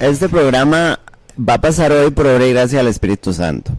[0.00, 0.98] Este programa
[1.38, 3.72] va a pasar hoy por obra y gracia al Espíritu Santo.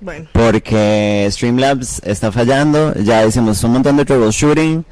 [0.00, 4.84] Bueno, Porque Streamlabs está fallando, ya hicimos un montón de troubleshooting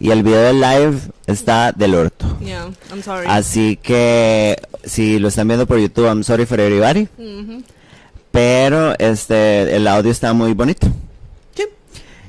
[0.00, 2.38] y el video del live está del orto.
[2.40, 3.26] yeah, I'm sorry.
[3.28, 7.08] Así que si lo están viendo por YouTube, I'm sorry for everybody.
[7.18, 7.62] Ujú.
[8.30, 10.86] Pero este el audio está muy bonito.
[11.54, 11.64] Sí.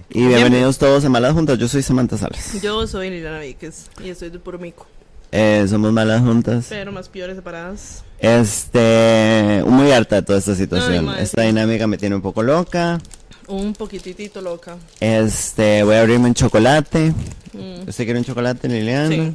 [0.10, 1.58] Y bienvenidos todos a Malas Juntas.
[1.58, 2.62] Yo soy Samantha Salas.
[2.62, 4.86] Yo soy Liliana Víquez y estoy de puro mico,
[5.32, 6.68] Eh, somos Malas Juntas.
[6.70, 8.04] pero más peores separadas.
[8.20, 11.10] Este, muy harta de toda esta situación.
[11.18, 13.00] esta dinámica me tiene un poco loca.
[13.48, 14.78] Un poquitito loca.
[15.00, 17.14] Este, voy a abrirme un chocolate.
[17.54, 19.10] Mm, ¿Usted quiere un chocolate, Liliana?
[19.10, 19.34] Sí.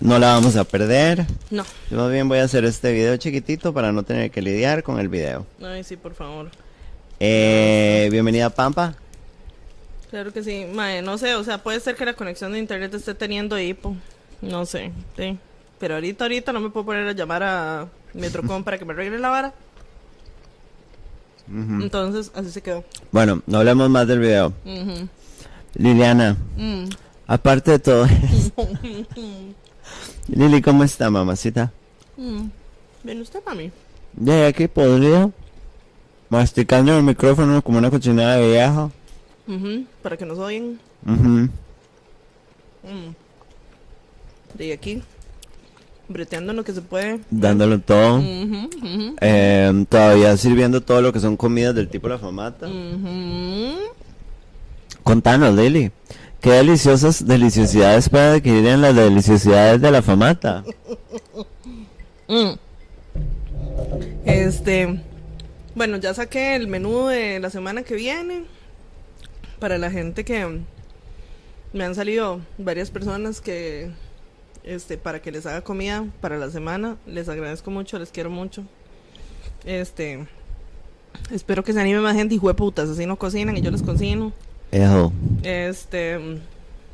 [0.00, 1.26] No la vamos a perder.
[1.50, 1.64] No.
[1.90, 5.00] Yo más bien voy a hacer este video chiquitito para no tener que lidiar con
[5.00, 5.46] el video.
[5.62, 6.50] Ay, sí, por favor.
[7.18, 8.94] Eh, bienvenida Pampa.
[10.10, 10.66] Claro que sí.
[10.72, 13.96] Mae, no sé, o sea, puede ser que la conexión de internet esté teniendo hipo.
[14.42, 15.38] No sé, sí.
[15.78, 19.18] Pero ahorita, ahorita no me puedo poner a llamar a Metrocom para que me arregle
[19.18, 19.54] la vara.
[21.48, 22.84] Entonces, así se quedó.
[23.10, 24.52] Bueno, no hablemos más del video.
[25.74, 26.84] Liliana, Mm.
[27.26, 28.06] aparte de todo
[30.28, 31.72] Lili, ¿cómo está, mamacita?
[32.16, 32.46] Mm.
[33.02, 33.70] ¿Viene usted para mí?
[34.16, 35.30] Ya aquí podría
[36.28, 38.90] masticando el micrófono como una cochinada de vieja.
[40.02, 40.78] Para que nos oyen.
[41.04, 41.46] Mm.
[44.54, 45.02] De aquí.
[46.08, 47.20] Breteando lo que se puede.
[47.30, 48.20] Dándolo todo.
[49.20, 52.68] Eh, todavía sirviendo todo lo que son comidas del tipo la famata.
[55.04, 55.92] Contanos, Lili.
[56.40, 60.64] ¿Qué deliciosas deliciosidades puede adquirir en las deliciosidades de la famata?
[62.30, 62.52] Mm.
[64.24, 65.00] Este,
[65.74, 68.44] bueno, ya saqué el menú de la semana que viene.
[69.58, 70.60] Para la gente que
[71.72, 73.90] me han salido varias personas que,
[74.64, 76.96] este, para que les haga comida para la semana.
[77.06, 78.64] Les agradezco mucho, les quiero mucho.
[79.64, 80.26] Este,
[81.30, 84.32] espero que se anime más gente y putas, así no cocinan y yo les cocino.
[84.72, 85.12] Ejo.
[85.42, 86.18] Este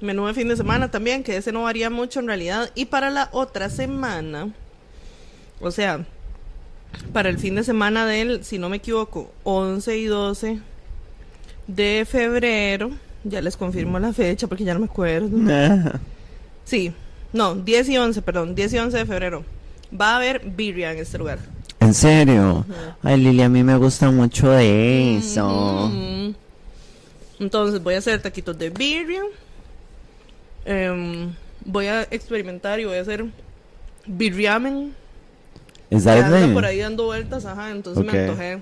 [0.00, 2.70] menú de fin de semana también, que ese no varía mucho en realidad.
[2.74, 4.52] Y para la otra semana,
[5.60, 6.06] o sea,
[7.12, 10.60] para el fin de semana del, si no me equivoco, 11 y 12
[11.66, 12.90] de febrero,
[13.24, 15.30] ya les confirmo la fecha porque ya no me acuerdo.
[16.64, 16.92] Sí,
[17.36, 19.44] no, 10 y 11, perdón, 10 y 11 de febrero.
[19.98, 21.38] Va a haber birria en este lugar.
[21.78, 22.64] ¿En serio?
[23.02, 25.90] Ay, Lili, a mí me gusta mucho de eso.
[25.92, 26.34] Mm.
[27.38, 29.22] Entonces voy a hacer taquitos de birria.
[30.64, 31.32] Em,
[31.64, 33.24] voy a experimentar y voy a hacer
[34.06, 34.94] birriamen.
[35.90, 38.60] ¿Es that por ahí dando vueltas, ajá, entonces me antojé.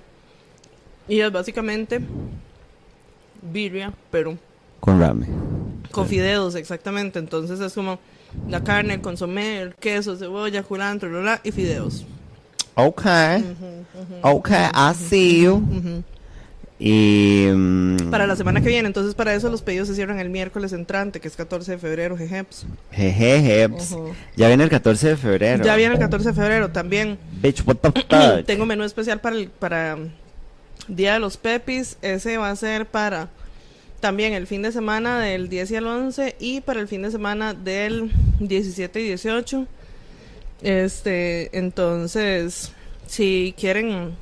[1.09, 2.01] Y es básicamente
[3.41, 4.37] birria, pero
[4.81, 5.83] Con ramen.
[5.91, 7.19] con fideos, exactamente.
[7.19, 7.99] Entonces es como
[8.49, 12.05] la carne, el consomé, el queso, cebolla, culantro, bla, y fideos.
[12.75, 13.03] Ok.
[14.23, 15.63] Ok, I see you.
[16.79, 17.47] Y...
[17.55, 20.73] mm, Para la semana que viene, entonces para eso los pedidos se cierran el miércoles
[20.73, 22.67] entrante, que es 14 de febrero, jejeps.
[22.91, 23.69] Jejeje.
[23.69, 23.93] ps.
[23.93, 24.13] Ujú.
[24.37, 25.65] Ya viene el 14 de febrero.
[25.65, 27.17] Ya viene el 14 de febrero también.
[27.41, 28.45] Bitch, what the fuck?
[28.47, 29.97] Tengo menú especial para el para
[30.89, 31.97] Día de los Pepis.
[32.03, 33.29] Ese va a ser para
[34.05, 37.11] también el fin de semana del 10 y el 11 y para el fin de
[37.11, 39.67] semana del 17 y 18.
[40.61, 42.73] Este, entonces,
[43.07, 44.15] si quieren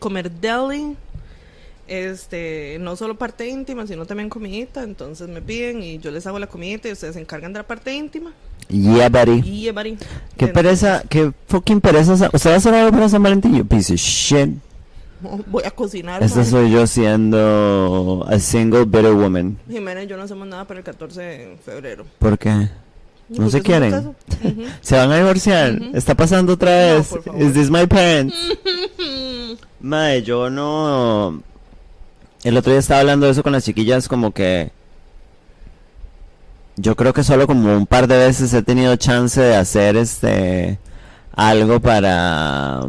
[0.00, 0.96] comer deli,
[1.88, 6.38] este, no solo parte íntima, sino también comidita, entonces me piden y yo les hago
[6.38, 8.32] la comidita y ustedes se encargan de la parte íntima.
[8.70, 9.42] Yeah, buddy.
[9.46, 9.98] Y everybody.
[10.38, 12.16] Qué pereza, qué fucking pereza.
[12.16, 13.54] sa- ¿Usted va a hacer algo para San Valentín?
[13.54, 14.48] You piece of shit.
[15.46, 16.22] Voy a cocinar.
[16.22, 16.46] Esta mae.
[16.46, 19.58] soy yo siendo a single bitter woman.
[19.68, 22.04] Jimena y yo no hacemos nada para el 14 de febrero.
[22.18, 22.68] ¿Por qué?
[23.28, 23.94] ¿No se quieren?
[23.94, 24.14] eso.
[24.80, 25.78] ¿Se van a divorciar?
[25.94, 27.14] ¿Está pasando otra vez?
[27.38, 28.34] ¿Is this my parents?
[29.80, 31.42] Mae, yo no...
[32.44, 34.70] El otro día estaba hablando de eso con las chiquillas como que...
[36.76, 40.78] Yo creo que solo como un par de veces he tenido chance de hacer este...
[41.34, 42.82] Algo para...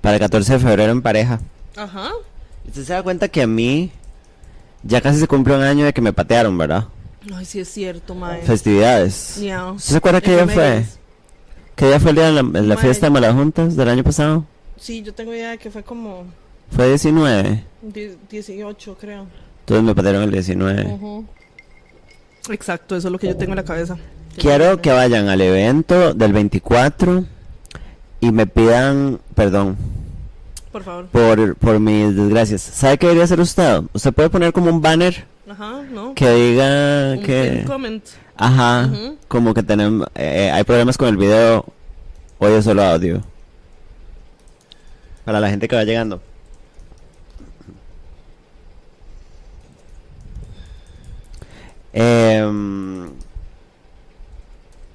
[0.00, 1.40] Para el 14 de febrero en pareja.
[1.76, 2.10] Ajá.
[2.66, 3.90] Usted se da cuenta que a mí...
[4.82, 6.86] Ya casi se cumple un año de que me patearon, ¿verdad?
[7.34, 8.40] Ay, sí es cierto, mae.
[8.42, 9.38] Festividades.
[9.40, 9.72] Ya.
[9.72, 10.86] ¿Usted se acuerda qué día fue?
[11.76, 14.46] ¿Qué día fue el día de la, fiesta de Malas Juntas del año pasado?
[14.78, 16.24] Sí, yo tengo idea de que fue como
[16.70, 17.64] Fue 19.
[17.82, 19.26] die- 18, creo.
[19.60, 20.84] Entonces me patearon el 19.
[20.94, 21.26] Ujú.
[22.50, 23.98] Exacto, eso es lo que yo tengo en la cabeza.
[24.36, 27.24] Quiero que vayan al evento del 24
[28.20, 29.76] y me pidan perdón
[30.72, 31.06] Por favor.
[31.06, 32.60] por, por mis desgracias.
[32.62, 33.82] ¿Sabe qué debería hacer usted?
[33.92, 36.14] Usted puede poner como un banner Ajá, ¿no?
[36.14, 37.64] que diga Un que...
[37.66, 38.04] comment.
[38.36, 38.90] Ajá,
[39.28, 41.64] como que tenemos, eh, hay problemas con el video
[42.42, 43.20] Hoy es solo audio.
[45.26, 46.22] Para la gente que va llegando.
[51.92, 53.10] Em,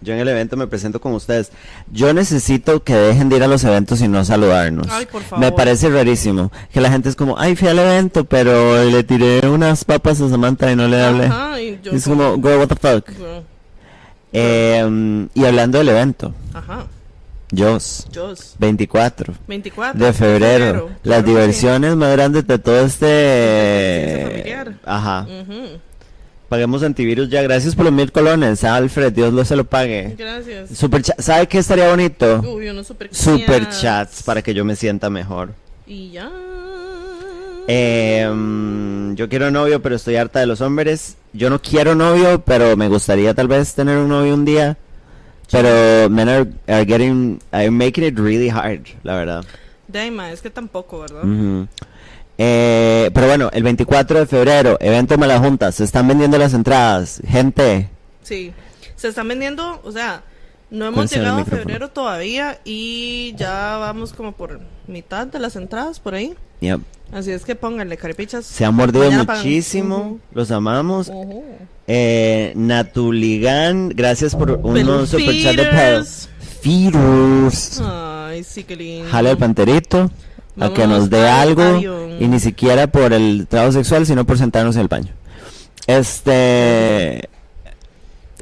[0.05, 1.51] yo en el evento me presento con ustedes.
[1.91, 4.87] Yo necesito que dejen de ir a los eventos y no saludarnos.
[4.89, 5.43] Ay, por favor.
[5.43, 6.51] Me parece rarísimo.
[6.71, 10.29] Que la gente es como, ay, fui al evento, pero le tiré unas papas a
[10.29, 11.25] Samantha y no le hablé.
[11.25, 13.09] Ajá, y yo Es como, girl, what the fuck.
[14.31, 16.85] Em, y hablando del evento, Ajá.
[17.55, 18.55] Jos, Jos.
[18.59, 21.25] 24 24 de febrero, las sí.
[21.27, 24.27] diversiones más grandes de todo este...
[24.29, 24.73] Familiar.
[24.83, 25.21] Ajá.
[25.41, 25.79] Ujú.
[26.49, 27.41] Paguemos antivirus ya.
[27.41, 29.11] Gracias por los mil colones, Alfred.
[29.13, 30.15] Dios lo se lo pague.
[30.17, 30.69] Gracias.
[30.77, 31.01] Super.
[31.17, 32.41] ¿Sabe qué estaría bonito?
[32.41, 33.81] Uy, unos super Super chats.
[33.81, 35.53] chats para que yo me sienta mejor.
[35.87, 36.31] Y ya.
[37.67, 38.29] Eh,
[39.15, 41.17] yo quiero novio, pero estoy harta de los hombres.
[41.33, 44.77] Yo no quiero novio, pero me gustaría tal vez tener un novio un día.
[45.51, 49.45] Pero men are, are getting, are making it really hard, la verdad.
[49.87, 51.23] Daima, es que tampoco, ¿verdad?
[51.23, 51.67] Ujú.
[52.37, 57.21] Eh, pero bueno, el 24 de febrero, evento Malajunta, se están vendiendo las entradas.
[57.27, 57.89] Gente,
[58.23, 58.51] Sí.
[58.95, 60.23] Se están vendiendo, o sea,
[60.71, 65.99] no hemos llegado a febrero todavía y ya vamos como por mitad de las entradas
[65.99, 66.33] por ahí.
[66.61, 66.79] yep,
[67.11, 68.45] Así es que pónganle caripichas.
[68.45, 70.19] se han mordido muchísimo, Ujú.
[70.33, 71.09] los amamos.
[71.09, 71.43] Ujú.
[71.87, 76.29] Eh, Natuligan, gracias por unos superchats
[76.63, 77.81] de.
[77.83, 79.09] Ay, sí, qué lindo.
[79.11, 80.09] Jale el panterito
[80.59, 81.79] a que nos dé al algo
[82.19, 85.13] y ni siquiera por el trabajo sexual, sino por sentarnos en el baño.
[85.87, 87.29] Este.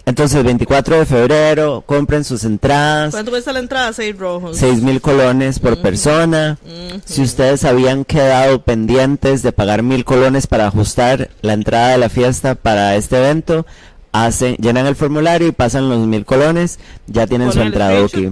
[0.06, 3.12] Entonces, 24 de febrero, compren sus entradas.
[3.12, 3.94] ¿Cuánto cuesta la entrada?
[3.94, 4.58] Seis rojos.
[4.58, 6.58] 6 mil colones por persona.
[6.62, 7.02] Ujú.
[7.06, 12.10] Si ustedes habían quedado pendientes de pagar mil colones para ajustar la entrada de la
[12.10, 13.66] fiesta para este evento,
[14.14, 18.32] hacen, llenan el formulario y pasan los mil colones, ya tienen su entrada aquí.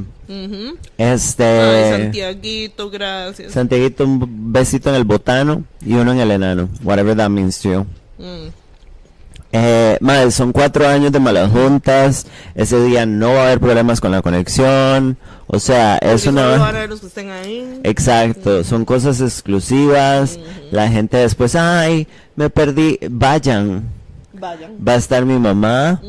[0.98, 1.44] Este.
[1.44, 3.51] Ay, Santiaguito, gracias.
[3.51, 6.69] Santiaguito, un besito en el botano y uno en el enano.
[6.83, 7.86] Whatever that means to you.
[8.18, 8.48] Mm.
[9.54, 12.25] Eh, madre, son cuatro años de malas juntas.
[12.56, 15.18] Ese día no va a haber problemas con la conexión.
[15.48, 16.48] O sea, es Porque una.
[16.57, 17.81] van a ver los que estén ahí.
[17.83, 20.39] Exacto, son cosas exclusivas.
[20.72, 22.07] La gente después, ay,
[22.38, 23.00] me perdí.
[23.10, 23.83] Vayan,
[24.42, 24.78] Vayan.
[24.86, 26.02] va a estar mi mamá.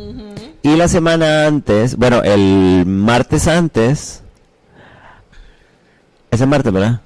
[0.63, 4.23] Y la semana antes, bueno, el martes antes.
[6.31, 7.01] Ese martes, ¿verdad?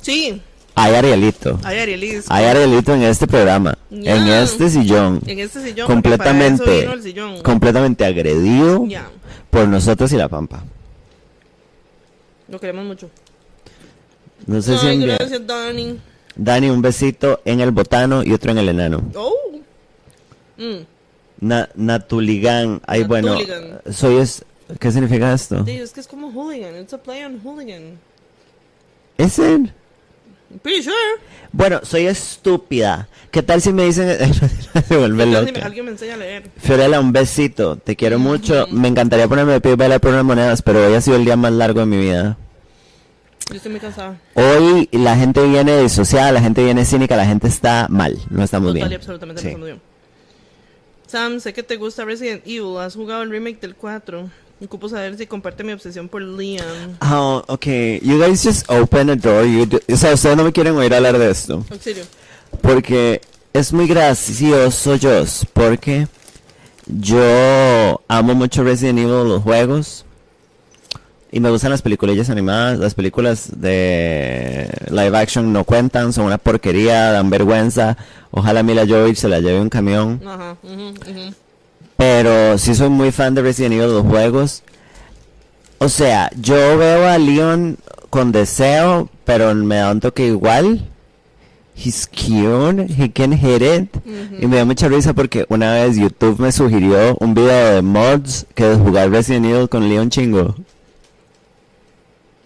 [0.00, 0.40] Sí,
[0.74, 1.58] Hay Arielito.
[1.62, 2.24] hay Arielis.
[2.30, 5.86] Hay Arielito en este programa, en este sillón, En este sillón.
[5.86, 7.42] completamente, sillón.
[7.42, 8.86] completamente agredido
[9.50, 10.62] por nosotros y la Pampa.
[12.48, 13.10] lo queremos mucho.
[14.46, 15.98] No sé si Ay, envía- gracias, Dani.
[16.34, 19.02] Dani, un besito en el botano y otro en el enano.
[19.14, 19.34] Oh.
[20.60, 20.84] Mm.
[21.40, 23.36] Na- Natuligan, ay bueno,
[23.90, 24.44] soy es,
[24.78, 25.64] ¿qué significa esto?
[25.64, 26.76] Sí, es que es como hooligan.
[26.80, 27.98] It's a play on hooligan.
[29.16, 29.72] ¿Es él?
[30.62, 30.94] Pretty sure.
[31.52, 33.08] Bueno, soy estúpida.
[33.30, 34.18] ¿Qué tal si me dicen,
[34.88, 35.64] se vuelve loca?
[35.64, 36.50] alguien me enseña a leer.
[36.58, 38.66] Fiorella, un besito, te quiero mucho.
[38.70, 41.24] Me encantaría ponerme de pie y bailar por unas monedas, pero hoy ha sido el
[41.24, 42.36] día más largo de mi vida.
[43.48, 44.16] Yo estoy muy cansada.
[44.34, 48.72] Hoy la gente viene disociada, la gente viene cínica, la gente está mal, no estamos
[48.74, 49.00] Total bien.
[49.00, 49.46] absolutamente Sí.
[49.46, 49.89] no estamos bien.
[51.10, 52.78] Sam, sé que te gusta Resident Evil.
[52.78, 54.30] ¿Has jugado el remake del 4?
[54.64, 56.98] Ocupo saber si comparte mi obsesión por Leon.
[57.02, 57.98] Oh, okay.
[58.02, 59.44] You guys just open a door.
[59.44, 61.64] You do- o sea, ustedes no me quieren oír hablar de esto.
[61.70, 62.04] Auxilio.
[62.60, 63.20] Porque
[63.52, 65.46] es muy gracioso, Joss.
[65.52, 66.06] Porque
[66.86, 70.04] yo amo mucho Resident Evil, los juegos.
[71.32, 72.78] Y me gustan las películas animadas.
[72.78, 77.96] Las películas de live action no cuentan, son una porquería, dan vergüenza.
[78.32, 80.20] Ojalá Mila Jovovich se la lleve un camión.
[80.26, 80.56] Ajá.
[81.96, 84.62] Pero sí soy muy fan de Resident Evil, los juegos.
[85.78, 87.76] O sea, yo veo a Leon
[88.10, 90.86] con deseo, pero me da un toque igual.
[91.74, 93.88] He's cute, he can hit it.
[94.38, 98.46] Y me da mucha risa porque una vez YouTube me sugirió un video de mods
[98.54, 100.54] que de jugar Resident Evil con Leon Chingo.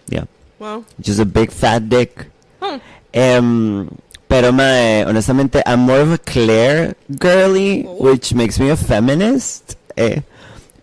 [0.09, 0.25] Yeah,
[0.59, 0.85] Wow.
[1.03, 2.29] just a big fat dick.
[2.61, 2.79] Huh.
[3.11, 3.87] Em,
[4.27, 8.09] pero mae, honestamente, I'm more of a Claire girly, Oh.
[8.09, 9.73] which makes me a feminist.
[9.95, 10.21] eh.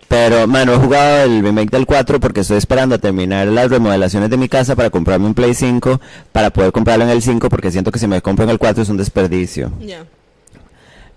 [0.08, 4.28] Pero, mano, he jugado el remake del 4 porque estoy esperando a terminar las remodelaciones
[4.28, 6.00] de mi casa para comprarme un Play 5
[6.32, 8.82] para poder comprarlo en el 5 porque siento que si me compro en el 4
[8.82, 9.72] es un desperdicio.
[9.80, 10.04] Ya.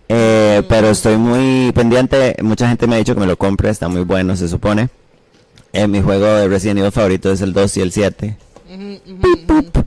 [0.08, 3.88] Eh, Pero estoy muy pendiente, mucha gente me ha dicho que me lo compre, está
[3.90, 4.88] muy bueno, se supone.
[5.74, 8.38] Eh, mi juego de Resident Evil favorito es el 2 y el 7.
[8.74, 9.64] Ujú, ujú, ujú.
[9.72, 9.80] Pupi.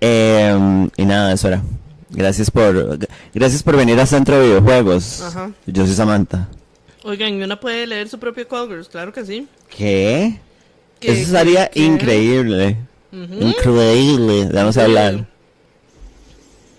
[0.00, 1.62] Eh, y nada, eso era.
[2.10, 2.98] Gracias por
[3.34, 5.20] gracias por venir a Centro de Videojuegos.
[5.22, 5.50] Ajá.
[5.66, 6.48] Yo soy Samantha.
[7.04, 8.88] Oigan, ¿y una puede leer su propio Colgers?
[8.88, 9.46] Claro que sí.
[9.76, 10.38] ¿Qué?
[11.00, 12.76] ¿Qué- Eso sería qué- increíble.
[13.12, 14.48] Increíble.
[14.52, 15.26] Vamos a hablar.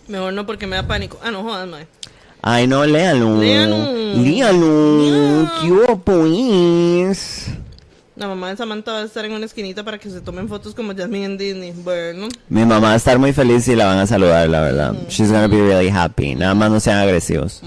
[0.08, 1.20] Mejor no porque me da pánico.
[1.24, 1.88] Ah, no jodas, mae.
[2.42, 3.40] Ay, no, léalo.
[3.40, 3.94] Léalo.
[4.16, 5.46] Léalo.
[5.46, 5.52] Ya.
[5.62, 7.48] ¿Qué hubo, pues?
[8.20, 10.76] La mamá de Samantha va a estar en una esquinita para que se tomen fotos
[10.76, 11.72] como Jasmine en Disney.
[11.72, 14.94] Bueno, Mi mamá va a estar muy feliz y la van a saludar, la verdad.
[15.08, 16.36] She's gonna be really happy.
[16.36, 17.62] Nada más no sean agresivos.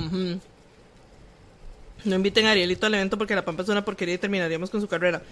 [2.04, 4.82] no inviten a Arielito al evento porque la pampa es una porquería y terminaríamos con
[4.82, 5.22] su carrera.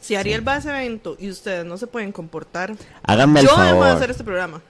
[0.00, 3.52] Si Ariel va a ese evento y ustedes no se pueden comportar, Háganme el yo
[3.54, 3.86] voy a favor.
[3.86, 4.62] hacer este programa.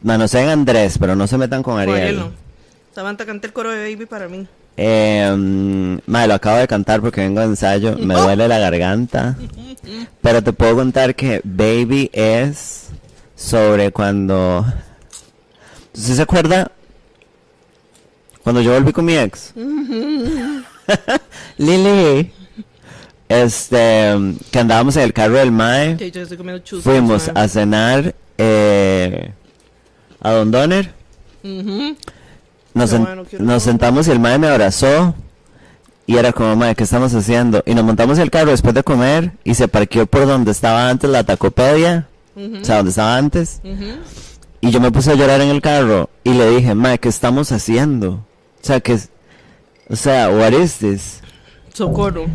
[0.00, 1.98] Manoseen a Andrés, pero no se metan con Con Ariel.
[1.98, 2.30] Ariel no.
[2.94, 4.46] Samantha canta el coro de Baby para mí.
[4.76, 7.96] Eh, mm, madre, lo acabo de cantar porque vengo de ensayo.
[7.98, 9.36] Me duele la garganta.
[10.20, 12.88] Pero te puedo contar que Baby es
[13.36, 14.64] sobre cuando...
[15.94, 16.70] ¿Usted se acuerda?
[18.42, 19.52] Cuando yo volví con mi ex.
[21.58, 22.32] Lili.
[23.28, 24.14] Este,
[24.50, 25.96] que andábamos en el carro del Mae.
[25.96, 26.38] Yo estoy.
[26.82, 27.44] Fuimos mae.
[27.44, 29.32] a cenar eh,
[30.20, 30.92] a Don Donner.
[31.42, 31.96] Ujú.
[32.74, 35.14] Nos, quiero nos sentamos y el mae me abrazó.
[36.06, 37.62] Y era como, mae, ¿qué estamos haciendo?
[37.64, 41.08] Y nos montamos el carro después de comer y se parqueó por donde estaba antes
[41.08, 42.08] la tacopedia.
[42.34, 43.60] O sea, donde estaba antes.
[43.62, 44.00] Ujú.
[44.62, 47.52] Y yo me puse a llorar en el carro y le dije, mae, ¿qué estamos
[47.52, 48.12] haciendo?
[48.12, 48.98] O sea, que...
[49.88, 51.20] O sea, what is this?
[51.74, 52.26] Socorro.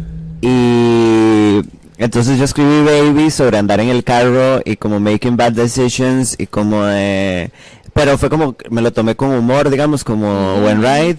[0.41, 1.61] Y
[1.97, 6.47] entonces yo escribí Baby sobre andar en el carro y como making bad decisions y
[6.47, 7.51] como de...
[7.97, 11.17] Pero fue como, me lo tomé con humor, digamos, como When Ride.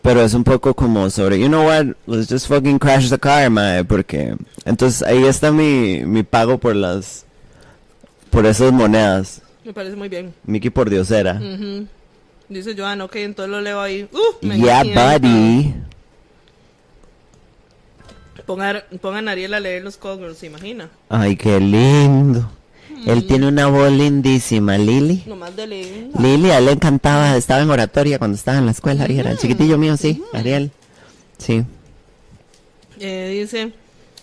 [0.00, 3.50] Pero es un poco como sobre, you know what, let's just fucking crash the car,
[3.50, 4.34] mae, porque...
[4.64, 7.26] Entonces ahí está mi, mi pago por las...
[8.30, 9.42] Por esas monedas.
[9.64, 10.34] Me parece muy bien.
[10.44, 11.34] Mickey por diosera.
[11.34, 11.86] Ujú.
[12.48, 14.08] Dice Joan, ok, entonces lo leo ahí.
[14.10, 15.74] Uh, me Yeah, buddy.
[18.46, 20.88] Pongan, pongan a Ariel a leer los Girls, ¿se imagina?
[21.10, 22.50] Ay, qué lindo.
[23.06, 25.24] Él tiene una voz lindísima, Lily.
[25.26, 26.08] Nomás de leer.
[26.18, 29.30] Lili, a él le encantaba, estaba en oratoria cuando estaba en la escuela, y era
[29.30, 30.70] el chiquitillo mío, sí, Ariel.
[31.38, 31.64] Sí.
[33.00, 33.72] Eh, dice,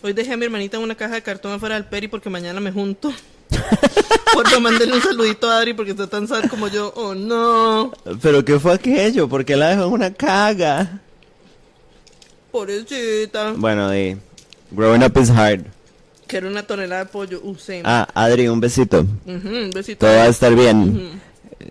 [0.02, 2.60] hoy dejé a mi hermanita en una caja de cartón afuera del peri porque mañana
[2.60, 3.14] me junto.
[4.34, 6.94] Por no mandarle un saludito a Adri porque está tan sad como yo.
[6.96, 7.92] Oh, no.
[8.22, 9.28] ¿Pero qué fue aquello?
[9.28, 11.02] Porque la dejó en una caga.
[12.52, 13.54] Pobrecita.
[13.56, 13.90] Bueno,
[14.72, 15.66] growing up is hard.
[16.32, 17.42] Que era una tonelada de pollo.
[17.44, 17.82] Uh, sí.
[17.84, 19.02] Ah, Adri, un besito.
[19.02, 20.06] Ujú, un besito.
[20.06, 21.20] Todo va a estar bien.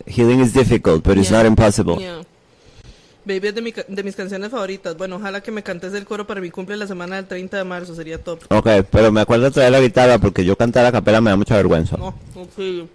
[0.07, 1.39] Healing is difficult, but it's Yeah.
[1.39, 1.97] not impossible.
[1.97, 2.21] Yeah.
[3.25, 4.99] Baby es de, mi de mis canciones favoritas.
[4.99, 7.65] Bueno, ojalá que me cantes el coro para mi cumple la semana del 30 de
[7.65, 7.95] marzo.
[7.95, 8.41] Sería top.
[8.51, 11.57] Ok, pero me acuerdo traer la guitarra porque yo cantar a capela me da mucha
[11.57, 11.97] vergüenza.
[11.97, 12.87] No, ok.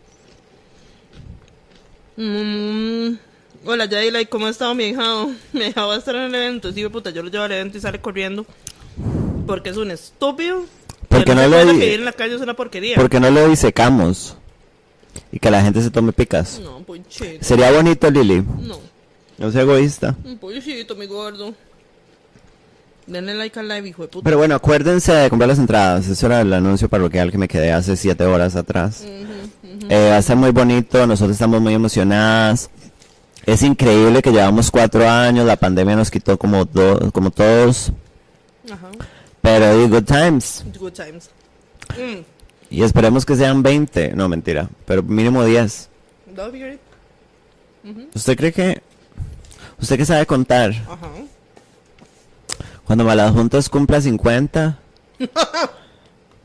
[2.17, 3.17] Mm,
[3.65, 5.31] hola, Yaila, ¿cómo ha estado mi hijado?
[5.53, 6.71] Mi hijado va a estar en el evento.
[6.71, 8.45] Sí, puta, yo lo llevo al evento y sale corriendo.
[9.47, 10.65] Porque es un estúpido.
[11.07, 12.95] ¿Por que qué no se le en la calle es una porquería.
[12.95, 14.37] ¿Por qué no lo disecamos?
[15.31, 16.59] Y que la gente se tome picas.
[16.63, 17.43] No, ponchito.
[17.43, 18.41] Sería bonito, Lili.
[18.61, 18.79] No,
[19.37, 20.15] No sea egoísta.
[20.23, 21.53] un pollito, mi gordo.
[23.07, 24.23] Denle like al live, hijo de puta.
[24.23, 26.07] Pero bueno, acuérdense de comprar las entradas.
[26.07, 29.03] Eso era el anuncio parroquial que me quedé hace siete horas atrás.
[29.05, 31.05] Eh, va a estar muy bonito.
[31.05, 32.69] Nosotros estamos muy emocionadas.
[33.45, 35.45] Es increíble que llevamos cuatro años.
[35.45, 37.91] La pandemia nos quitó como, do- como todos.
[38.71, 38.89] Ajá.
[39.45, 40.63] Pero di, good times.
[40.79, 41.29] Good times.
[41.95, 42.23] Mm.
[42.71, 44.13] Y esperemos que sean 20.
[44.15, 44.67] No, mentira.
[44.85, 45.87] Pero mínimo 10.
[46.35, 46.79] That'll be great.
[48.15, 48.81] ¿Usted cree que...
[49.79, 50.71] ¿Usted que sabe contar?
[50.71, 51.09] Ajá.
[52.85, 54.79] Cuando Malas Juntas cumpla 50...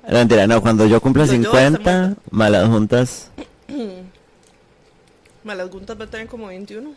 [0.09, 0.61] No, mentira, no.
[0.61, 2.21] Cuando yo cumpla Yo- yo voy a estar 50, muerta.
[2.31, 3.29] Malas Juntas...
[5.45, 6.93] Malas Guntas va a tener como 21.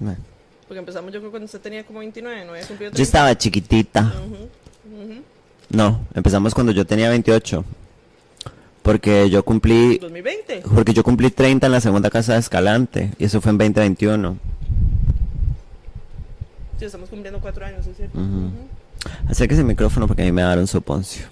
[0.00, 0.18] Bueno.
[0.66, 3.02] Porque empezamos yo creo cuando usted tenía como 29, no había cumplido Yo 30.
[3.02, 4.12] estaba chiquitita.
[5.70, 7.64] No, empezamos cuando yo tenía 28.
[8.82, 10.62] Porque yo cumplí 2020.
[10.74, 14.38] porque yo cumplí 30 en la segunda casa de Escalante y eso fue en 2021.
[16.78, 18.18] Sí, estamos cumpliendo cuatro años, es cierto.
[18.18, 18.50] Ujú.
[19.28, 21.26] Acérquese el micrófono porque a mí me daron soponcio.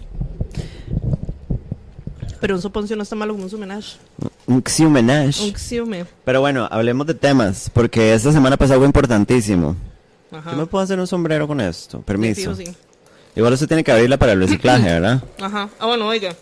[2.41, 3.97] Pero un soponcio no está malo como un sumenage.
[4.47, 5.43] Un xiumenage.
[5.43, 6.05] Un xiume.
[6.25, 9.77] Pero bueno, hablemos de temas porque esta semana pasó algo importantísimo.
[10.31, 10.51] Ajá.
[10.51, 12.55] Yo me puedo hacer un sombrero con esto, permiso.
[12.55, 12.77] fijo, sí.
[13.37, 15.23] Igual usted tiene que abrirla para el reciclaje, ¿verdad?
[15.41, 15.69] Ajá.
[15.79, 16.35] Ah, bueno, oiga.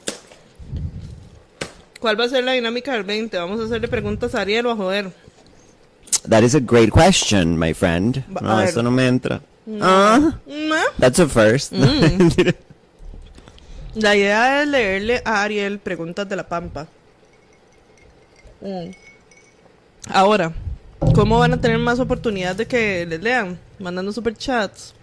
[2.00, 3.36] ¿Cuál va a ser la dinámica del 20?
[3.36, 5.10] ¿Vamos a hacerle preguntas a Ariel o a Joder?
[6.28, 8.24] That is a great question, my friend.
[8.40, 9.40] No, esto no me entra.
[9.80, 10.76] Ah, ¿No?
[10.98, 11.72] that's a first.
[11.72, 12.30] Mm.
[13.94, 16.86] La idea es leerle a Ariel preguntas de la Pampa.
[18.60, 18.90] Mm.
[20.10, 20.52] Ahora,
[21.14, 23.58] ¿cómo van a tener más oportunidad de que les lean?
[23.78, 24.94] Mandando superchats.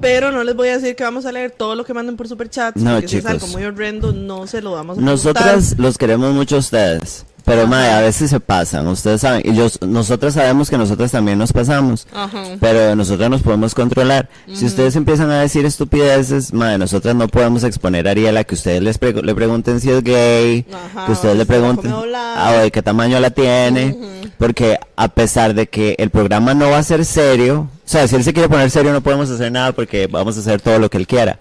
[0.00, 2.28] Pero no les voy a decir que vamos a leer todo lo que manden por
[2.28, 2.82] superchats.
[2.82, 3.42] No, porque si es chicos.
[3.42, 7.24] algo muy horrendo, no se lo vamos a Nosotras los queremos mucho a ustedes.
[7.44, 8.86] Pero, mae, a veces se pasan.
[8.86, 9.42] Ustedes saben.
[9.44, 12.06] Y yo, nosotras sabemos que nosotras también nos pasamos.
[12.12, 12.44] Ajá.
[12.60, 14.28] Pero nosotros nos podemos controlar.
[14.52, 18.80] Si ustedes empiezan a decir estupideces, madre, nosotras no podemos exponer a Ariela que ustedes
[18.82, 22.48] les le pregunten si es gay, Ajá, que ustedes le pregunten come doblada.
[22.48, 23.96] ah, o de qué tamaño la tiene,
[24.38, 28.14] porque a pesar de que el programa no va a ser serio, o sea, si
[28.16, 30.88] él se quiere poner serio no podemos hacer nada porque vamos a hacer todo lo
[30.88, 31.38] que él quiera.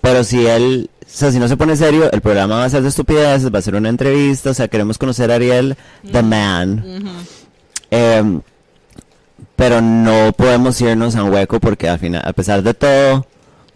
[0.00, 2.82] Pero si él, o sea, si no se pone serio, el programa va a ser
[2.82, 5.76] de estupideces, va a ser una entrevista, o sea, queremos conocer a Ariel,
[6.10, 6.84] the man.
[7.90, 8.40] Em,
[9.54, 13.26] pero no podemos irnos a un hueco porque al final, a pesar de todo, o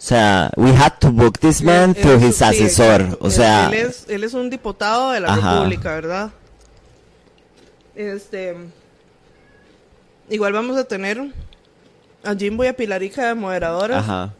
[0.00, 3.00] sea, we had to book this man Él- through él- his sí, asesor.
[3.02, 3.18] exacto.
[3.26, 5.54] O sea, Él es, él es un diputado de la Ajá.
[5.54, 6.30] República, ¿verdad?
[7.94, 8.56] Este.
[10.30, 11.32] Igual vamos a tener
[12.24, 13.98] a Jimbo y a Pilarica de moderadoras.
[14.04, 14.34] ajá,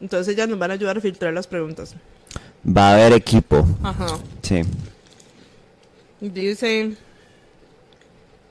[0.00, 1.94] Entonces ellas nos van a ayudar a filtrar las preguntas.
[2.64, 3.66] Va a haber equipo.
[3.82, 4.18] Ajá.
[4.42, 4.62] Sí.
[6.20, 6.92] Dice.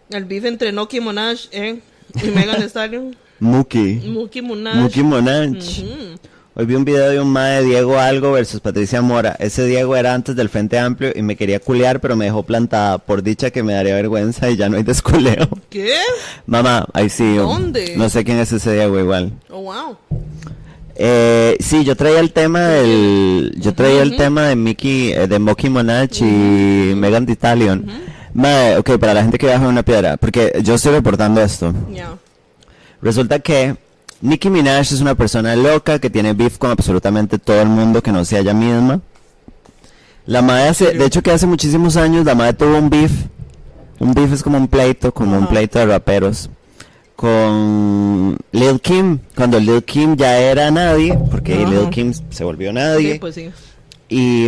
[0.09, 1.79] El beef entre Noki Monaj eh,
[2.23, 3.15] y Megan Stallion.
[3.39, 4.01] Muki.
[4.05, 4.75] Muki Monaj.
[4.75, 5.79] Muki Monach.
[5.79, 6.17] Ujú.
[6.59, 9.35] Hoy vi un video de un mae de Diego Algo versus Patricia Mora.
[9.37, 12.97] Ese Diego era antes del Frente Amplio y me quería culear, pero me dejó plantada.
[12.97, 15.47] Por dicha que me daría vergüenza y ya no hay desculeo.
[15.69, 15.93] ¿Qué?
[16.47, 17.35] Mamá, ahí sí.
[17.35, 17.95] ¿Dónde?
[17.95, 19.33] No sé quién es ese Diego igual.
[19.51, 19.97] Oh, wow.
[20.99, 25.37] Eh, sí, yo traía el tema del, yo traía el tema de Mickey, eh, de
[25.37, 27.87] Moki Monach y Megan Thee Stallion.
[28.79, 31.73] Ok, para la gente que en una piedra, porque yo estoy reportando esto.
[33.01, 33.75] Resulta que
[34.21, 38.11] Nicki Minaj es una persona loca que tiene beef con absolutamente todo el mundo que
[38.11, 39.01] no sea ella misma.
[40.25, 43.11] La madre hace, de hecho que hace muchísimos años la madre tuvo un beef.
[43.99, 46.49] Un beef es como un pleito, como un pleito de raperos.
[47.17, 51.65] Con Lil Kim, cuando Lil Kim ya era nadie, porque.
[51.65, 53.13] Lil Kim se volvió nadie.
[53.13, 53.49] Sí, pues sí.
[54.07, 54.47] Y,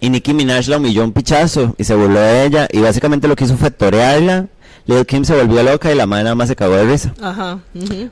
[0.00, 2.66] y Nicki Minaj la humilló un pichazo y se burló de ella.
[2.72, 4.46] Y básicamente lo que hizo fue torearla.
[4.86, 7.12] Lil Kim se volvió loca y la madre nada más se cagó de risa.
[7.20, 7.58] Ajá.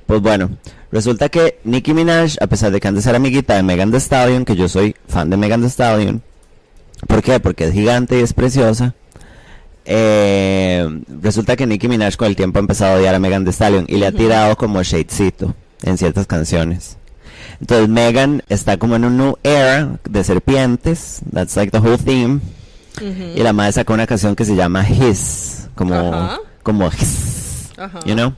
[0.06, 0.50] Pues bueno,
[0.92, 4.44] resulta que Nicki Minaj, a pesar de que antes era amiguita de Megan Thee Stallion,
[4.44, 6.22] que yo soy fan de Megan Thee Stallion,
[7.08, 7.40] ¿por qué?
[7.40, 8.94] Porque es gigante y es preciosa.
[9.84, 13.52] Eh, resulta que Nicki Minaj con el tiempo ha empezado a odiar a Megan Thee
[13.52, 16.96] Stallion y le ha tirado como shadecito en ciertas canciones.
[17.60, 22.40] Entonces Megan está como en un new era de serpientes, that's like the whole theme,
[23.34, 26.38] y la madre sacó una canción que se llama His, como, Ajá.
[26.62, 27.70] como His,
[28.04, 28.32] you know?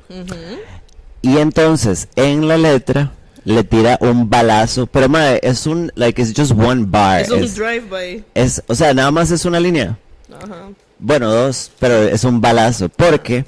[1.22, 3.12] Y entonces en la letra
[3.44, 7.22] le tira un balazo, pero madre, es un like it's just one bar.
[7.22, 8.24] Es un drive-by.
[8.35, 9.96] es- o sea, nada más es una línea.
[10.35, 10.68] Ajá.
[10.98, 13.44] Bueno, dos, pero es un balazo porque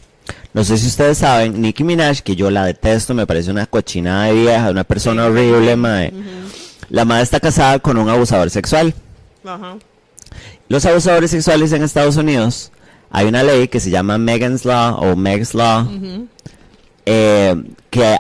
[0.53, 4.25] no sé si ustedes saben, Nicki Minaj, que yo la detesto, me parece una cochinada
[4.25, 6.13] de vieja, una persona horrible, madre.
[6.91, 8.95] La madre está casada con un abusador sexual.
[9.45, 9.77] Ajá.
[10.69, 12.73] Los abusadores sexuales en Estados Unidos,
[13.11, 15.89] hay una ley que se llama Megan's Law o Meg's Law,
[17.07, 17.55] eh,
[17.91, 18.19] que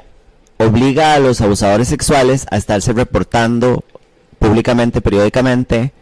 [0.59, 3.85] obliga a los abusadores sexuales a estarse reportando
[4.39, 5.93] públicamente, periódicamente.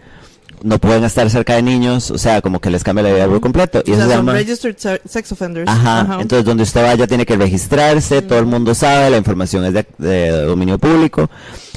[0.63, 3.41] No pueden estar cerca de niños, o sea, como que les cambia la vida por
[3.41, 3.83] completo.
[3.85, 4.33] Y O eso sea, se son llama...
[4.39, 5.69] registered se- sex offenders.
[5.71, 9.75] Ajá, entonces donde usted vaya tiene que registrarse, todo el mundo sabe, la información es
[9.75, 11.29] de, de dominio público.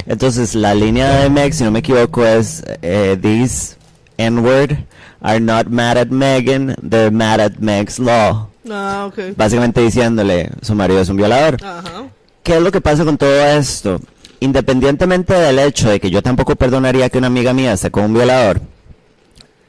[0.07, 3.75] Entonces la línea de Meg, si no me equivoco, es eh, These
[4.17, 4.77] N-word
[5.21, 8.47] are not mad at Megan, they're mad at Meg's law.
[8.71, 9.35] Ah, ok.
[9.35, 11.57] Básicamente diciéndole, su marido es un violador.
[11.63, 12.05] Ajá.
[12.43, 13.99] ¿Qué es lo que pasa con todo esto?
[14.41, 18.13] Independientemente del hecho de que yo tampoco perdonaría que una amiga mía esté con un
[18.13, 18.61] violador,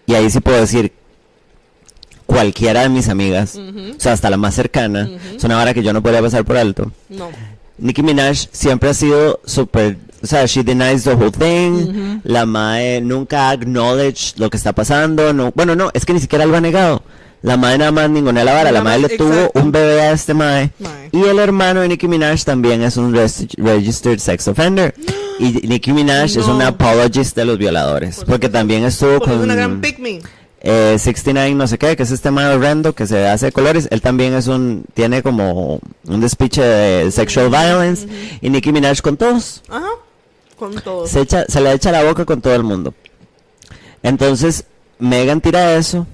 [0.06, 0.92] y ahí sí puedo decir
[2.26, 5.92] cualquiera de mis amigas, o sea, hasta la más cercana, es una vara que yo
[5.92, 6.92] no podría pasar por alto.
[7.08, 7.30] No.
[7.78, 13.00] Nicki Minaj siempre ha sido súper, o sea, she denies the whole thing, la mae
[13.00, 16.56] nunca ha acknowledged lo que está pasando, no, bueno, no, es que ni siquiera lo
[16.56, 17.02] ha negado.
[17.42, 19.60] La mae nada más ninguna la vara, la mae más, le tuvo exacto.
[19.60, 20.70] un bebé a este mae.
[21.10, 24.94] Y el hermano de Nicki Minaj también es un registered sex offender.
[25.38, 28.16] Y Nicki Minaj es una apologist de los violadores.
[28.16, 30.20] Por porque también estuvo Porque es con una gran pick me.
[30.60, 33.88] eh, 69 no sé qué, que es este mae horrendo que se hace de colores.
[33.90, 38.06] Él también es un, tiene como un despiche de sexual violence.
[38.42, 39.62] Y Nicki Minaj con todos.
[39.70, 39.88] Ajá.
[40.58, 41.06] Con todo.
[41.06, 42.92] Se, echa, se le echa la boca con todo el mundo.
[44.02, 44.64] Entonces,
[44.98, 46.06] Megan tira eso.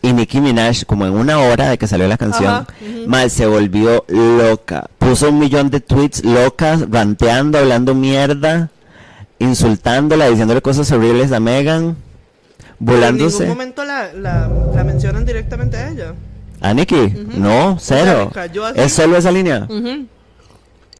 [0.00, 2.66] Y Nicki Minaj, como en una hora de que salió la canción, Ajá,
[3.06, 4.88] mae, se volvió loca.
[4.98, 8.70] Puso un millón de tweets locas, ranteando, hablando mierda,
[9.40, 11.96] insultándola, diciéndole cosas horribles a Megan,
[12.58, 13.36] Pero burlándose.
[13.38, 16.14] En ningún momento la, la, la mencionan directamente a ella.
[16.60, 17.14] ¿A Nicki?
[17.36, 18.30] No, cero.
[18.74, 19.68] es solo esa línea.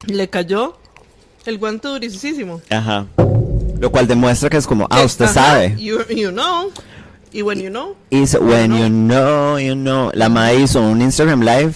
[0.07, 0.77] Le cayó
[1.45, 2.61] El guante durísimo.
[2.71, 3.07] Ajá.
[3.81, 5.77] Lo cual demuestra que es como, ah, usted Ajá, sabe.
[5.79, 6.71] You, you know.
[7.33, 7.97] Y when you know.
[8.11, 10.11] Hizo, when you know, you know.
[10.15, 11.75] La madre hizo un Instagram Live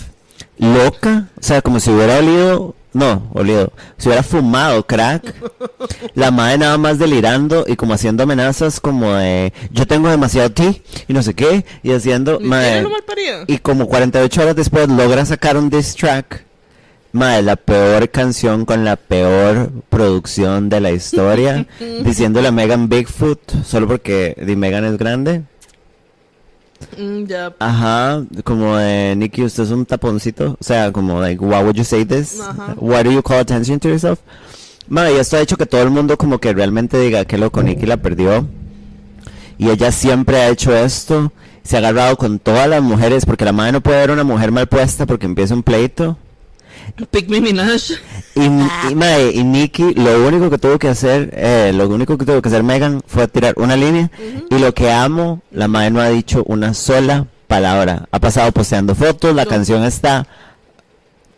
[0.58, 1.28] loca.
[1.38, 2.74] O sea, como si hubiera olido.
[2.94, 3.72] No, olido.
[3.96, 5.34] Si hubiera fumado crack.
[6.14, 10.82] La madre nada más delirando y como haciendo amenazas como de yo tengo demasiado ti
[11.08, 11.64] y no sé qué.
[11.82, 12.38] Y haciendo.
[12.40, 12.86] Madre,
[13.46, 16.44] y como 48 horas después logra sacar un diss track.
[17.12, 21.66] Madre, la peor canción con la peor producción de la historia.
[22.04, 25.42] diciéndole a Megan Bigfoot, solo porque di Megan es grande.
[26.98, 27.24] Mm.
[27.58, 30.56] Ajá, como de Nicky, usted es un taponcito.
[30.58, 32.40] O sea, como, like, why would you say this?
[32.40, 32.74] Ajá.
[32.78, 34.18] Why do you call attention to yourself?
[34.88, 37.62] Madre, y esto ha hecho que todo el mundo como que realmente diga que loco,
[37.62, 38.46] Nicky la perdió.
[39.58, 41.32] Y ella siempre ha hecho esto.
[41.62, 44.50] Se ha agarrado con todas las mujeres, porque la madre no puede ver una mujer
[44.50, 46.16] mal puesta porque empieza un pleito.
[47.10, 47.92] Pick me Minaj.
[48.34, 48.40] Y,
[48.90, 52.40] y, mae, y Nicky, lo único que tuvo que hacer, eh, lo único que tuvo
[52.40, 54.10] que hacer Megan fue tirar una línea.
[54.50, 58.06] Y lo que amo, la madre no ha dicho una sola palabra.
[58.10, 59.50] Ha pasado posteando fotos, la No.
[59.50, 60.26] canción está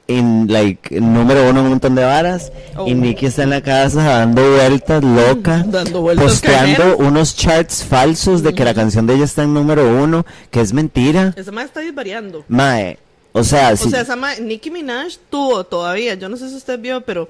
[0.07, 2.53] en, like, número uno en un montón de varas.
[2.77, 2.87] Oh.
[2.87, 5.65] Y Nicky está en la casa dando vueltas loca.
[5.67, 9.89] Dando vueltas Posteando unos charts falsos de que la canción de ella está en número
[10.03, 11.33] uno, que es mentira.
[11.37, 12.45] Esa madre está variando.
[12.49, 12.99] Mae,
[13.37, 16.79] o sea, si, O sea, esa Nicki Minaj tuvo todavía, yo no sé si usted
[16.79, 17.29] vio, pero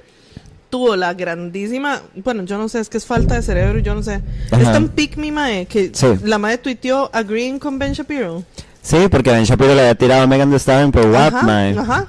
[0.70, 4.02] tuvo la grandísima, bueno, yo no sé, es que es falta de cerebro, yo no
[4.02, 4.20] sé.
[4.50, 4.62] Ajá.
[4.62, 6.06] Es tan pick me mae que Sí.
[6.24, 8.42] la madre tuiteó agreeing con Ben Shapiro.
[8.82, 11.78] sí, porque Ben Shapiro le había tirado a Megan Thee Stallion por WAP, mae.
[11.78, 12.08] ajá.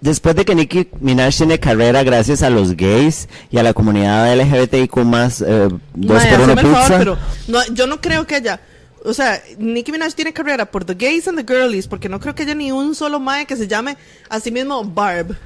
[0.00, 4.32] Después de que Nicki Minaj tiene carrera gracias a los gays y a la comunidad
[4.34, 6.98] LGBTIQ más eh, dos Mae, por haceme el favor, pizza.
[6.98, 8.60] pero no, yo no creo que haya,
[9.04, 12.34] o sea, Nicki Minaj tiene carrera por the gays and the girlies, porque no creo
[12.34, 13.96] que haya ni un solo mae que se llame
[14.28, 15.36] a sí mismo Barb.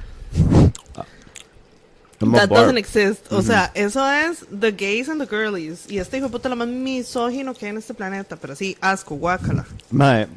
[2.19, 2.61] Como That Barb.
[2.61, 3.31] doesn't exist.
[3.31, 5.85] O sea, eso es the gays and the girlies.
[5.89, 8.37] Y este hijo de puta lo más misógino que hay en este planeta.
[8.37, 9.65] Pero sí, asco, guácala.
[9.91, 10.27] Mae,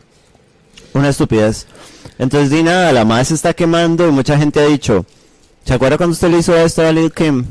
[0.92, 1.66] una estupidez.
[2.18, 5.06] Entonces, di nada, la madre se está quemando y mucha gente ha dicho,
[5.64, 7.46] ¿se acuerda cuando usted le hizo esto a Lil Kim?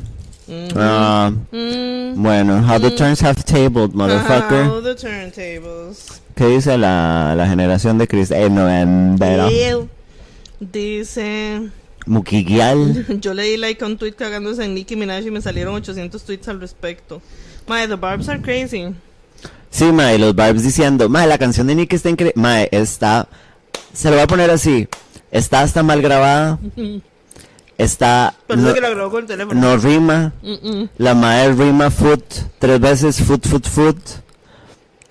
[0.76, 2.22] Ah, Mm.
[2.22, 4.64] bueno, how the turns have tabled, motherfucker.
[4.66, 6.20] How the turntables.
[6.34, 8.30] ¿Qué dice la, la generación de Chris?
[8.30, 8.46] Eh.
[8.48, 9.88] Ew.
[10.60, 11.68] Dice,
[12.06, 13.06] Muquigial.
[13.20, 16.22] yo le di like a un tweet cagándose en Nicki Minaj y me salieron 800
[16.22, 17.20] tweets al respecto.
[17.68, 18.94] My, the barbs are crazy.
[19.70, 22.40] Sí, mae, los Barbs diciendo, mae, la canción de Nick está increíble.
[22.40, 23.28] Mae, está.
[23.92, 24.88] Se lo voy a poner así.
[25.30, 26.58] Está hasta mal grabada.
[27.78, 28.34] Está.
[28.48, 29.60] No, que lo grabó con el teléfono.
[29.60, 30.32] no rima.
[30.98, 32.22] La mae rima foot
[32.58, 33.98] tres veces, foot, foot, foot.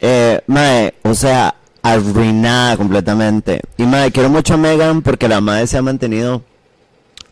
[0.02, 3.62] Eh, mae, o sea, arruinada completamente.
[3.78, 6.44] Y mae, quiero mucho a Megan porque la mae se ha mantenido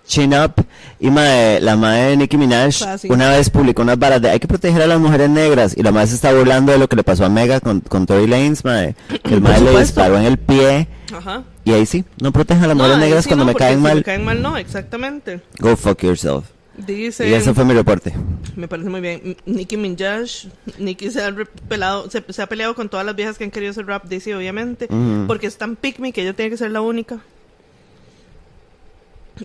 [0.05, 0.53] chin up.
[0.99, 3.11] Y mae, la mae de Nicki Minaj Fácil.
[3.11, 5.75] una vez publicó unas varas de hay que proteger a las mujeres negras.
[5.77, 8.05] Y la mae se está burlando de lo que le pasó a Megan con, con
[8.05, 8.95] Tory Lanez, mae.
[9.23, 10.87] Que el mae le disparó en el pie.
[11.15, 11.43] Ajá.
[11.63, 13.81] Y ahí sí, no protejan a las mujeres negras sí cuando no, me caen si
[13.83, 13.95] mal.
[13.97, 15.41] Me caen mal, no, exactamente.
[15.59, 16.45] Go fuck yourself.
[16.77, 17.29] Dice.
[17.29, 18.13] Y ese fue mi reporte.
[18.55, 19.37] Me parece muy bien.
[19.45, 23.37] Nicki Minaj, Nicki se ha, re- pelado, se, se ha peleado con todas las viejas
[23.37, 24.87] que han querido hacer rap, dice obviamente,
[25.27, 27.19] porque es tan pick me que ella tiene que ser la única.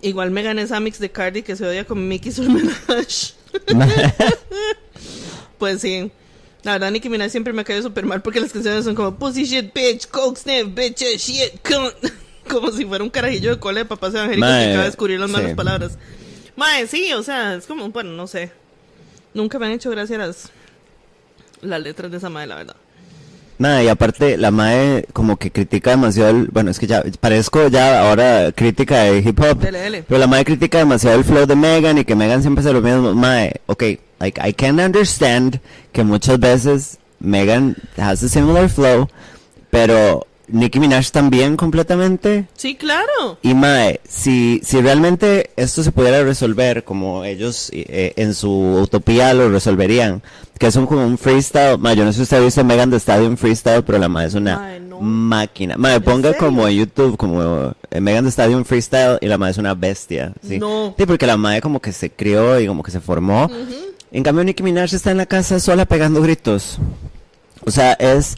[0.01, 3.33] Igual Megan es Amix de Cardi que se odia con Mickey Minaj.
[5.57, 6.11] Pues sí.
[6.63, 9.15] La verdad, Nicki Minaj siempre me ha caído súper mal porque las canciones son como
[9.15, 11.93] Pussy shit, bitch, coke snap, bitch, eh, shit, cunt".
[12.49, 15.19] Como si fuera un carajillo de cola de papás evangélicos Mae, que acaba de descubrir
[15.19, 15.97] las malas palabras.
[16.55, 18.51] Mae, sí, o sea, es como, bueno, no sé.
[19.35, 20.49] Nunca me han hecho gracia las,
[21.61, 22.75] las letras de esa madre, la verdad.
[23.61, 27.67] Nada, y aparte la mae como que critica demasiado el, bueno, es que ya parezco
[27.67, 29.59] ya ahora crítica de hip hop.
[29.59, 30.03] Dele, dele.
[30.07, 32.81] Pero la mae critica demasiado el flow de Megan y que Megan siempre hace lo
[32.81, 33.13] mismo.
[33.13, 33.83] Mae, ok,
[34.19, 35.59] like I can understand
[35.91, 39.07] que muchas veces Megan has a similar flow,
[39.69, 42.45] pero Nicki Minaj también completamente.
[42.55, 43.37] Sí, claro.
[43.41, 49.33] Y Mae, si, si realmente esto se pudiera resolver como ellos eh, en su utopía
[49.33, 50.21] lo resolverían,
[50.59, 52.97] que es un, como un freestyle, Mae, yo no sé si usted dice Megan de
[52.97, 55.01] Stadium Freestyle, pero la Mae es una no.
[55.01, 55.75] máquina.
[55.77, 56.37] Mae, ¿En ponga serio?
[56.45, 60.33] como en YouTube, como eh, Megan de Stadium Freestyle y la Mae es una bestia.
[60.47, 60.59] ¿sí?
[60.59, 60.93] No.
[60.97, 63.49] Sí, porque la Mae como que se crió y como que se formó.
[64.11, 66.77] En cambio Nicki Minaj está en la casa sola pegando gritos.
[67.65, 68.37] O sea, es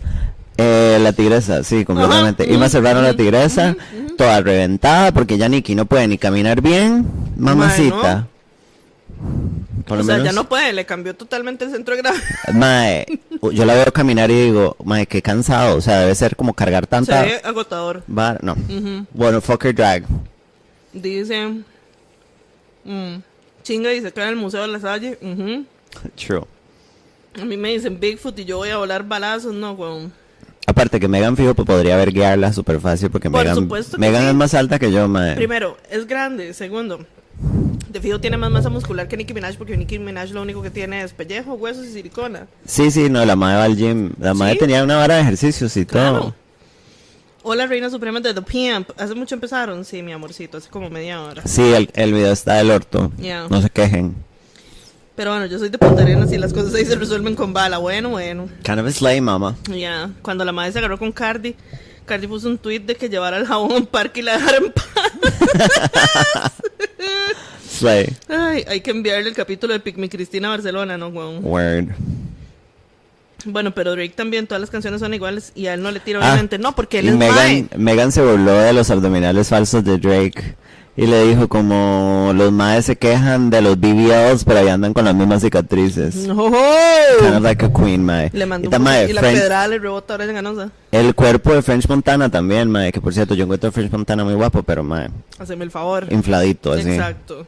[0.58, 2.44] eh, la tigresa, sí, completamente.
[2.44, 2.52] Ajá.
[2.54, 3.76] Ima Serrano la tigresa,
[4.18, 7.06] toda reventada, porque ya Nicki no puede ni caminar bien,
[7.38, 8.28] mamacita.
[9.86, 12.24] Por o sea, ya no puede, le cambió totalmente el centro de gravedad.
[12.54, 13.06] Mae,
[13.52, 16.86] yo la veo caminar y digo, mae, qué cansado, o sea, debe ser como cargar
[16.86, 17.22] Se tanta...
[17.24, 18.04] ve agotador.
[18.08, 18.56] no.
[19.12, 20.04] Bueno, fuck her drag.
[20.94, 21.64] Dice.
[22.86, 23.16] mm,
[23.64, 25.18] chinga y se cae en el Museo de la Salle.
[25.22, 25.66] ujú.
[26.16, 26.44] True.
[27.42, 30.14] A mí me dicen Bigfoot y yo voy a volar balazos, no, weón.
[30.66, 34.28] Aparte que Megan fijo pues, podría verguearla súper fácil porque Por Megan, Megan sí.
[34.30, 35.36] es más alta que yo, mae.
[35.36, 36.54] Primero, es grande.
[36.54, 37.06] Segundo,
[37.90, 40.70] de fijo tiene más masa muscular que Nicki Minaj porque Nicki Minaj lo único que
[40.70, 42.48] tiene es pellejo, huesos y silicona.
[42.66, 44.12] Sí, sí, no, la madre va al gym.
[44.20, 44.60] La madre ¿Sí?
[44.60, 46.20] tenía una vara de ejercicios y Claro.
[46.20, 46.36] todo.
[47.46, 48.90] Hola, Reina Suprema de The Pimp.
[48.98, 49.84] ¿Hace mucho empezaron?
[49.84, 51.42] Sí, mi amorcito, hace como media hora.
[51.46, 53.12] Sí, el, el video está del orto.
[53.18, 53.48] Ya.
[53.50, 54.16] No se quejen.
[55.16, 57.78] Pero bueno, yo soy de Punta Arenas y las cosas ahí se resuelven con bala.
[57.78, 58.50] Bueno, bueno.
[58.64, 59.56] Kind of a slay, mama.
[59.70, 61.56] Ya, cuando la madre se agarró con Cardi,
[62.06, 64.58] Cardi puso un tweet de que llevara el jabón a un parque y la dejara
[64.58, 66.52] en paz.
[67.70, 68.08] Slay.
[68.28, 71.40] Ay, hay que enviarle el capítulo de Pic Mi Cristina a Barcelona, ¿no, weón?
[71.44, 71.90] Word.
[73.46, 76.20] Bueno, pero Drake también, todas las canciones son iguales y a él no le tira,
[76.22, 76.58] Ah, obviamente.
[76.58, 77.70] No, porque él Y es Megan.
[77.76, 80.56] Megan se burló de los abdominales falsos de Drake.
[80.96, 85.06] Y le dijo como los maes se quejan de los BBLs, pero ahí andan con
[85.06, 86.16] las mismas cicatrices.
[86.28, 86.52] No.
[87.20, 88.30] Kind of like a queen, mae.
[88.32, 90.70] Le mandó y, un mae, y la French- pedrada le rebota ahora en ganosa.
[90.92, 92.92] El cuerpo de French Montana también, mae.
[92.92, 96.08] Que por cierto, yo encuentro a French Montana muy guapo, pero mae, Haceme el favor.
[96.12, 96.92] infladito así.
[96.92, 97.48] Exacto.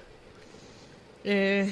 [1.24, 1.72] Eh,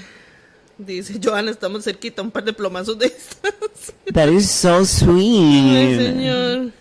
[0.78, 3.94] dice Joana, estamos cerquita, un par de plomazos de distancia.
[4.14, 5.98] That is so Ay, sweet.
[6.00, 6.72] señor.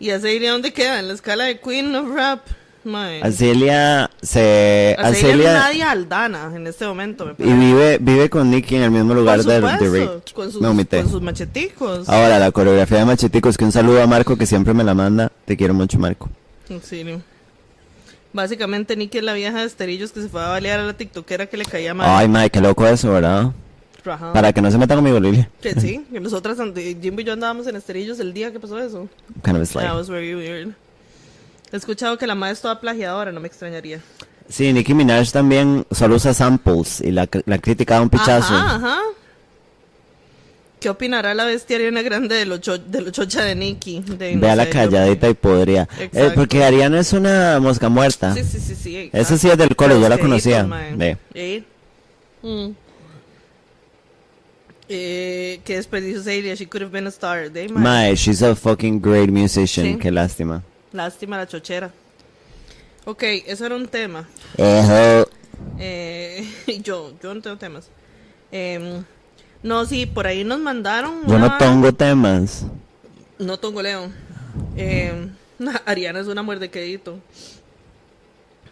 [0.00, 0.98] ¿Y a Celia dónde queda?
[0.98, 2.40] En la escala de Queen of Rap.
[2.84, 3.22] Mae.
[3.22, 4.96] Acelia se...
[4.98, 5.54] Acelia...
[5.54, 9.42] Nadia Aldana en este momento, me Y vive, vive con Nicky en el mismo lugar
[9.42, 10.32] de, Rick.
[10.32, 12.08] con sus, Me con sus macheticos.
[12.08, 15.30] Ahora, la coreografía de Macheticos, que un saludo a Marco que siempre me la manda.
[15.44, 16.28] Te quiero mucho, Marco.
[16.70, 17.22] Auxilio.
[18.32, 21.46] Básicamente, Nicky es la vieja de esterillos que se fue a balear a la tiktokera
[21.46, 22.08] que le caía mal.
[22.10, 23.52] Ay, mae, qué loco eso, ¿verdad?
[24.04, 24.32] Ajá.
[24.32, 25.48] Para que no se meta conmigo, Lilia.
[25.60, 26.58] Que sí, que nosotras,
[27.00, 29.08] Jimbo y yo andábamos en esterillos el día que pasó eso.
[29.44, 29.72] Kind of.
[29.72, 30.74] That was very weird.
[31.72, 34.00] He escuchado que la madre es toda plagiadora, no me extrañaría.
[34.48, 38.54] Sí, Nicki Minaj también solo usa samples y la, la crítica da un pichazo.
[38.54, 38.98] Ajá, ajá.
[40.80, 44.00] ¿Qué opinará la bestia Ariana Grande de lo, cho- de lo chocha de Nicky?
[44.00, 45.88] De, no Ve a la calladita y podría.
[45.98, 46.32] Eh, Exacto.
[46.34, 48.34] porque Ariana es una mosca muerta.
[48.34, 49.10] Sí, sí, sí, sí.
[49.12, 50.64] Esa sí es del cole, yo la conocía.
[50.96, 51.16] Ve.
[52.42, 52.70] Mm.
[54.88, 57.48] Eh, qué desperdicio sería, she could have been a star.
[57.70, 59.86] Mae, she's a fucking great musician.
[59.86, 59.98] Sí.
[59.98, 60.62] Qué lástima.
[60.92, 61.90] Lástima la chochera.
[63.04, 64.28] Ok, eso era un tema.
[65.78, 66.46] Eh,
[66.82, 67.88] yo, yo no tengo temas.
[68.50, 69.02] Em,
[69.62, 71.26] no, sí, por ahí nos mandaron.
[71.26, 72.64] Yo una- no tengo temas.
[73.38, 74.10] No tongoleo.
[74.76, 75.28] Eh,
[75.86, 77.18] Ariana es una muerdequedito.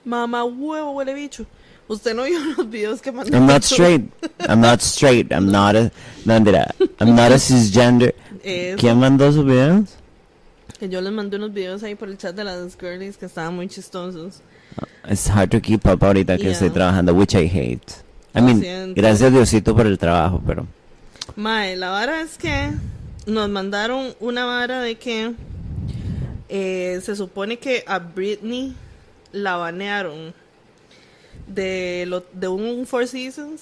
[0.04, 1.46] Mamá huevo, huele bicho.
[1.88, 3.37] Usted no vio los videos que mandó.
[3.37, 4.02] I'm not straight.
[4.48, 5.33] I'm not straight.
[5.33, 5.90] I'm not a.
[6.24, 6.35] No.
[7.00, 8.14] I'm not a cisgender.
[8.44, 9.96] Eso, ¿Quién mandó sus videos?
[10.81, 13.55] Que yo les mandé unos videos ahí por el chat de las girlies que estaban
[13.55, 14.40] muy chistosos.
[15.09, 16.53] It's hard to keep up ahorita que Yeah.
[16.53, 17.93] estoy trabajando, which I hate.
[18.35, 18.95] I mean, siento.
[19.01, 20.66] gracias Diosito por el trabajo, pero.
[21.37, 22.71] Mae, la vara es que
[23.27, 25.35] nos mandaron una vara de que
[26.49, 28.75] eh, se supone que a Britney
[29.33, 30.33] la banearon
[31.47, 33.61] de, lo, de un Four Seasons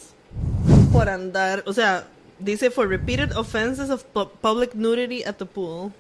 [0.93, 2.07] por andar, o sea,
[2.39, 5.93] dice for repeated offenses of pu- public nudity at the pool.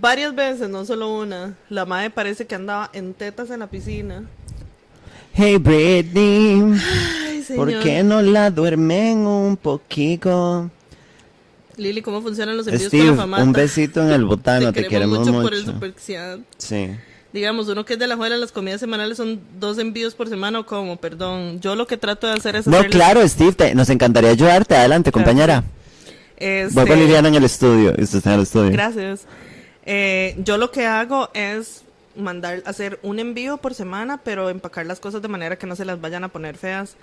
[0.00, 1.54] Varias veces, no solo una.
[1.68, 4.24] La madre parece que andaba en tetas en la piscina.
[5.32, 6.62] Hey Britney,
[7.28, 7.70] Ay, señor.
[7.72, 10.70] ¿por qué no la duermen un poquito?
[11.76, 13.42] Lili, ¿cómo funcionan los envíos con Steve, la famata?
[13.42, 15.42] un besito en el botano, te, queremos mucho.
[15.42, 16.44] por el.
[16.56, 16.88] Sí.
[17.34, 20.60] Digamos, uno que es de la juela, las comidas semanales son dos envíos por semana
[20.60, 21.60] o como, perdón.
[21.60, 24.74] Yo lo que trato de hacer es No, claro, Steve, te- nos encantaría ayudarte.
[24.74, 25.62] Adelante, compañera.
[26.38, 27.90] Este, Voy con Liliana en el estudio.
[27.90, 28.72] usted está en el estudio.
[28.72, 29.26] Gracias.
[29.86, 31.82] Eh, yo lo que hago es
[32.16, 35.84] mandar, hacer un envío por semana, pero empacar las cosas de manera que no se
[35.84, 36.96] las vayan a poner feas.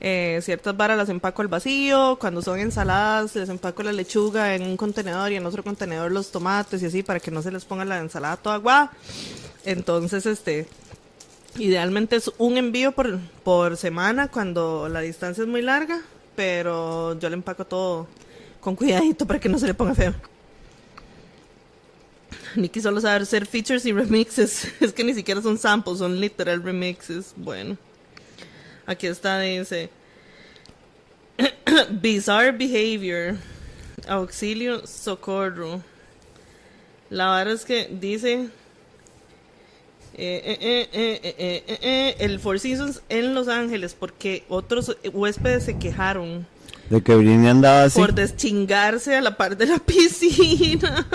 [0.00, 4.62] Eh, ciertas varas las empaco al vacío, cuando son ensaladas les empaco la lechuga en
[4.62, 7.64] un contenedor y en otro contenedor los tomates y así para que no se les
[7.64, 8.90] ponga la ensalada toda agua.
[9.64, 10.66] Entonces, este,
[11.58, 16.00] idealmente es un envío por, por semana cuando la distancia es muy larga,
[16.36, 18.06] pero yo le empaco todo
[18.60, 20.14] con cuidadito para que no se le ponga feo.
[22.56, 24.68] Nicky solo sabe hacer features y remixes.
[24.80, 27.32] Es que ni siquiera son samples, son literal remixes.
[27.36, 27.76] Bueno.
[28.86, 29.90] Aquí está, dice.
[31.90, 33.36] Bizarre behavior.
[34.06, 35.82] Auxilio, socorro.
[37.10, 38.48] La verdad es que dice.
[40.16, 46.46] El Four Seasons en Los Ángeles, porque otros huéspedes se quejaron.
[46.90, 47.98] De que Britney andaba así.
[47.98, 51.06] Por deschingarse a la par de la piscina.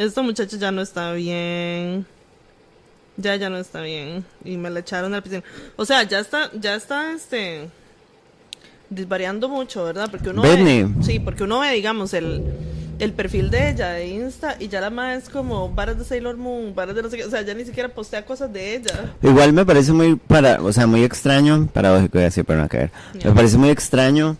[0.00, 2.06] Esta muchacha ya no está bien.
[3.18, 4.24] Ya, ya no está bien.
[4.42, 5.42] Y me la echaron al piscina.
[5.76, 7.68] O sea, ya está, ya está, este,
[8.88, 10.08] disvariando mucho, ¿verdad?
[10.10, 10.84] Porque uno Britney.
[10.84, 12.42] ve, sí, porque uno ve, digamos, el,
[12.98, 16.38] el perfil de ella de Insta y ya la más es como varas de Sailor
[16.38, 19.12] Moon, varas de no sé qué, o sea, ya ni siquiera postea cosas de ella.
[19.22, 22.90] Igual me parece muy para, o sea, muy extraño, paradójico y así, pero no caer.
[23.22, 24.38] Me parece muy extraño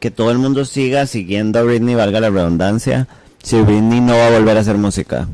[0.00, 3.06] que todo el mundo siga siguiendo a Britney, valga la redundancia,
[3.46, 5.28] si Britney no va a volver a hacer música.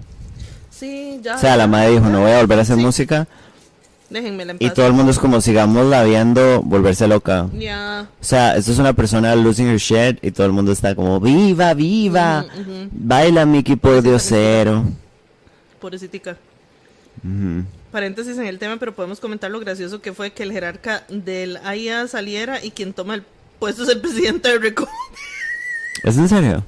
[0.71, 1.37] Sí, ya.
[1.37, 2.83] O sea, la madre dijo, no voy a volver a hacer Sí.
[2.83, 3.27] música.
[4.11, 7.49] Déjenmela en Y todo el mundo es como, sigámosla viendo, volverse loca.
[7.59, 8.07] Ya.
[8.21, 11.21] O sea, esto es una persona losing her shit y todo el mundo está como,
[11.21, 12.45] viva, viva.
[12.53, 12.89] Ujú, ujú.
[12.93, 14.85] Baila Mickey por diosero.
[15.81, 16.37] Pobrecita.
[17.25, 17.65] Ujú.
[17.91, 21.57] Paréntesis en el tema, pero podemos comentar lo gracioso que fue que el jerarca del
[21.65, 23.25] AIA saliera y quien toma el
[23.59, 24.87] puesto es el presidente de Reco.
[26.05, 26.63] ¿Es en serio?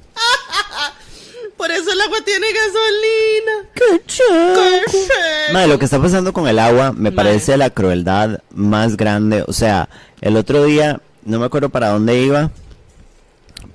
[1.65, 3.69] Por eso el agua tiene gasolina.
[3.73, 5.53] ¡Qué ¡Qué feo!
[5.53, 9.43] Madre, lo que está pasando con el agua me parece la crueldad más grande.
[9.47, 9.89] O sea,
[10.21, 12.51] el otro día, no me acuerdo para dónde iba,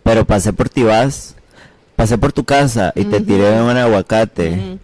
[0.04, 1.34] pero pasé por Tibás,
[1.96, 4.78] pasé por tu casa y te tiré un aguacate.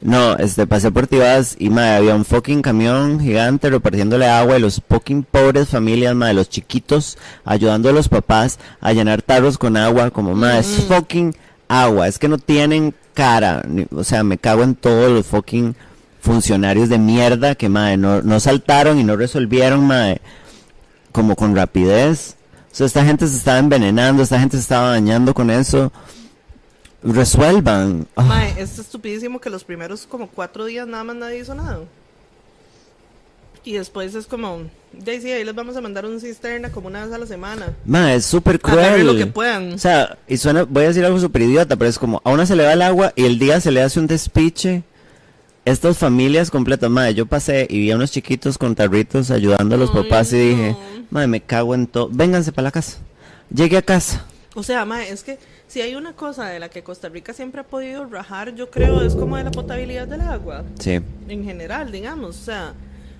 [0.00, 4.62] No, este, pasé por Tibás y madre, había un fucking camión gigante repartiéndole agua y
[4.62, 9.76] los fucking pobres familias, madre, los chiquitos, ayudando a los papás a llenar tarros con
[9.76, 11.34] agua, como madre, es fucking
[11.68, 13.62] agua, es que no tienen cara,
[13.94, 15.74] o sea, me cago en todos los fucking
[16.20, 20.20] funcionarios de mierda que, madre, no, no saltaron y no resolvieron, madre,
[21.12, 22.36] como con rapidez.
[22.70, 25.92] O sea, esta gente se estaba envenenando, esta gente se estaba dañando con eso.
[27.02, 28.06] Resuelvan.
[28.16, 28.22] Ah.
[28.22, 31.80] Mae, es estupidísimo que los primeros como cuatro días nada más nadie hizo nada.
[33.64, 34.62] Y después es como,
[34.98, 37.74] ya sí, ahí les vamos a mandar un cisterna como una vez a la semana.
[37.84, 39.06] Ma, es súper Agarren cruel.
[39.06, 39.72] lo que puedan.
[39.72, 42.46] O sea, y suena, voy a decir algo súper idiota, pero es como, a una
[42.46, 44.82] se le va el agua y el día se le hace un despiche.
[45.64, 49.78] Estas familias completas, madre, yo pasé y vi a unos chiquitos con tarritos ayudando a
[49.78, 50.76] los Ay, papás y dije,
[51.10, 52.08] madre, me cago en todo.
[52.10, 52.96] Vénganse para la casa.
[53.54, 54.24] Llegué a casa.
[54.54, 57.60] O sea, mae, es que si hay una cosa de la que Costa Rica siempre
[57.60, 60.64] ha podido rajar, yo creo, es como de la potabilidad del agua.
[60.78, 61.00] Sí.
[61.28, 62.40] En general, digamos.
[62.40, 62.72] O sea,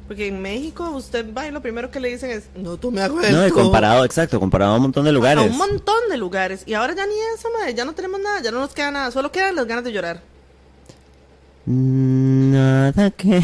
[0.09, 3.23] porque en México usted va y lo primero que le dicen es, no tome agua
[3.23, 3.63] del No, y tubo".
[3.63, 5.45] comparado, exacto, comparado a un montón de A lugares.
[5.49, 6.63] un montón de lugares.
[6.67, 7.75] Y ahora ya ni eso, madre.
[7.75, 8.41] Ya no tenemos nada.
[8.43, 9.11] Ya no nos queda nada.
[9.13, 10.23] Solo quedan las ganas de llorar.
[11.67, 13.41] Nada que...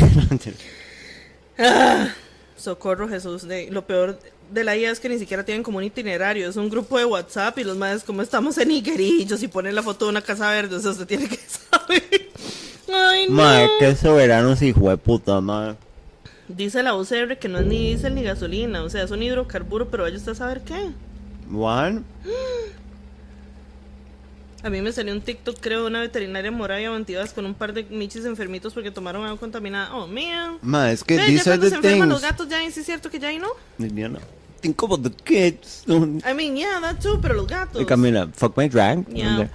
[2.56, 3.46] Socorro Jesús.
[3.46, 4.18] De, lo peor
[4.50, 6.48] de la IA es que ni siquiera tienen como un itinerario.
[6.48, 9.82] Es un grupo de WhatsApp y los madres como estamos en Higuerillos y ponen la
[9.82, 10.76] foto de una casa verde.
[10.76, 11.38] O sea, usted tiene que
[11.70, 12.02] saber.
[12.92, 13.34] Ay, no.
[13.36, 15.76] Madre, qué soberanos, hijo de puta, madre.
[16.48, 18.82] Dice la UCR que no es ni diésel ni gasolina.
[18.82, 20.90] O sea, es un hidrocarburo, pero vaya usted a saber qué.
[21.50, 22.02] What?
[24.62, 27.52] A mí me salió un TikTok, creo, de una veterinaria en Moravia Bantivas con un
[27.52, 29.94] par de michis enfermitos porque tomaron agua contaminada.
[29.94, 30.58] Oh, mío.
[30.62, 33.28] Ma, es que are cuando se enferman los gatos ya, sí es cierto que ya
[33.28, 33.48] ahí no.
[33.76, 34.18] Know,
[34.62, 35.84] think about the kids.
[35.86, 37.82] I mean, yeah, that too, pero los gatos.
[37.82, 39.06] Y Camila, fuck my drag.
[39.08, 39.50] Yeah.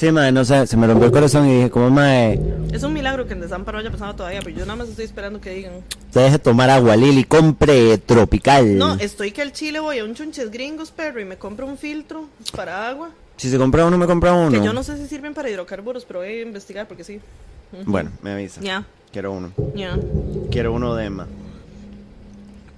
[0.00, 2.40] Sí, madre, no sé, se me rompió el corazón y dije, como madre,
[2.72, 5.42] Es un milagro que en Desamparo haya pasado todavía, pero yo nada más estoy esperando
[5.42, 5.72] que digan.
[6.10, 8.78] te deje tomar agua, Lili, compre tropical.
[8.78, 11.76] No, estoy que al Chile voy a un chunches gringos, perro, y me compro un
[11.76, 13.10] filtro para agua.
[13.36, 14.50] Si se compra uno, me compra uno.
[14.58, 17.20] Que yo no sé si sirven para hidrocarburos, pero voy a investigar porque sí.
[17.84, 18.62] Bueno, me avisa.
[18.62, 19.52] Ya, Quiero uno.
[19.74, 19.98] ya.
[20.50, 21.26] Quiero uno de Emma.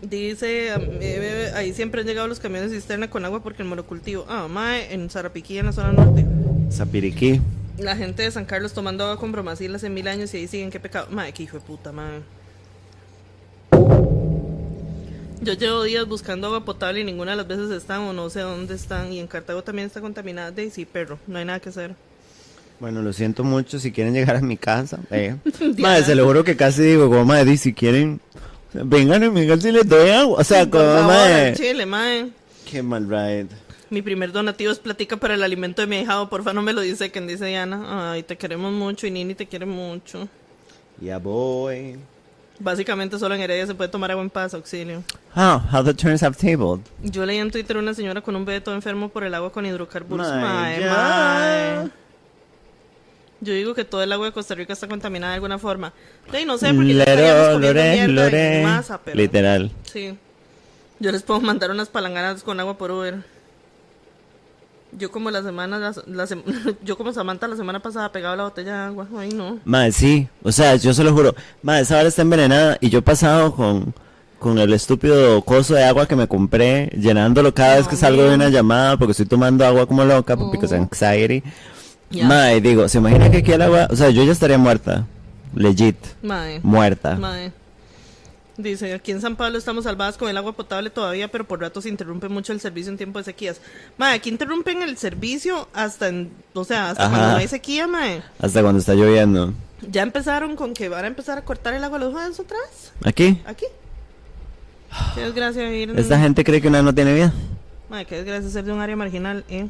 [0.02, 4.26] Dice, eh, ahí siempre han llegado los camiones de cisterna con agua porque el monocultivo.
[4.28, 6.26] Ah, mae, en Zarapiquí, en la zona norte.
[6.72, 7.40] Zapiriquí.
[7.78, 10.70] La gente de San Carlos tomando agua con bromacil hace mil años y ahí siguen,
[10.70, 11.06] qué pecado.
[11.10, 12.20] Mae, qué hijo de puta, mae.
[15.40, 18.40] Yo llevo días buscando agua potable y ninguna de las veces están o no sé
[18.40, 19.12] dónde están.
[19.12, 20.50] Y en Cartago también está contaminada.
[20.50, 21.94] De sí, perro, no hay nada que hacer.
[22.80, 24.98] Bueno, lo siento mucho si quieren llegar a mi casa.
[25.12, 25.36] Eh.
[25.78, 28.20] Madre, se lo juro que casi digo, como madre, si quieren,
[28.74, 30.38] vengan a mi y les doy agua.
[30.40, 32.30] O sea, como al Chile, mae.
[32.70, 33.48] Qué mal ride.
[33.90, 36.28] Mi primer donativo es platica para el alimento de mi hijado.
[36.30, 38.12] Porfa, no me lo dice quien dice Diana.
[38.12, 40.28] Ay, te queremos mucho y Nini te quiere mucho.
[41.00, 41.98] Ya voy.
[42.58, 45.02] Básicamente solo en Heredia se puede tomar agua en paz, auxilio.
[45.34, 45.60] How?
[45.72, 46.80] How the turns have tabled.
[47.02, 49.66] Yo leí en Twitter una señora con un bebé todo enfermo por el agua con
[49.66, 50.26] hidrocarburos.
[50.32, 50.86] My Mae, God.
[50.88, 51.90] mae.
[53.42, 55.92] Yo digo que todo el agua de Costa Rica está contaminada de alguna forma.
[56.32, 58.62] Sí, no sé, porque Lero, lore, lore.
[58.62, 59.16] masa, pero...
[59.16, 59.70] Literal.
[59.92, 60.16] Sí.
[61.00, 63.16] Yo les puedo mandar unas palanganas con agua por Uber.
[64.92, 66.44] Yo como la semana, la, la sem-
[66.84, 69.08] yo como Samantha la semana pasada pegaba la botella de agua.
[69.16, 69.58] Ay, no.
[69.64, 70.28] Madre, sí.
[70.42, 71.34] O sea, yo se lo juro.
[71.62, 73.94] Madre, esa hora está envenenada y yo he pasado con,
[74.38, 78.34] con el estúpido coso de agua que me compré, llenándolo cada vez que salgo de
[78.34, 81.42] una llamada porque estoy tomando agua como loca, porque es anxiety.
[82.22, 85.06] Madre, digo, ¿se imagina que aquí el agua, o sea, yo ya estaría muerta?
[85.54, 85.96] Legit.
[86.22, 86.60] Mae.
[86.62, 87.16] Muerta.
[87.16, 87.52] Mae.
[88.56, 91.86] Dice, aquí en San Pablo estamos salvadas con el agua potable todavía, pero por ratos
[91.86, 93.60] interrumpe mucho el servicio en tiempo de sequías.
[93.96, 97.10] Mae, aquí interrumpen el servicio hasta, en, o sea, hasta Ajá.
[97.10, 98.22] cuando no hay sequía, mae.
[98.38, 99.54] Hasta cuando está lloviendo.
[99.90, 102.56] Ya empezaron con que van a empezar a cortar el agua a los jueves otra
[102.58, 102.92] vez.
[103.04, 103.40] Aquí.
[103.46, 103.64] Aquí.
[105.14, 105.98] Qué desgracia vivir en...
[105.98, 107.32] Esta gente cree que una no tiene vida.
[107.88, 109.68] Madre, qué desgracia ser de un área marginal, ¿eh?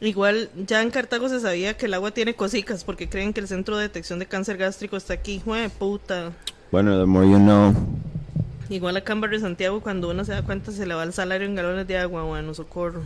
[0.00, 3.48] Igual, ya en Cartago se sabía que el agua tiene cosicas porque creen que el
[3.48, 5.42] centro de detección de cáncer gástrico está aquí.
[5.44, 6.32] Jue puta.
[6.70, 7.74] Bueno, the more you know.
[8.70, 11.46] Igual acá en Barrio Santiago, cuando uno se da cuenta, se le va el salario
[11.48, 12.22] en galones de agua.
[12.22, 13.02] Bueno, socorro.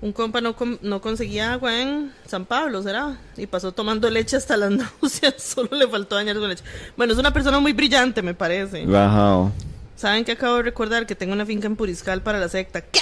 [0.00, 3.16] Un compa no, com- no conseguía agua en San Pablo, ¿será?
[3.36, 4.70] Y pasó tomando leche hasta las
[5.02, 5.34] náuseas.
[5.42, 6.64] Solo le faltó dañar con leche.
[6.96, 8.84] Bueno, es una persona muy brillante, me parece.
[8.86, 9.52] Rajao.
[9.94, 11.06] ¿Saben que acabo de recordar?
[11.06, 12.80] Que tengo una finca en Puriscal para la secta.
[12.82, 13.00] ¿Qué?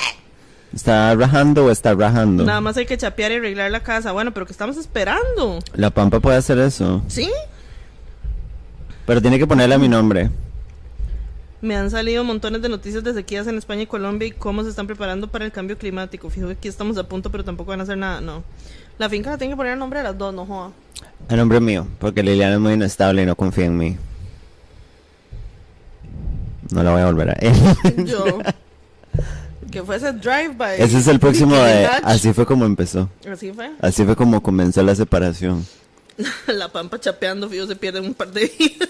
[0.74, 2.44] ¿Está rajando o está rajando?
[2.44, 4.10] Nada más hay que chapear y arreglar la casa.
[4.12, 5.60] Bueno, pero que estamos esperando.
[5.74, 7.02] La pampa puede hacer eso.
[7.06, 7.30] ¿Sí?
[9.06, 10.30] Pero tiene que ponerle a mi nombre.
[11.60, 14.70] Me han salido montones de noticias de sequías en España y Colombia y cómo se
[14.70, 16.28] están preparando para el cambio climático.
[16.28, 18.20] Fijo que aquí estamos a punto, pero tampoco van a hacer nada.
[18.20, 18.42] No.
[18.98, 20.72] La finca la tiene que poner el nombre de las dos, no joda.
[21.28, 21.86] A nombre mío.
[22.00, 23.96] Porque Liliana es muy inestable y no confía en mí.
[26.70, 27.36] No la voy a volver a
[28.04, 28.40] Yo.
[29.74, 30.80] Que fue ese drive-by.
[30.80, 31.86] Ese es el próximo de...
[32.04, 33.10] Así fue como empezó.
[33.30, 33.72] Así fue.
[33.80, 35.66] Así fue como comenzó la separación.
[36.46, 38.88] la pampa chapeando, fijo, se pierden un par de días.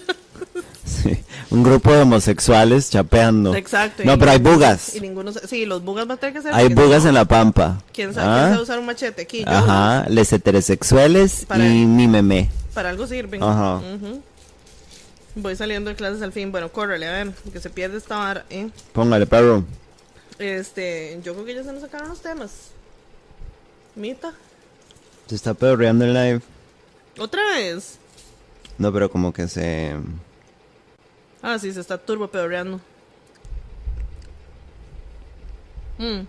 [0.85, 1.17] Sí.
[1.49, 3.55] Un grupo de homosexuales chapeando.
[3.55, 4.03] Exacto.
[4.05, 4.95] No, pero hay bugas.
[4.95, 5.31] Y ninguno...
[5.33, 6.53] Sí, los bugas van a tener que ser...
[6.53, 7.81] Hay bugas no, en la pampa.
[7.91, 8.27] ¿Quién sabe?
[8.27, 8.35] ¿Ah?
[8.37, 9.43] ¿Quién sabe usar un machete aquí?
[9.43, 9.49] Yo.
[9.49, 12.51] Ajá, les heterosexuales Para- y mi meme.
[12.75, 13.41] Para algo sirven.
[13.41, 13.81] Ajá.
[15.33, 16.51] Voy saliendo de clases al fin.
[16.51, 18.69] Bueno, córrele, a ver, que se pierde esta vara, ¿eh?
[18.93, 19.65] Póngale, perro.
[20.39, 22.71] Este, yo creo que ya se nos sacaron los temas.
[23.95, 24.33] Mita.
[25.27, 26.41] Se está pedorreando el live.
[27.17, 27.97] ¿Otra vez?
[28.77, 29.95] No, pero como que se...
[31.41, 32.81] Ah, sí, se está turbo pedorreando.
[35.97, 36.21] Mm,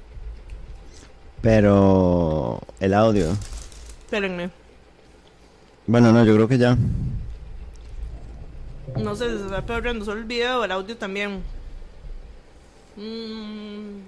[1.42, 2.60] Pero...
[2.78, 3.32] El audio.
[4.04, 4.50] espérenme.
[5.86, 6.76] Bueno, no, yo creo que ya.
[8.96, 11.42] No sé si se está pedorreando solo el video o el audio también.
[12.96, 14.00] Mm.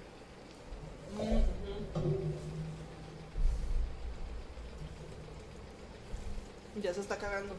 [6.82, 7.54] Ya se está cagando.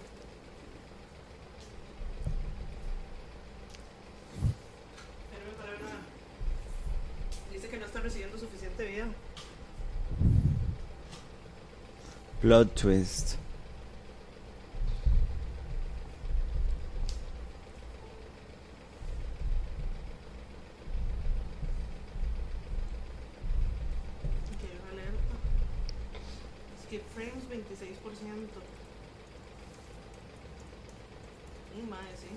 [7.51, 9.07] Dice que no está recibiendo suficiente video.
[12.41, 13.35] Plot twist.
[24.61, 25.35] Que alerta.
[26.85, 28.47] Skip frames 26%.
[31.75, 32.29] Y mae, sí.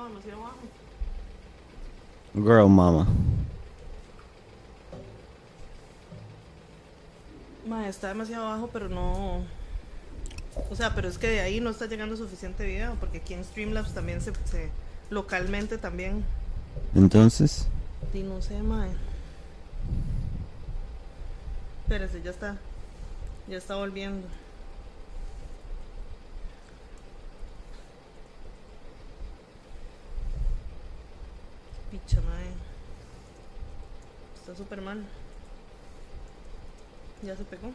[0.00, 0.56] Está demasiado, demasiado bajo.
[2.34, 3.06] Girl mama.
[7.66, 9.42] Mae, está demasiado bajo, pero no.
[10.70, 13.44] O sea, pero es que de ahí no está llegando suficiente video, porque aquí en
[13.44, 14.32] Streamlabs también se.
[14.46, 14.70] se
[15.10, 16.24] localmente también.
[16.94, 17.66] Entonces...
[18.14, 18.90] Y no sé, mae.
[21.82, 22.56] Espérese, ya está.
[23.48, 24.26] Ya está volviendo.
[31.90, 32.46] Picha, mae.
[34.36, 35.04] Está súper mal.
[37.22, 37.72] Ya se pegó.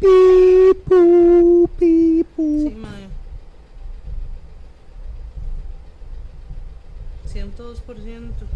[0.00, 2.68] Pipu, pipu.
[2.68, 3.08] Sí, mae.
[7.26, 8.46] 102%.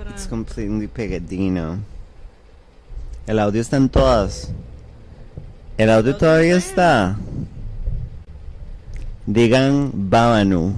[0.00, 0.10] Para...
[0.10, 1.78] It's completely pegadino.
[3.26, 4.52] El audio está en todas.
[5.76, 7.16] El audio todavía está.
[9.26, 10.74] Digan Babanu.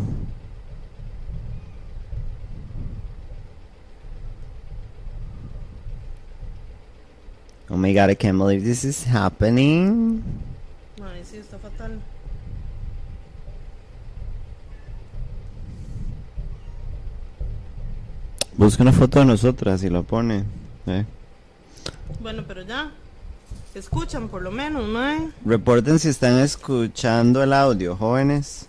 [7.70, 10.22] Oh my god, I can't believe this is happening.
[11.24, 12.02] Sí, está fatal.
[18.56, 20.44] Busca una foto de nosotras y la pone.
[20.86, 21.04] ¿eh?
[22.20, 22.90] Bueno, pero ya.
[23.74, 25.08] Escuchan por lo menos, ¿no?
[25.08, 25.30] Eh?
[25.46, 28.66] Reporten si están escuchando el audio, jóvenes.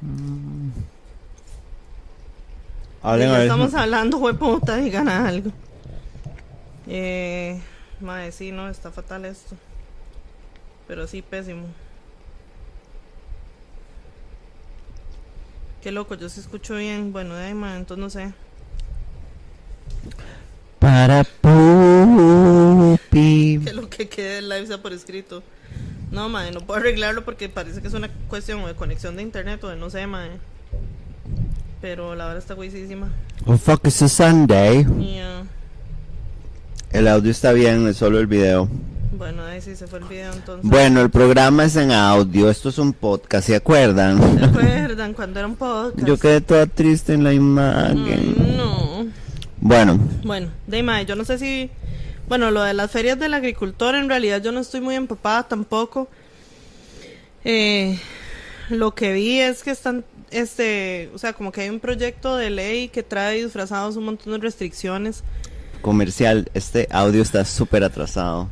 [0.00, 0.70] Mm.
[3.02, 5.52] Hablen, ya estamos hablando, hueputa, digan algo.
[6.88, 7.60] Eh,
[8.00, 9.54] madre, sí, no, está fatal esto.
[10.86, 11.66] Pero sí, pésimo.
[15.82, 17.12] Qué loco, yo sí escucho bien.
[17.12, 18.32] Bueno, de ahí, madre, entonces no sé.
[20.78, 23.00] Para pupi.
[23.64, 25.42] Que lo que quede del live sea por escrito.
[26.10, 29.22] No, madre, no puedo arreglarlo porque parece que es una cuestión o de conexión de
[29.22, 30.38] internet o de no sé, madre.
[31.80, 33.10] Pero la hora está guisísima.
[33.46, 34.86] Oh fuck, it's a Sunday.
[35.00, 35.42] Y, ah,
[36.92, 38.68] El audio está bien, es solo el video.
[39.24, 40.70] Bueno, ahí sí se fue el video entonces.
[40.70, 44.20] Bueno, el programa es en audio, esto es un podcast, ¿se acuerdan?
[44.38, 46.06] ¿Se acuerdan cuando era un podcast?
[46.06, 48.54] Yo quedé toda triste en la imagen.
[48.54, 49.06] no.
[49.62, 51.70] Bueno, Bueno, de mae, yo no sé si.
[52.28, 56.06] Bueno, lo de las ferias del agricultor, en realidad yo no estoy muy empapada tampoco.
[57.46, 57.98] Eh,
[58.68, 60.04] lo que vi es que están.
[60.32, 64.34] Este, o sea, como que hay un proyecto de ley que trae disfrazados un montón
[64.34, 65.24] de restricciones.
[65.80, 68.50] comercial, este audio está súper atrasado.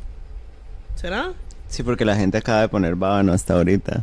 [1.02, 1.32] ¿Será?
[1.68, 4.02] Sí, porque la gente acaba de poner bábano hasta ahorita.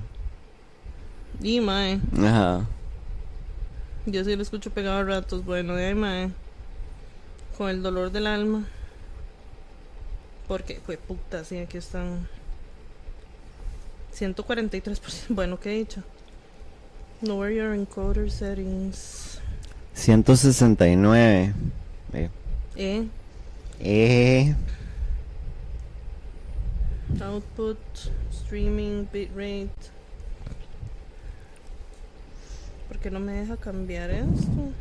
[1.41, 2.65] Y mae, Ajá.
[4.05, 5.45] yo sí lo escucho pegado a ratos.
[5.45, 6.29] Bueno, de ahí mae,
[7.57, 8.65] con el dolor del alma.
[10.47, 12.27] Porque, fue puta, sí, aquí están.
[14.17, 14.99] 143%.
[15.29, 16.03] Bueno, ¿qué he dicho?
[17.21, 19.39] Lower your encoder settings.
[19.93, 21.53] 169.
[22.13, 22.29] Eh.
[22.75, 23.07] Eh,
[23.79, 24.55] Eh.
[27.21, 27.77] Output,
[28.31, 29.91] streaming, bitrate.
[32.87, 34.73] ¿Por qué no me deja cambiar esto?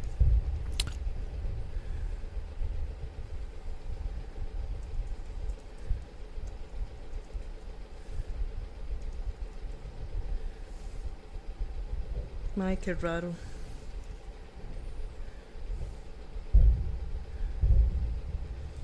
[12.61, 13.33] Ay, qué raro.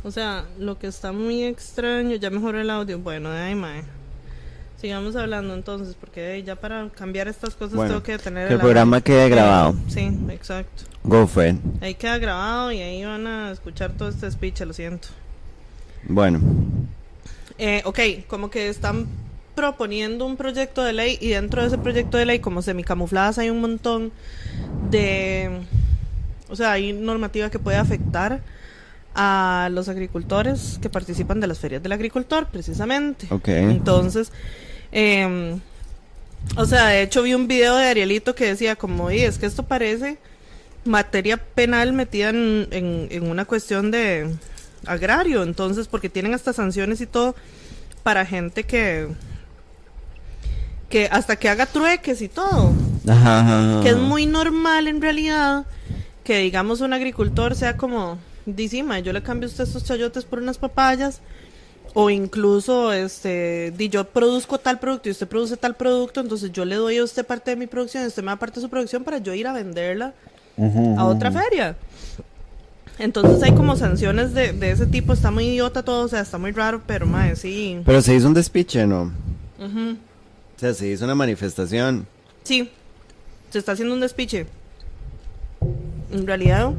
[0.05, 2.99] O sea, lo que está muy extraño, ya mejoró el audio.
[2.99, 3.83] Bueno, de ahí, mae.
[4.79, 8.61] Sigamos hablando entonces, porque ya para cambiar estas cosas Bueno, tengo que tener que el
[8.61, 8.65] audio.
[8.71, 9.75] programa quede grabado.
[9.89, 10.85] Sí, exacto.
[11.05, 11.57] Go, Fred.
[11.81, 15.09] Ahí queda grabado y ahí van a escuchar todo este speech, lo siento.
[16.07, 16.39] Bueno.
[17.57, 19.07] Eh, ok, como que están
[19.55, 23.49] proponiendo un proyecto de ley y dentro de ese proyecto de ley, como semicamufladas, hay
[23.49, 24.13] un montón
[24.91, 25.63] de...
[26.51, 28.43] O sea, hay normativa que puede afectar
[29.15, 33.27] a los agricultores que participan de las ferias del agricultor, precisamente.
[33.31, 33.49] Ok.
[33.49, 34.33] Entonces,
[34.93, 35.57] eh,
[36.57, 39.47] o sea, de hecho vi un video de Arielito que decía como, y es que
[39.47, 40.19] esto parece
[40.85, 44.35] materia penal metida en, en, en una cuestión de
[44.87, 47.35] agrario, entonces, porque tienen hasta sanciones y todo
[48.03, 49.09] para gente que
[50.91, 52.73] que hasta que haga trueques y todo,
[53.09, 53.81] Ajá, ajá, ajá.
[53.83, 55.65] que es muy normal en realidad
[56.23, 60.39] que digamos un agricultor sea como, dicima, yo le cambio a usted estos chayotes por
[60.39, 61.21] unas papayas,
[61.95, 66.65] o incluso, este, di yo produzco tal producto y usted produce tal producto, entonces yo
[66.65, 68.69] le doy a usted parte de mi producción y usted me da parte de su
[68.69, 70.13] producción para yo ir a venderla
[70.97, 71.77] a otra feria.
[72.99, 76.39] Entonces hay como sanciones de, de ese tipo, está muy idiota todo, o sea, está
[76.39, 77.81] muy raro, pero mae, sí.
[77.85, 79.13] Pero se hizo un despiche, ¿no?
[79.59, 82.07] O sea, se hizo una manifestación.
[82.45, 82.71] Sí,
[83.51, 84.47] se está haciendo un despiche.
[86.13, 86.73] En realidad,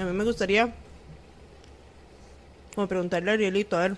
[0.00, 0.72] a mí me gustaría
[2.74, 3.96] como preguntarle a Arielito, a ver.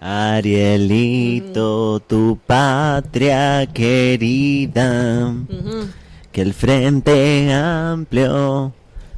[0.00, 5.88] Arielito, tu patria querida, Ujú.
[6.32, 8.72] que el frente amplio.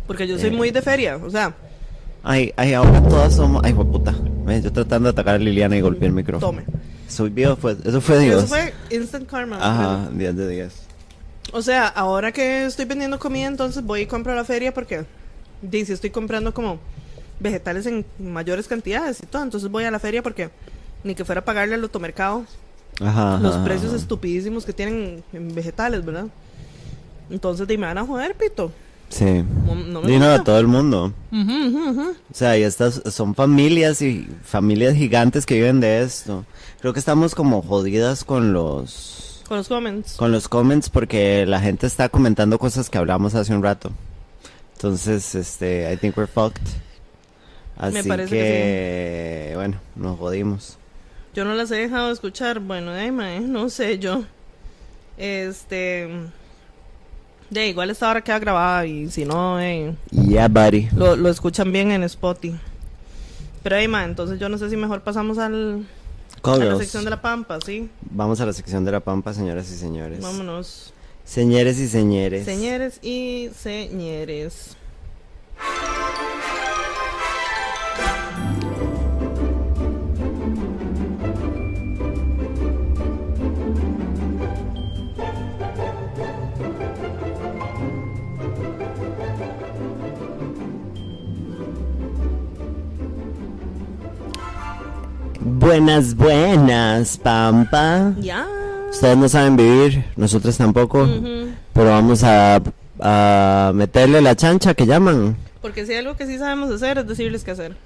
[0.07, 0.53] Porque yo soy Eh.
[0.53, 1.55] muy de feria, o sea,
[2.23, 3.63] Ay, ay, ahora todas somos.
[3.65, 4.15] Ay, puta.
[4.63, 6.61] Yo tratando de atacar a Liliana y golpeé el micrófono.
[6.61, 6.65] tome.
[7.09, 8.45] Soy viejo, fue, eso fue Dios.
[8.45, 9.57] Eso fue instant karma.
[9.59, 10.73] Ajá, 10 de 10.
[11.53, 15.07] O sea, ahora que estoy vendiendo comida, entonces voy y compro a la feria porque
[15.63, 16.79] dice, estoy comprando como
[17.39, 19.43] vegetales en mayores cantidades y todo.
[19.43, 20.51] Entonces voy a la feria porque
[21.05, 22.45] ni que fuera a pagarle al automercado
[23.01, 23.39] Ajá.
[23.41, 26.27] los ajá, precios estupidísimos que tienen en vegetales, ¿verdad?
[27.31, 28.71] Entonces de, me van a joder, pito.
[29.09, 29.45] Sí.
[29.89, 31.13] No, Y no, a todo el mundo.
[31.33, 36.45] O sea, y estas son familias y familias gigantes que viven de esto.
[36.81, 40.13] Creo que estamos como jodidas con los Con los comments.
[40.15, 43.91] con los comments porque la gente está comentando cosas que hablamos hace un rato.
[44.81, 46.67] Entonces, este, I think we're fucked.
[47.77, 50.79] Así parece que, bueno, nos jodimos.
[51.35, 52.61] Yo no las he dejado de escuchar.
[52.61, 54.25] Bueno, ay, mae, no sé yo.
[55.19, 56.09] Este.
[57.51, 60.89] De igual esta hora queda grabada y si no, eh, Yeah, buddy.
[60.97, 62.59] lo, lo escuchan bien en Spotify.
[63.63, 65.85] Pero ahí, entonces yo no sé si mejor pasamos al,
[66.43, 67.91] Call a la sección de la pampa, ¿sí?
[68.01, 70.23] Vamos a la sección de la pampa, señoras y señores.
[70.23, 70.95] Vámonos.
[71.31, 72.45] Señores y señores.
[72.45, 74.77] Señores y señores.
[95.41, 98.17] Buenas, buenas, Pampa.
[98.19, 98.49] Ya.
[98.91, 101.09] Ustedes no saben vivir, nosotros tampoco.
[101.73, 102.61] Pero vamos a,
[103.01, 105.37] a meterle la chancha que llaman.
[105.63, 107.77] Porque si hay algo que sí sabemos hacer es decirles qué hacer.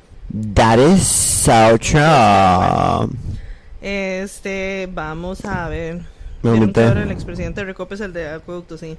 [0.54, 3.08] That is so true.
[3.80, 6.00] Este, vamos a ver.
[6.42, 8.98] Me el expresidente de Recope es el de acueducto, sí.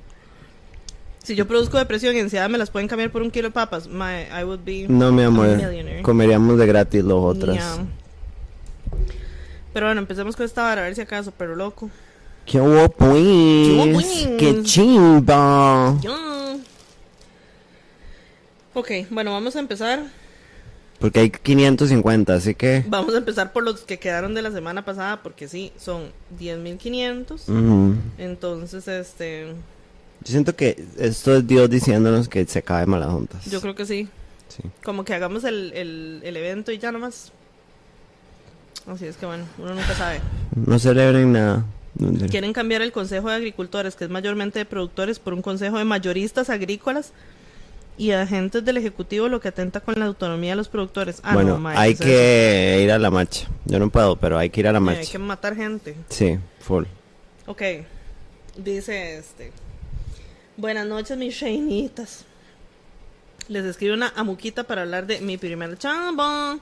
[1.23, 3.87] Si yo produzco depresión y ansiedad, me las pueden cambiar por un kilo de papas.
[3.87, 5.59] My, I would be No, mi amor.
[6.03, 7.55] Comeríamos de gratis los otros.
[7.55, 7.85] Yeah.
[9.75, 11.89] Pero bueno, empecemos con esta vara, a ver si acaso, pero loco.
[12.45, 13.11] ¿Qué hubo, pues?
[13.21, 14.29] hubo, pues?
[14.39, 15.97] ¡Qué chimba!
[18.73, 20.03] Ok, bueno, vamos a empezar.
[20.99, 22.85] Porque hay 550, así que...
[22.87, 27.49] Vamos a empezar por los que quedaron de la semana pasada, porque sí, son 10.500.
[27.49, 27.95] ujú.
[28.17, 33.43] Entonces, este, Yo siento que esto es Dios diciéndonos que se cae malas juntas.
[33.51, 34.07] yo creo que sí.
[34.47, 34.63] Sí.
[34.85, 37.33] Como que hagamos el, el, el evento y ya nomás.
[38.87, 40.21] Así es que bueno, uno nunca sabe.
[40.55, 41.65] No celebren nada.
[42.29, 45.85] Quieren cambiar el Consejo de Agricultores, que es mayormente de productores, por un Consejo de
[45.85, 47.13] Mayoristas Agrícolas
[47.97, 51.21] y agentes del Ejecutivo, lo que atenta con la autonomía de los productores.
[51.23, 52.09] Ah, bueno, no, hay ¿qué es
[52.79, 53.47] que ir a la marcha.
[53.63, 55.01] Yo no puedo, pero hay que ir a la marcha.
[55.01, 55.95] Hay que matar gente.
[56.09, 56.83] Sí, full.
[57.47, 57.61] Ok,
[58.57, 59.53] dice este.
[60.57, 62.25] Buenas noches, mis reinitas.
[63.47, 66.59] Les escribo una amuquita para hablar de mi primer chamba.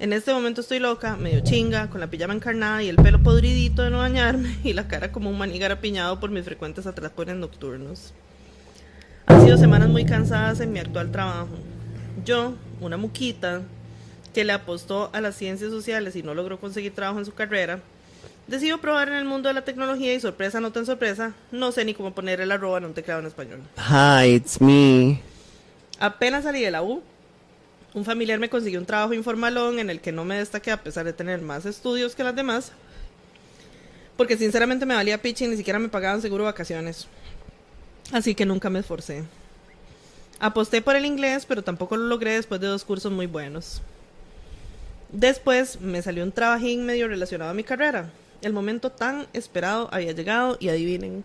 [0.00, 3.82] En este momento estoy loca, medio chinga, con la pijama encarnada y el pelo podridito
[3.82, 8.12] de no bañarme y la cara como un maní garapiñado por mis frecuentes atracones nocturnos.
[9.26, 11.56] Han sido semanas muy cansadas en mi actual trabajo.
[12.24, 13.62] Yo, una muquita
[14.34, 17.78] que le apostó a las ciencias sociales y no logró conseguir trabajo en su carrera,
[18.48, 21.84] decidió probar en el mundo de la tecnología y sorpresa, no tan sorpresa, no sé
[21.84, 23.60] ni cómo poner el arroba en un teclado en español.
[23.76, 25.22] Hi, it's me.
[26.00, 27.02] Apenas salí de la U,
[27.94, 31.04] un familiar me consiguió un trabajo informalón en el que no me destaqué a pesar
[31.04, 32.72] de tener más estudios que las demás,
[34.16, 37.06] porque sinceramente me valía pichi y ni siquiera me pagaban seguro vacaciones.
[38.12, 39.24] Así que nunca me esforcé.
[40.40, 43.80] Aposté por el inglés, pero tampoco lo logré después de dos cursos muy buenos.
[45.10, 48.10] Después me salió un trabajín medio relacionado a mi carrera.
[48.42, 51.24] El momento tan esperado había llegado y adivinen,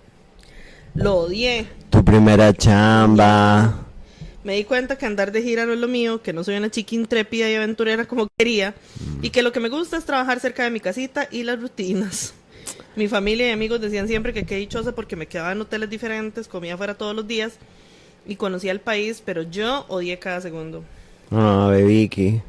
[0.93, 1.67] lo odié.
[1.89, 3.88] Tu primera chamba.
[4.43, 6.71] Me di cuenta que andar de gira no es lo mío, que no soy una
[6.71, 8.73] chica intrépida y aventurera como quería,
[9.21, 12.33] y que lo que me gusta es trabajar cerca de mi casita y las rutinas.
[12.95, 16.47] Mi familia y amigos decían siempre que qué dichosa porque me quedaba en hoteles diferentes,
[16.47, 17.53] comía fuera todos los días
[18.25, 20.83] y conocía el país, pero yo odié cada segundo.
[21.31, 22.41] Ah, bebiki.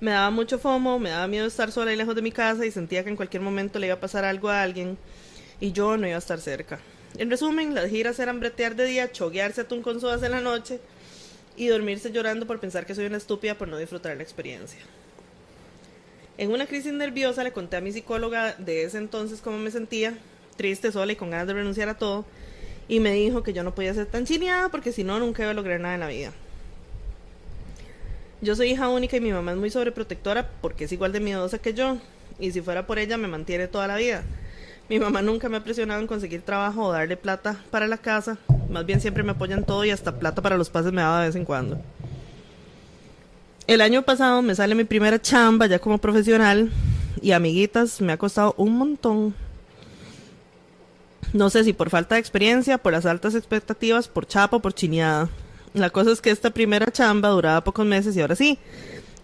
[0.00, 2.70] Me daba mucho fomo, me daba miedo estar sola y lejos de mi casa y
[2.70, 4.96] sentía que en cualquier momento le iba a pasar algo a alguien
[5.60, 6.78] y yo no iba a estar cerca.
[7.18, 10.80] En resumen, las giras eran bretear de día, choguearse atún con sodas en la noche
[11.58, 14.78] y dormirse llorando por pensar que soy una estúpida por no disfrutar la experiencia.
[16.38, 20.16] En una crisis nerviosa le conté a mi psicóloga de ese entonces cómo me sentía,
[20.56, 22.24] triste, sola y con ganas de renunciar a todo,
[22.86, 25.50] y me dijo que yo no podía ser tan chineada porque si no, nunca iba
[25.50, 26.32] a lograr nada en la vida.
[28.40, 31.58] Yo soy hija única y mi mamá es muy sobreprotectora porque es igual de miedosa
[31.58, 31.98] que yo,
[32.38, 34.22] y si fuera por ella me mantiene toda la vida.
[34.88, 38.38] Mi mamá nunca me ha presionado en conseguir trabajo o darle plata para la casa,
[38.70, 41.26] más bien siempre me apoyan todo y hasta plata para los pases me daba de
[41.26, 41.78] vez en cuando.
[43.66, 46.70] El año pasado me sale mi primera chamba ya como profesional
[47.20, 49.34] y amiguitas me ha costado un montón.
[51.34, 55.28] No sé si por falta de experiencia, por las altas expectativas, por chapa por chineada.
[55.74, 58.58] La cosa es que esta primera chamba duraba pocos meses y ahora sí.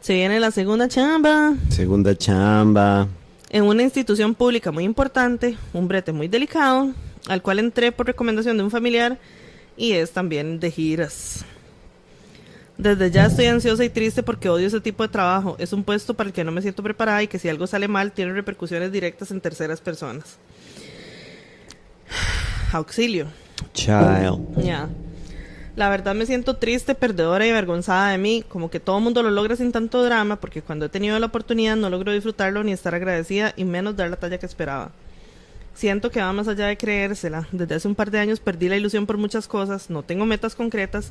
[0.02, 3.08] Se viene la segunda chamba Segunda chamba.
[3.54, 6.90] En una institución pública muy importante, un brete muy delicado,
[7.28, 9.16] al cual entré por recomendación de un familiar
[9.76, 11.44] y es también de giras.
[12.76, 15.54] Desde ya estoy ansiosa y triste porque odio ese tipo de trabajo.
[15.60, 17.86] Es un puesto para el que no me siento preparada y que si algo sale
[17.86, 20.36] mal tiene repercusiones directas en terceras personas.
[22.72, 23.28] Auxilio.
[23.72, 24.64] Child.
[24.64, 24.88] Ya.
[25.76, 29.24] La verdad me siento triste, perdedora y avergonzada de mí, como que todo el mundo
[29.24, 32.70] lo logra sin tanto drama, porque cuando he tenido la oportunidad no logro disfrutarlo ni
[32.70, 34.92] estar agradecida y menos dar la talla que esperaba.
[35.74, 37.48] Siento que va más allá de creérsela.
[37.50, 40.54] Desde hace un par de años perdí la ilusión por muchas cosas, no tengo metas
[40.54, 41.10] concretas,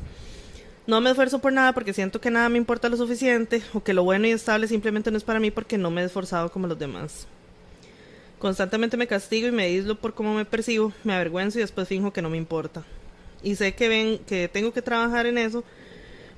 [0.88, 3.94] no me esfuerzo por nada porque siento que nada me importa lo suficiente o que
[3.94, 6.68] lo bueno y estable simplemente no es para mí porque no me he esforzado como
[6.68, 7.28] los demás.
[8.40, 12.14] Constantemente me castigo y me aíslo por cómo me percibo, me avergüenzo y después finjo
[12.14, 12.84] que no me importa.
[13.44, 15.64] Y sé que tengo que trabajar en eso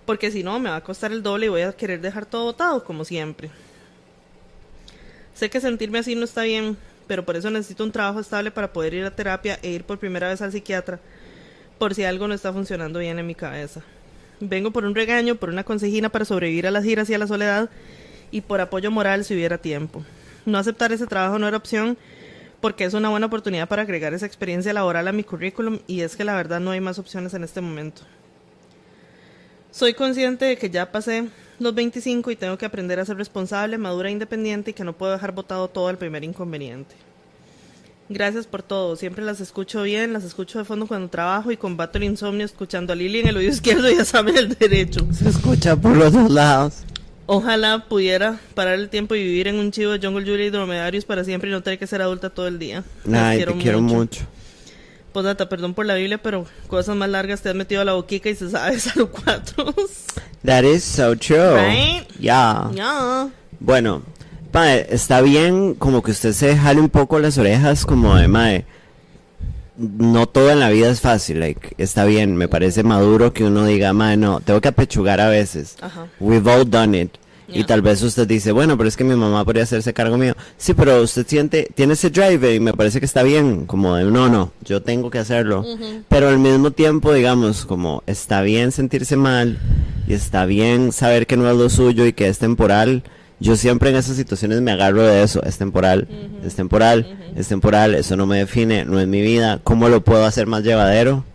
[0.05, 2.45] porque si no me va a costar el doble y voy a querer dejar todo
[2.45, 3.49] botado como siempre.
[5.33, 6.77] Sé que sentirme así no está bien,
[7.07, 9.99] pero por eso necesito un trabajo estable para poder ir a terapia e ir por
[9.99, 10.99] primera vez al psiquiatra,
[11.77, 13.81] por si algo no está funcionando bien en mi cabeza.
[14.39, 17.27] Vengo por un regaño, por una consejina para sobrevivir a las giras y a la
[17.27, 17.69] soledad
[18.31, 20.03] y por apoyo moral si hubiera tiempo.
[20.45, 21.97] No aceptar ese trabajo no era opción
[22.61, 26.15] porque es una buena oportunidad para agregar esa experiencia laboral a mi currículum y es
[26.15, 28.01] que la verdad no hay más opciones en este momento.
[29.71, 31.27] Soy consciente de que ya pasé
[31.59, 34.93] los 25 y tengo que aprender a ser responsable, madura e independiente y que no
[34.93, 36.95] puedo dejar botado todo al primer inconveniente.
[38.07, 41.97] Gracias por todo, siempre las escucho bien, las escucho de fondo cuando trabajo y combato
[41.97, 45.07] el insomnio escuchando a Lili en el oído izquierdo y a Sam en el derecho.
[45.11, 46.83] Se escucha por los dos lados.
[47.27, 51.05] Ojalá pudiera parar el tiempo y vivir en un chivo de Jungle Julie y dromedarios
[51.05, 52.83] para siempre y no tener que ser adulta todo el día.
[53.11, 54.25] Ay, te quiero mucho.
[55.11, 58.29] Posdata, perdón por la Biblia, pero cosas más largas te has metido a la boquica
[58.29, 59.73] y se sabe salud cuatro.
[60.43, 61.55] That is so true.
[61.55, 62.07] Right?
[62.19, 62.69] Yeah.
[62.73, 63.29] Ya.
[63.59, 64.03] Bueno,
[64.53, 68.65] mae, está bien como que usted se jale un poco las orejas como de mae.
[69.77, 73.65] No todo en la vida es fácil, like, está bien, me parece maduro que uno
[73.65, 75.75] diga, no, tengo que apechugar a veces.
[75.81, 76.07] Ajá.
[76.19, 77.11] We've all done it.
[77.47, 80.33] Y tal vez usted dice, bueno, pero es que mi mamá podría hacerse cargo mío.
[80.57, 84.05] Sí, pero usted siente, tiene ese drive y me parece que está bien, como de,
[84.05, 85.63] no, no, yo tengo que hacerlo.
[86.09, 89.59] Pero al mismo tiempo, digamos, como está bien sentirse mal
[90.07, 93.03] y está bien saber que no es lo suyo y que es temporal.
[93.39, 96.07] Yo siempre en esas situaciones me agarro de eso, es temporal,
[96.43, 99.59] es temporal, es temporal, eso no me define, no es mi vida.
[99.63, 101.25] ¿Cómo lo puedo hacer más llevadero?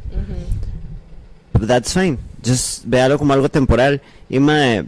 [1.52, 2.18] But that's fine.
[2.44, 4.00] Just véalo como algo temporal.
[4.30, 4.86] Y mae,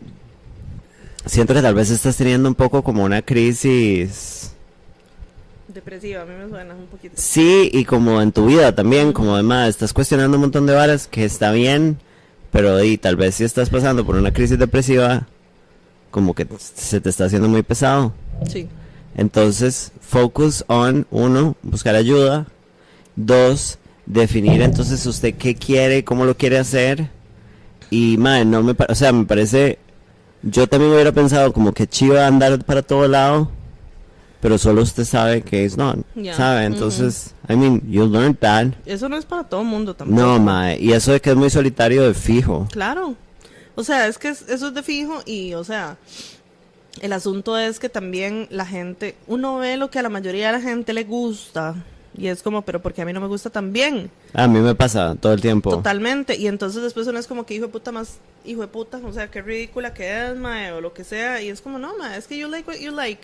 [1.26, 4.52] siento que tal vez estás teniendo un poco como una crisis.
[5.68, 7.14] Depresiva, a mí me suena un poquito.
[7.16, 10.74] Sí, y como en tu vida también, como de mae, estás cuestionando un montón de
[10.74, 11.98] varas que está bien,
[12.50, 15.26] pero y tal vez si estás pasando por una crisis depresiva,
[16.12, 18.12] como que se te está haciendo muy pesado.
[18.48, 18.68] Sí.
[19.16, 22.46] Entonces, focus on, uno, buscar ayuda.
[23.16, 27.08] Dos, definir entonces usted qué quiere, cómo lo quiere hacer.
[27.90, 29.78] Y, madre, no me, o sea, me parece,
[30.42, 33.50] yo también hubiera pensado como que chiva andar para todo lado,
[34.40, 36.64] pero solo usted sabe que es no, Ya, sabe.
[36.64, 38.68] Entonces, I mean, you learned that.
[38.86, 40.20] Eso no es para todo el mundo tampoco.
[40.20, 42.66] No, madre, y eso de que es muy solitario de fijo.
[42.70, 43.14] Claro.
[43.74, 45.96] O sea, es que es- eso es de fijo y, o sea,
[47.00, 50.52] el asunto es que también la gente, uno ve lo que a la mayoría de
[50.58, 51.74] la gente le gusta
[52.16, 54.10] y es como, pero porque a mí no me gusta también.
[54.34, 55.70] A mí me pasa todo el tiempo.
[55.70, 56.36] Totalmente.
[56.36, 59.12] Y entonces después uno es como que hijo de puta más, hijo de puta, o
[59.14, 61.40] sea, qué ridícula que es, mae, o lo que sea.
[61.40, 63.22] Y es como, no, mae, es que you like what you like.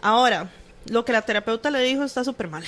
[0.00, 0.48] Ahora,
[0.88, 2.62] lo que la terapeuta le dijo está súper mal.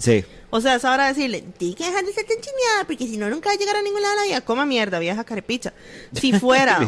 [0.00, 0.24] Sí.
[0.48, 3.30] O sea, es ahora decirle, tienes que dejar de ser tan chineada, porque si no,
[3.30, 4.40] nunca va a llegar a ningún lado de la vida.
[4.40, 5.72] Coma mierda, vieja carepicha.
[6.12, 6.80] Si fuera,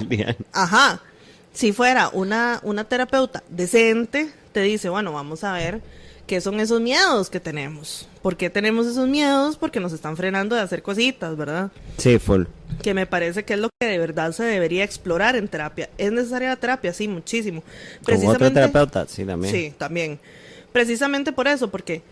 [0.53, 1.01] ajá,
[1.53, 5.81] si fuera una, una terapeuta decente, te dice, bueno, vamos a ver
[6.27, 8.09] qué son esos miedos que tenemos.
[8.23, 9.57] ¿Por qué tenemos esos miedos?
[9.57, 11.71] Porque nos están frenando de hacer cositas, ¿verdad?
[11.99, 12.45] Sí, full.
[12.83, 15.91] Que me parece que es lo que de verdad se debería explorar en terapia.
[15.99, 16.93] ¿Es necesaria la terapia?
[16.93, 17.63] Sí, muchísimo.
[18.05, 19.55] Con otro terapeuta, sí, también.
[19.55, 20.19] Sí, también.
[20.73, 22.03] Precisamente por eso, porque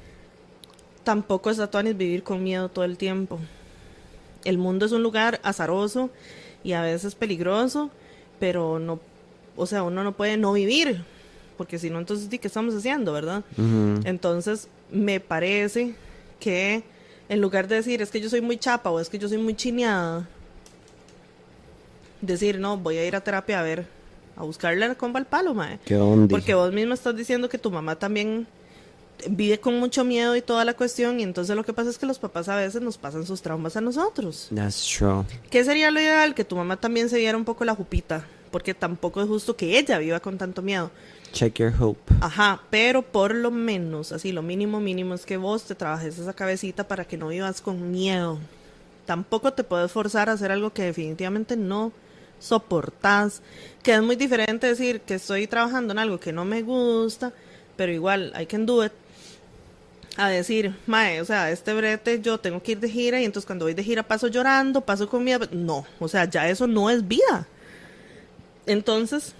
[1.04, 3.38] tampoco es Tuanis vivir con miedo todo el tiempo.
[4.44, 6.10] El mundo es un lugar azaroso
[6.64, 7.90] y a veces peligroso,
[8.38, 9.00] pero no,
[9.56, 11.04] o sea, uno no puede no vivir,
[11.56, 13.44] porque si no, entonces, ¿sí ¿qué estamos haciendo, verdad?
[14.04, 15.94] Entonces, me parece
[16.38, 16.82] que
[17.28, 19.38] en lugar de decir, es que yo soy muy chapa o es que yo soy
[19.38, 20.26] muy chineada,
[22.20, 23.86] decir, no, voy a ir a terapia a ver,
[24.36, 25.78] a buscarle la comba al palo, mae.
[25.84, 26.28] ¿Qué onda?
[26.28, 28.46] Porque vos mismo estás diciendo que tu mamá también
[29.28, 32.06] vive con mucho miedo y toda la cuestión, y entonces lo que pasa es que
[32.06, 34.48] los papás a veces nos pasan sus traumas a nosotros.
[34.54, 35.24] That's true.
[35.50, 36.34] ¿Qué sería lo ideal?
[36.34, 39.78] Que tu mamá también se viera un poco la jupita, porque tampoco es justo que
[39.78, 40.90] ella viva con tanto miedo.
[41.32, 42.12] Check your hope.
[42.20, 46.32] Ajá, pero por lo menos, así, lo mínimo mínimo es que vos te trabajes esa
[46.32, 48.38] cabecita para que no vivas con miedo.
[49.06, 51.92] Tampoco te puedes forzar a hacer algo que definitivamente no
[52.40, 53.42] soportás,
[53.82, 57.32] que es muy diferente decir que estoy trabajando en algo que no me gusta,
[57.76, 58.92] pero igual, I can do it,
[60.16, 63.46] a decir, mae, o sea, este brete yo tengo que ir de gira y entonces
[63.46, 66.90] cuando voy de gira paso llorando, paso con miedo, no, o sea, ya eso no
[66.90, 67.46] es vida.
[68.66, 69.34] Entonces,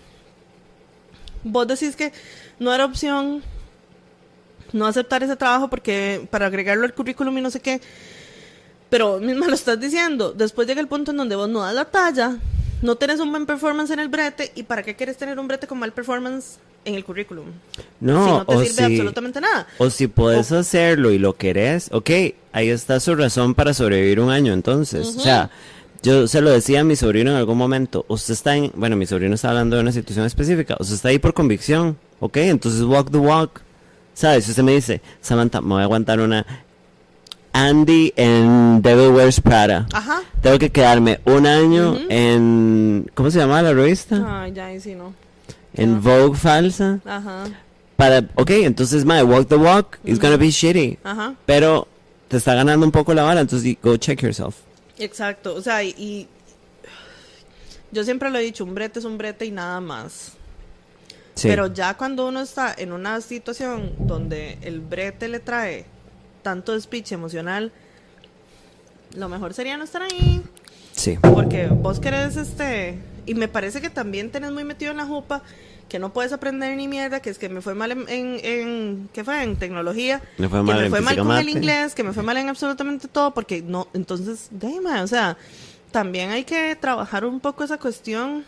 [1.45, 2.13] vos decís que
[2.59, 3.43] no era opción
[4.73, 7.81] no aceptar ese trabajo porque para agregarlo al currículum y no sé qué,
[8.89, 11.85] pero misma lo estás diciendo, después llega el punto en donde vos no das la
[11.85, 12.39] talla,
[12.83, 15.67] no tenés un buen performance en el brete y para qué quieres tener un brete
[15.67, 17.47] con mal performance en el currículum.
[18.01, 19.67] No, si no te o sirve si- absolutamente nada.
[19.79, 22.11] O si puedes hacerlo y lo querés, ok,
[22.53, 25.15] ahí está su razón para sobrevivir un año entonces.
[25.17, 25.51] O sea,
[26.03, 29.05] yo se lo decía a mi sobrino en algún momento, usted está en, bueno, mi
[29.07, 33.11] sobrino está hablando de una situación específica, usted está ahí por convicción, ok, entonces walk
[33.11, 33.61] the walk.
[34.13, 34.45] ¿Sabes?
[34.45, 36.45] Si usted me dice, Samantha, me voy a aguantar una
[37.53, 39.87] Andy en Devil Wears Prada.
[39.93, 40.23] Ajá.
[40.41, 44.43] Tengo que quedarme un año en, ¿cómo se llama la revista?
[44.43, 45.15] Ay, ya, sí, no.
[45.75, 47.01] En Vogue falsa.
[47.05, 47.45] Ajá.
[47.97, 50.99] Para, ok, entonces, my walk the walk, it's gonna be shitty.
[51.05, 51.35] Ajá.
[51.47, 51.87] Pero
[52.29, 54.57] te está ganando un poco la vara, entonces go check yourself.
[54.99, 55.55] Exacto.
[55.55, 56.29] O sea, y, y
[57.91, 60.33] yo siempre lo he dicho, un brete es un brete y nada más.
[61.35, 61.49] Sí.
[61.49, 65.87] Pero ya cuando uno está en una situación donde el brete le trae
[66.43, 67.73] tanto speech emocional,
[69.15, 70.43] lo mejor sería no estar ahí.
[70.93, 71.19] sí.
[71.23, 75.43] Porque vos querés, este, y me parece que también tenés muy metido en la jupa,
[75.89, 79.09] que no puedes aprender ni mierda, que es que me fue mal en, en, en-
[79.13, 79.43] ¿qué fue?
[79.43, 80.23] En tecnología.
[80.39, 81.59] Me fue que mal me en fue mal con el física-mate.
[81.59, 85.37] inglés, que me fue mal en absolutamente todo, porque no, entonces, déjame, o sea,
[85.91, 88.45] también hay que trabajar un poco esa cuestión,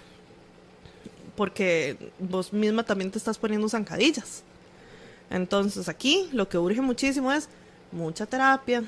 [1.36, 4.42] porque vos misma también te estás poniendo zancadillas.
[5.30, 7.48] Entonces aquí lo que urge muchísimo es
[7.92, 8.82] mucha terapia,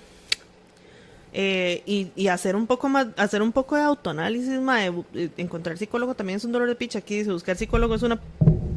[1.33, 4.93] eh, y, y hacer un poco más, hacer un poco de autoanálisis, mae,
[5.37, 8.21] encontrar psicólogo también es un dolor de picha aquí, dice, buscar psicólogo es una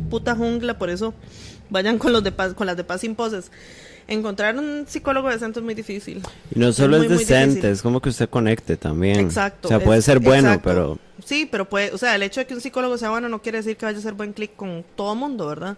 [0.09, 1.13] puta jungla, por eso
[1.69, 3.51] vayan con los de paz, con las de paz sin poses.
[4.09, 6.23] Encontrar un psicólogo decente es muy difícil.
[6.55, 9.19] Y no solo es, muy, decente, es como que usted conecte también.
[9.19, 9.67] Exacto.
[9.67, 10.69] O sea, es- puede ser bueno, exacto.
[10.69, 10.99] pero...
[11.25, 13.57] Sí, pero puede, o sea, el hecho de que un psicólogo sea bueno no quiere
[13.57, 15.75] decir que vaya a hacer buen clic con todo mundo, ¿verdad?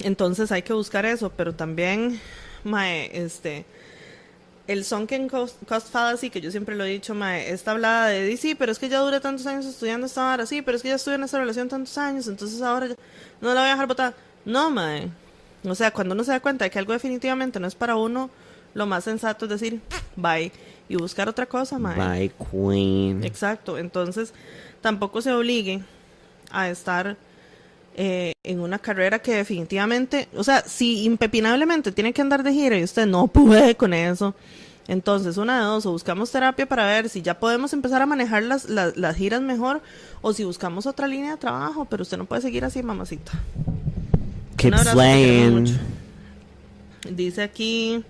[0.00, 2.18] Entonces hay que buscar eso, pero también,
[2.64, 3.64] mae, este,
[4.66, 8.24] el sunken cost, cost fallacy, que yo siempre lo he dicho, mae, esta hablada de,
[8.24, 10.82] "Di, sí, pero es que ya duré tantos años estudiando esta vara, sí, pero es
[10.82, 12.94] que ya estuve en esta relación tantos años, entonces ahora ya
[13.40, 14.14] no la voy a dejar botar.
[14.44, 15.08] No, mae.
[15.64, 18.30] O sea, cuando uno se da cuenta de que algo definitivamente no es para uno,
[18.74, 19.80] lo más sensato es decir,
[20.16, 20.52] bye,
[20.88, 21.96] y buscar otra cosa, mae.
[21.96, 23.24] Bye, Queen.
[23.24, 24.32] Exacto, entonces
[24.80, 25.82] tampoco se obligue
[26.50, 27.16] a estar
[27.98, 32.78] eh, en una carrera que definitivamente, o sea, si impepinablemente tiene que andar de gira
[32.78, 34.34] y usted no puede con eso,
[34.86, 38.42] entonces una de dos, o buscamos terapia para ver si ya podemos empezar a manejar
[38.42, 39.80] las, las, las giras mejor,
[40.20, 43.32] o si buscamos otra línea de trabajo, pero usted no puede seguir así, mamacita.
[44.58, 44.74] Keep
[45.50, 45.74] mucho.
[47.10, 48.04] Dice aquí.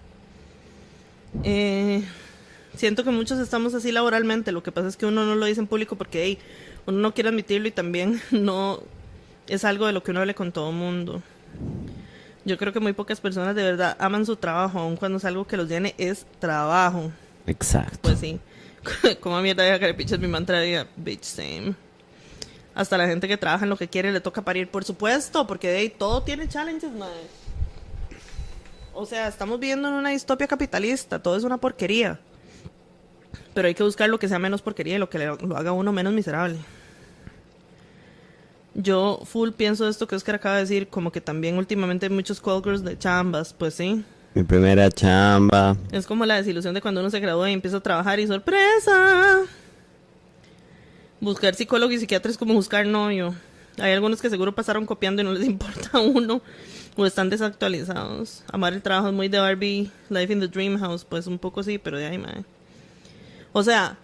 [1.45, 2.03] eh,
[2.76, 4.53] siento que muchos estamos así laboralmente.
[4.53, 6.39] Lo que pasa es que uno no lo dice en público porque hey,
[6.87, 8.80] uno no quiere admitirlo y también no
[9.49, 11.22] es algo de lo que uno hable con todo el mundo.
[12.44, 15.47] Yo creo que muy pocas personas de verdad aman su trabajo, aun cuando es algo
[15.47, 17.11] que los llene, es trabajo.
[17.47, 17.99] Exacto.
[18.03, 18.38] Pues sí.
[19.20, 20.86] Como mierda de carepicha es mi mantra de.
[20.97, 21.74] Bitch, same.
[22.74, 25.68] Hasta la gente que trabaja en lo que quiere le toca parir, por supuesto, porque
[25.70, 27.22] de ahí todo tiene challenges, madre.
[28.94, 32.20] O sea, estamos viviendo en una distopia capitalista, todo es una porquería.
[33.55, 35.70] Pero hay que buscar lo que sea menos porquería y lo que le- lo haga
[35.70, 36.59] a uno menos miserable.
[38.78, 42.42] Yo full pienso esto que Oscar acaba de decir, como que también últimamente hay muchos
[42.42, 44.04] call girls de chambas, pues sí.
[44.34, 45.78] Mi primera chamba.
[45.92, 49.40] Es como la desilusión de cuando uno se gradúa y empieza a trabajar y sorpresa.
[51.22, 53.34] Buscar psicólogo y psiquiatra es como buscar novio.
[53.78, 56.42] Hay algunos que seguro pasaron copiando y no les importa a uno
[56.96, 58.44] o están desactualizados.
[58.52, 61.62] Amar el trabajo es muy de Barbie, Life in the Dream House, pues un poco
[61.62, 62.44] sí, pero de ahí, mae.
[63.54, 63.96] O sea,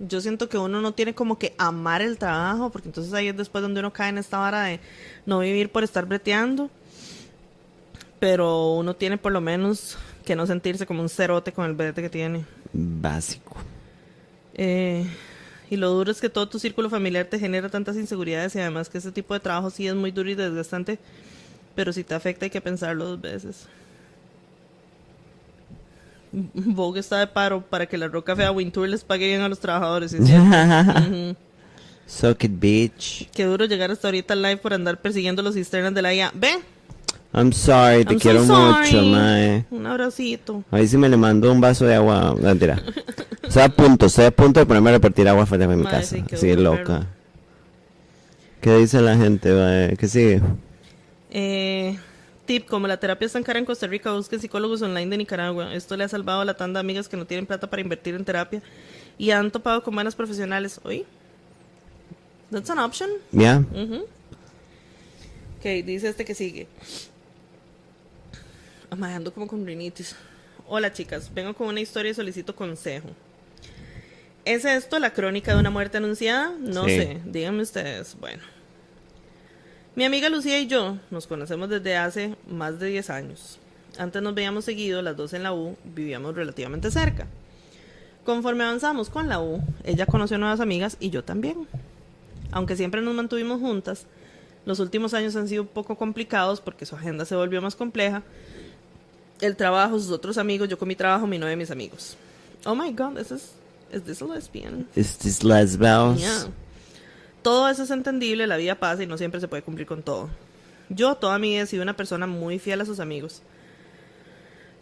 [0.00, 3.36] yo siento que uno no tiene como que amar el trabajo, porque entonces ahí es
[3.36, 4.80] después donde uno cae en esta vara de
[5.26, 6.70] no vivir por estar breteando
[8.18, 12.02] pero uno tiene por lo menos que no sentirse como un cerote con el brete
[12.02, 12.44] que tiene.
[12.72, 13.56] Básico.
[14.54, 15.06] Eh,
[15.70, 18.88] y lo duro es que todo tu círculo familiar te genera tantas inseguridades y además
[18.88, 20.98] que ese tipo de trabajo sí es muy duro y desgastante,
[21.74, 23.66] pero si te afecta hay que pensarlo dos veces.
[26.54, 29.58] Vogue está de paro para que la Roca Fea Wintour les pague bien a los
[29.58, 30.10] trabajadores.
[30.10, 30.44] ¿sí cierto?
[31.00, 31.36] Ujú.
[32.06, 33.28] Suck it, bitch.
[33.32, 36.32] Qué duro llegar hasta ahorita al live por andar persiguiendo los cisternas de la IA.
[36.34, 36.58] Ve,
[37.34, 38.86] I'm sorry, te I'm so quiero sorry.
[38.86, 39.64] mucho, mae.
[39.70, 40.64] un abracito.
[40.70, 42.34] Ahí sí me le mandó un vaso de agua.
[42.34, 42.82] No, mentira.
[43.42, 46.16] Estoy a punto, estoy a punto de ponerme a repartir agua fuera de mi casa.
[46.34, 46.84] sí, loca.
[46.84, 47.06] perro.
[48.60, 49.96] ¿Qué dice la gente, mae?
[49.96, 50.40] ¿Qué sigue?
[51.30, 51.98] Eh,
[52.48, 55.74] tip, como la terapia es tan cara en Costa Rica, busquen psicólogos online de Nicaragua.
[55.74, 58.14] Esto le ha salvado a la tanda de amigas que no tienen plata para invertir
[58.14, 58.62] en terapia
[59.18, 60.80] y han topado con buenas profesionales.
[60.82, 61.04] ¿Oí?
[62.50, 63.10] That's an option.
[63.32, 63.58] ¿Ya?
[63.58, 64.06] Ujú.
[65.58, 66.66] Ok, dice este que sigue.
[68.90, 70.16] Ama, ando como con rinitis.
[70.66, 73.08] Hola chicas, vengo con una historia y solicito consejo.
[74.46, 76.52] ¿Es esto la crónica de una muerte anunciada?
[76.58, 76.96] No Sí.
[76.96, 78.16] sé, díganme ustedes.
[78.18, 78.42] Bueno.
[79.98, 83.58] Mi amiga Lucía y yo nos conocemos desde hace más de 10 años.
[83.98, 87.26] Antes nos veíamos seguido, las dos en la U, vivíamos relativamente cerca.
[88.24, 91.66] Conforme avanzamos con la U, ella conoció nuevas amigas y yo también.
[92.52, 94.06] Aunque siempre nos mantuvimos juntas,
[94.66, 98.22] los últimos años han sido un poco complicados porque su agenda se volvió más compleja.
[99.40, 102.16] El trabajo, sus otros amigos, yo con mi trabajo, mi novia y mis amigos.
[102.64, 103.50] Oh my god, this is,
[103.92, 104.86] is this a lesbian?
[104.94, 105.42] Is this?
[106.20, 106.44] Yeah.
[107.42, 110.28] Todo eso es entendible, la vida pasa y no siempre se puede cumplir con todo.
[110.88, 113.42] Yo toda mi vida he sido una persona muy fiel a sus amigos.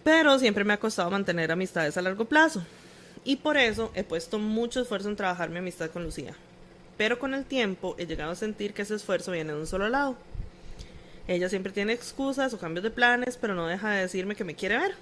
[0.04, 2.64] Pero siempre me ha costado mantener amistades a largo plazo.
[3.24, 6.34] Y por eso he puesto mucho esfuerzo en trabajar mi amistad con Lucía.
[6.96, 9.88] Pero con el tiempo he llegado a sentir que ese esfuerzo viene de un solo
[9.88, 10.16] lado.
[11.28, 14.54] Ella siempre tiene excusas o cambios de planes, pero no deja de decirme que me
[14.54, 14.94] quiere ver.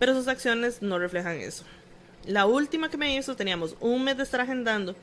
[0.00, 1.64] Pero sus acciones no reflejan eso.
[2.26, 4.96] La última que me hizo teníamos un mes de estar agendando,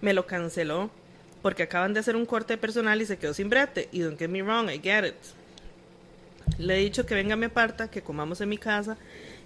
[0.00, 0.90] me lo canceló
[1.42, 3.88] porque acaban de hacer un corte personal y se quedó sin brete.
[3.92, 5.14] Y don't get me wrong, I get it.
[6.58, 8.96] Le he dicho que venga a mi aparta, que comamos en mi casa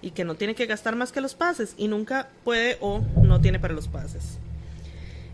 [0.02, 3.40] y que no tiene que gastar más que los pases y nunca puede o no
[3.40, 4.38] tiene para los pases.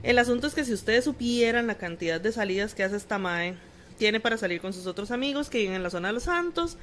[0.02, 3.54] El asunto es que si ustedes supieran la cantidad de salidas que hace esta Mae,
[3.98, 6.78] tiene para salir con sus otros amigos que viven en la zona de los Santos,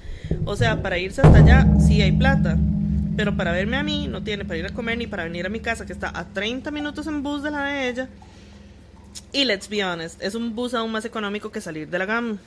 [0.45, 2.57] o sea, para irse hasta allá sí hay plata,
[3.17, 5.49] pero para verme a mí no tiene para ir a comer ni para venir a
[5.49, 8.09] mi casa que está a 30 minutos en bus de la de ella.
[9.33, 12.37] Y let's be honest, es un bus aún más económico que salir de la GAM.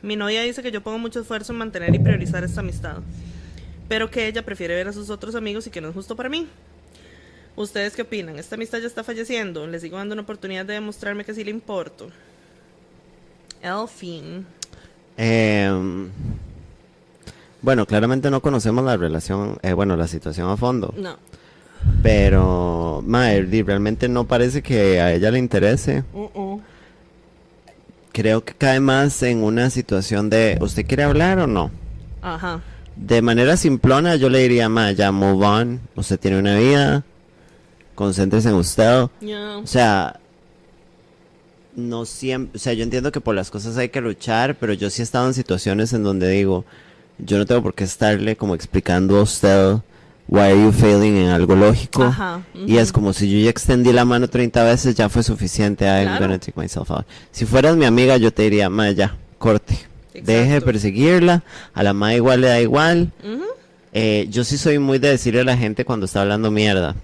[0.00, 3.02] Mi novia dice que yo pongo mucho esfuerzo en mantener y priorizar esta amistad,
[3.86, 6.30] pero que ella prefiere ver a sus otros amigos y que no es justo para
[6.30, 6.48] mí.
[7.54, 8.38] ¿Ustedes qué opinan?
[8.38, 9.66] ¿Esta amistad ya está falleciendo?
[9.66, 12.10] ¿Le sigo dando una oportunidad de demostrarme que sí le importo?
[13.62, 14.46] Elfin.
[15.16, 16.10] Em,
[17.64, 20.92] bueno, claramente no conocemos la relación, eh, bueno, la situación a fondo.
[20.98, 21.16] No.
[22.02, 26.04] Pero, mae, realmente no parece que a ella le interese.
[26.12, 26.60] Uh-uh.
[28.12, 31.70] Creo que cae más en una situación de, ¿usted quiere hablar o no?
[32.20, 32.60] Ajá.
[32.96, 35.80] De manera simplona, yo le diría, mae, ya move on.
[35.96, 37.02] Usted tiene una vida.
[37.94, 39.06] Concéntrese en usted.
[39.22, 39.56] Ya.
[39.56, 40.20] O sea,
[41.76, 44.90] no siempre, o sea, yo entiendo que por las cosas hay que luchar, pero yo
[44.90, 46.64] sí he estado en situaciones en donde digo,
[47.18, 49.76] yo no tengo por qué estarle como explicando a usted
[50.26, 52.02] why are you failing en algo lógico.
[52.04, 55.84] Ajá, Y es como si yo ya extendí la mano 30 veces, ya fue suficiente.
[55.84, 56.20] I'm Claro.
[56.26, 57.04] gonna take myself out.
[57.30, 59.78] Si fueras mi amiga, yo te diría, ma, ya, corte.
[60.14, 61.42] Deje de perseguirla.
[61.74, 63.12] A la ma igual le da igual.
[63.92, 66.94] Eh, yo sí soy muy de decirle a la gente cuando está hablando mierda.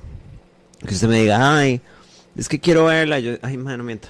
[0.87, 1.81] Que usted me diga, ay,
[2.37, 3.19] es que quiero verla.
[3.21, 4.09] Yo, ay, ma, no miento.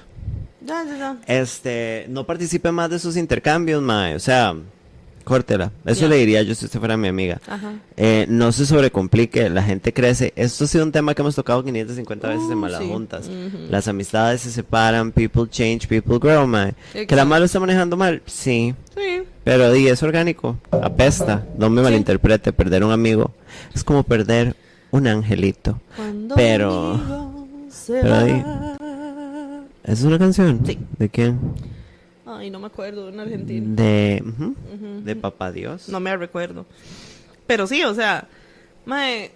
[0.65, 1.17] Ya, ya, ya.
[1.27, 4.15] Este, no participe más de esos intercambios, mae.
[4.15, 4.55] O sea,
[5.31, 5.71] córtela.
[5.85, 6.07] Eso Ya.
[6.09, 7.39] le diría yo si usted fuera mi amiga.
[7.47, 7.73] Ajá.
[7.95, 10.33] Eh, no se sobrecomplique, la gente crece.
[10.35, 12.87] Esto ha sido un tema que hemos tocado 550 veces en Uh, malas sí.
[12.89, 13.27] juntas.
[13.27, 13.57] Ujú.
[13.69, 16.73] Las amistades se separan, people change, people grow, mae.
[17.07, 18.75] Que la mala está manejando mal, sí.
[18.95, 19.23] Sí.
[19.43, 21.45] Pero di, es orgánico, apesta.
[21.57, 21.83] No me Sí.
[21.85, 23.31] malinterprete, perder un amigo
[23.73, 24.55] es como perder
[24.91, 25.79] un angelito.
[25.95, 26.99] Cuando Pero-
[27.87, 28.55] pero
[29.83, 30.61] ¿Esa es una canción?
[30.65, 30.77] Sí.
[30.99, 31.39] ¿De quién?
[32.37, 33.75] Ay, no me acuerdo, un argentino.
[33.75, 34.55] De, Ujú.
[35.03, 35.89] de Papá Dios.
[35.89, 36.65] No me recuerdo.
[37.47, 38.27] Pero sí, o sea,
[38.85, 39.31] mae,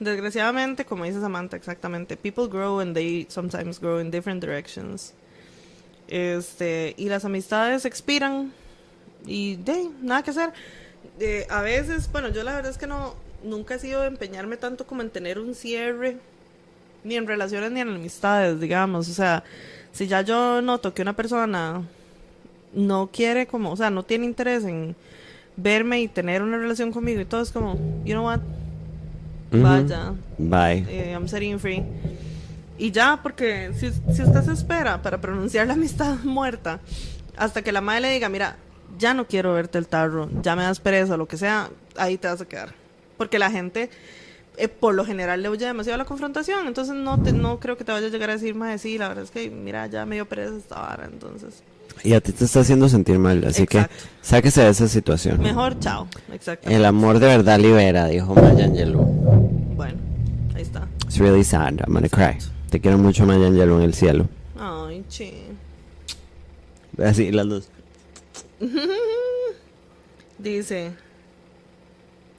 [0.00, 5.14] desgraciadamente, como dice Samantha, exactamente, people grow and they sometimes grow in different directions.
[6.08, 8.52] Este, y las amistades expiran
[9.26, 10.52] y de nada que hacer.
[11.18, 14.56] Eh, a veces, bueno, yo la verdad es que no nunca he sido de empeñarme
[14.56, 16.18] tanto como en tener un cierre
[17.04, 19.44] ni en relaciones ni en amistades, digamos, o sea,
[19.92, 21.82] si ya yo noto que una persona
[22.76, 24.94] no quiere como, o sea, no tiene interés en
[25.56, 27.74] verme y tener una relación conmigo y todo es como,
[28.04, 28.40] you know what,
[29.50, 30.84] vaya, Bye.
[30.88, 31.82] eh, I'm setting free.
[32.78, 36.80] Y ya, porque si, si usted se espera para pronunciar la amistad muerta,
[37.36, 38.56] hasta que la madre le diga, mira,
[38.98, 42.28] ya no quiero verte el tarro, ya me das pereza, lo que sea, ahí te
[42.28, 42.74] vas a quedar.
[43.16, 43.88] Porque la gente,
[44.58, 47.78] eh, por lo general, le huye demasiado a la confrontación, entonces no, te, no creo
[47.78, 50.04] que te vaya a llegar a decir, más sí, la verdad es que, mira, ya
[50.04, 51.62] me dio pereza esta vara, entonces,
[52.04, 53.94] Y a ti te está haciendo sentir mal, así Exacto.
[53.94, 55.40] que sáquese de esa situación.
[55.40, 56.68] mejor chao, exacto.
[56.68, 59.04] El amor de verdad libera, dijo Maya Angelou.
[59.74, 59.98] Bueno,
[60.54, 60.86] ahí está.
[61.06, 62.38] It's really sad, I'm gonna cry.
[62.70, 64.28] Te quiero mucho, Maya Angelou, en el cielo.
[64.58, 65.32] Ay, chi.
[67.02, 67.68] Así, las dos.
[70.38, 70.92] Dice,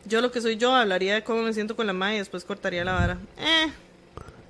[0.05, 2.43] yo lo que soy yo hablaría de cómo me siento con la madre y después
[2.45, 3.17] cortaría la vara.
[3.39, 3.71] Eh,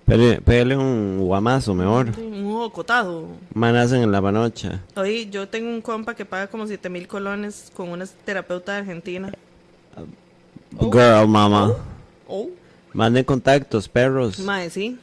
[0.08, 2.08] Pégale, pégale un guamazo, mejor.
[2.18, 3.28] un bocotado.
[3.54, 4.82] Manazo en la panocha.
[4.96, 8.78] Oye, yo tengo un compa que paga como 7 mil colones con una terapeuta de
[8.80, 9.34] Argentina.
[10.78, 10.90] Oh.
[10.92, 11.74] Girl, mama.
[12.26, 12.50] Oh,
[12.94, 14.40] Manden contactos, perros.
[14.40, 14.98] mae, sí.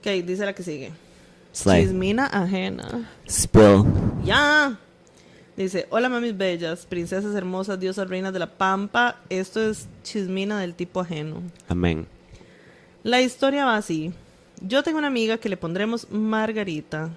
[0.00, 0.92] Ok, dice la que sigue.
[1.54, 3.08] Chismina ajena.
[3.28, 3.84] Spill.
[4.24, 4.78] Ya.
[5.56, 9.16] Dice, hola mamis bellas, princesas hermosas, diosas reinas de la pampa.
[9.30, 11.42] Esto es chismina del tipo ajeno.
[11.66, 12.06] Amén.
[13.02, 14.12] La historia va así.
[14.60, 17.10] Yo tengo una amiga que le pondremos Margarita.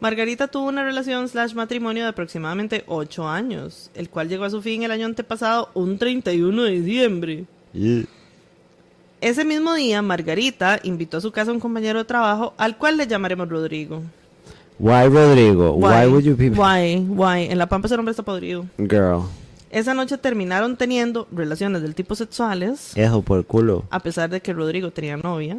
[0.00, 4.60] Margarita tuvo una relación slash matrimonio de aproximadamente 8 años, el cual llegó a su
[4.60, 7.44] fin el año antepasado, un 31 de diciembre.
[9.20, 12.96] Ese mismo día, Margarita invitó a su casa a un compañero de trabajo, al cual
[12.96, 14.02] le llamaremos Rodrigo.
[14.80, 15.74] Why, Rodrigo?
[15.74, 16.50] Why, would you be...
[16.50, 16.96] Why?
[17.08, 17.44] Why?
[17.48, 18.66] En La Pampa ese hombre está podrido.
[18.78, 19.28] Girl.
[19.72, 23.84] Esa noche terminaron teniendo relaciones del tipo sexuales, Eso por culo.
[23.90, 25.56] a pesar de que Rodrigo tenía novia.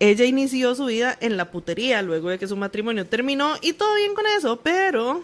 [0.00, 3.94] Ella inició su vida en la putería luego de que su matrimonio terminó y todo
[3.94, 5.22] bien con eso, pero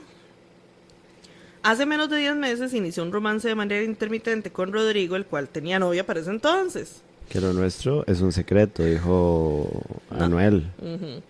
[1.64, 5.48] hace menos de 10 meses inició un romance de manera intermitente con Rodrigo, el cual
[5.48, 7.02] tenía novia para ese entonces.
[7.28, 9.68] Que lo nuestro es un secreto, dijo
[10.10, 10.70] Anuel.
[10.80, 11.20] Ujú.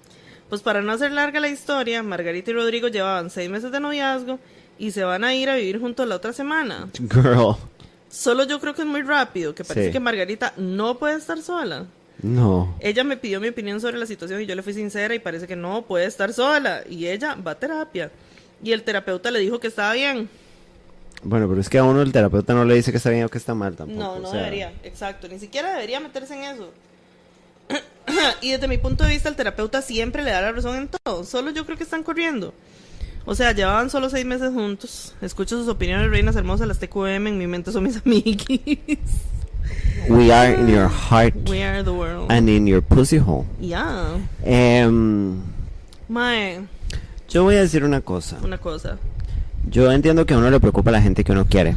[0.50, 4.38] Pues para no hacer larga la historia, Margarita y Rodrigo llevaban seis meses de noviazgo
[4.80, 6.88] y se van a ir a vivir juntos la otra semana.
[6.98, 7.56] Girl.
[8.10, 9.92] Solo yo creo que es muy rápido, que parece Sí.
[9.92, 11.86] que Margarita no puede estar sola.
[12.22, 12.74] No.
[12.80, 15.46] Ella me pidió mi opinión sobre la situación y yo le fui sincera y parece
[15.46, 16.82] que no puede estar sola.
[16.88, 18.10] Y ella va a terapia.
[18.64, 20.28] Y el terapeuta le dijo que estaba bien.
[21.22, 23.28] Bueno, pero es que a uno el terapeuta no le dice que está bien o
[23.28, 24.00] que está mal tampoco.
[24.00, 25.28] No, no o sea, debería, exacto.
[25.28, 26.72] Ni siquiera debería meterse en eso.
[28.40, 31.24] y desde mi punto de vista, el terapeuta siempre le da la razón en todo.
[31.24, 32.54] Solo yo creo que están corriendo.
[33.26, 35.14] O sea, llevaban solo seis meses juntos.
[35.20, 37.26] Escucho sus opiniones, reinas hermosas, las TQM.
[37.28, 38.78] En mi mente son mis amiguis.
[40.08, 42.30] We are in your heart We are the world.
[42.32, 43.44] and in your pussy hole.
[43.60, 44.14] Ya.
[44.44, 45.36] Em,
[46.08, 46.60] Mae,
[47.28, 48.38] yo voy a decir una cosa.
[48.42, 48.96] una cosa.
[49.70, 51.76] Yo entiendo que a uno le preocupa la gente que uno quiere.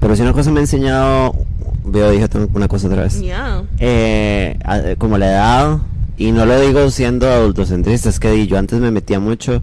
[0.00, 1.34] Pero si una cosa me ha enseñado,
[1.84, 3.20] veo, dije una cosa otra vez.
[3.20, 3.64] Ya.
[3.80, 5.78] Eh, a- como la edad,
[6.16, 9.62] y no lo digo siendo adultocentrista, es que di, yo antes me metía mucho.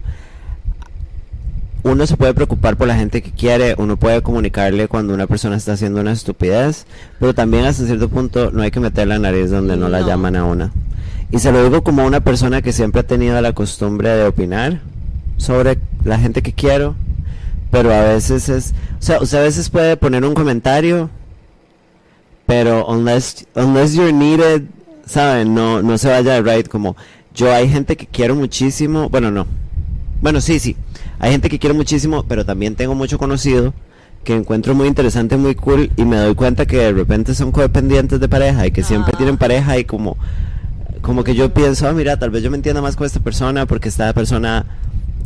[1.82, 5.56] Uno se puede preocupar por la gente que quiere, uno puede comunicarle cuando una persona
[5.56, 6.86] está haciendo una estupidez,
[7.20, 10.08] pero también hasta cierto punto no hay que meter la nariz donde no, la No.
[10.08, 10.72] llaman a una.
[11.30, 14.80] Y se lo digo como una persona que siempre ha tenido la costumbre de opinar
[15.36, 16.96] sobre la gente que quiero,
[17.70, 21.10] pero a veces es, o sea, usted a veces puede poner un comentario
[22.46, 24.62] pero unless unless you're needed
[25.04, 26.96] saben no no se vaya de right como
[27.34, 29.46] yo hay gente que quiero muchísimo bueno no
[30.22, 30.74] bueno sí sí
[31.18, 33.74] hay gente que quiero muchísimo pero también tengo mucho conocido
[34.24, 38.20] que encuentro muy interesante muy cool y me doy cuenta que de repente son codependientes
[38.20, 39.16] de pareja y que siempre Ah.
[39.16, 40.16] tienen pareja y como
[41.02, 43.66] como que yo pienso ah, mira tal vez yo me entienda más con esta persona
[43.66, 44.66] porque esta persona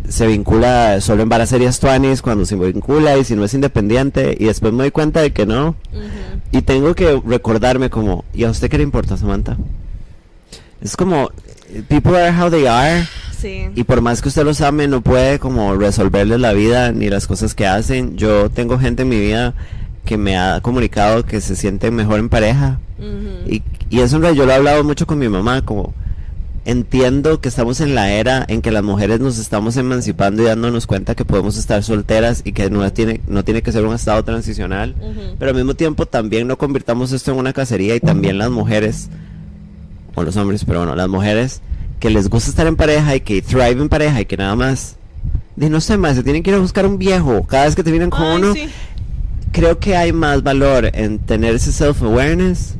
[0.09, 4.45] se vincula solo en baracerías tuanis cuando se vincula y si no es independiente y
[4.47, 6.41] después me doy cuenta de que no Ujú.
[6.51, 9.57] y tengo que recordarme como, ¿y a usted qué le importa, Samantha?
[10.83, 11.31] Es como,
[11.89, 13.07] people are how they are,
[13.43, 13.67] Sí.
[13.75, 17.27] y por más que usted los ame, no puede como resolverles la vida ni las
[17.27, 18.17] cosas que hacen.
[18.17, 19.55] Yo tengo gente en mi vida
[20.05, 22.79] que me ha comunicado que se siente mejor en pareja.
[23.49, 25.93] Y, y eso en realidad yo lo he hablado mucho con mi mamá, como
[26.65, 30.87] entiendo que estamos en la era en que las mujeres nos estamos emancipando y dándonos
[30.87, 34.23] cuenta que podemos estar solteras y que no tiene, no tiene que ser un estado
[34.23, 34.95] transicional.
[35.39, 39.09] Pero al mismo tiempo también no convirtamos esto en una cacería y también las mujeres,
[40.15, 41.61] o los hombres, pero bueno, las mujeres
[42.03, 44.97] que les gusta estar en pareja y que thrive en pareja y que nada más,
[45.55, 47.85] de no sé más, se tienen que ir a buscar un viejo cada vez que
[47.85, 48.55] terminan con Ay, uno.
[48.55, 48.69] sí.
[49.53, 52.75] Creo que hay más valor en tener ese self-awareness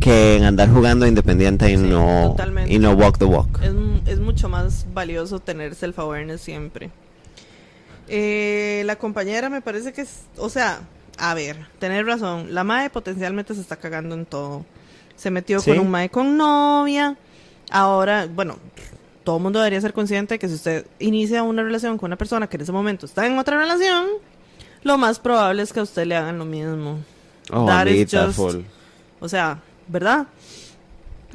[0.00, 2.72] que en andar jugando independiente y Sí, no totalmente.
[2.72, 3.60] y no walk the walk.
[3.62, 3.72] Es,
[4.14, 6.88] es mucho más valioso tener self-awareness siempre.
[8.08, 10.80] Eh, la compañera me parece que es, o sea,
[11.18, 14.64] a ver, tener razón, la mae potencialmente se está cagando en todo.
[15.16, 15.70] Se metió Sí.
[15.72, 17.16] con un mae con novia.
[17.70, 18.56] Ahora, bueno,
[19.24, 22.16] todo el mundo debería ser consciente de que si usted inicia una relación con una
[22.16, 24.06] persona que en ese momento está en otra relación,
[24.82, 26.98] lo más probable es que a usted le hagan lo mismo.
[27.52, 28.56] Oh, That is amiguita, just- full.
[29.20, 29.58] O sea,
[29.88, 30.26] ¿verdad?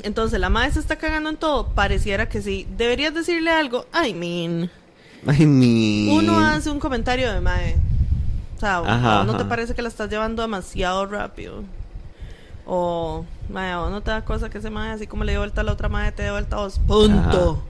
[0.01, 1.68] Entonces la madre se está cagando en todo.
[1.69, 2.65] Pareciera que sí.
[2.77, 3.85] Deberías decirle algo.
[3.93, 4.72] I mean.
[5.27, 6.10] Ay, mi.
[6.18, 7.76] Uno hace un comentario de mae.
[8.57, 11.64] O sea, Ajá, ¿o ¿no te parece que la estás llevando demasiado rápido?
[12.65, 15.62] O, mae, ¿o no te da cosa que ese mae, así como le dio vuelta
[15.62, 16.80] a la otra mae, te dio vuelta a vos?
[16.80, 17.64] Punto.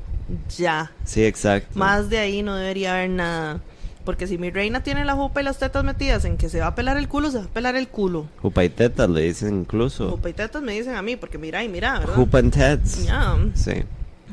[0.58, 0.92] Ya.
[1.04, 1.78] Sí, exacto.
[1.78, 3.60] Más de ahí no debería haber nada.
[4.06, 6.68] Porque si mi reina tiene la jupa y las tetas metidas en que se va
[6.68, 8.28] a pelar el culo, se va a pelar el culo.
[8.42, 10.10] Jupa y tetas le dicen incluso.
[10.10, 12.16] Jupa y tetas me dicen a mí, porque mira y mira, ¿verdad?
[12.16, 13.06] Jupa and tets.
[13.06, 13.38] Ya.
[13.54, 13.84] Sí.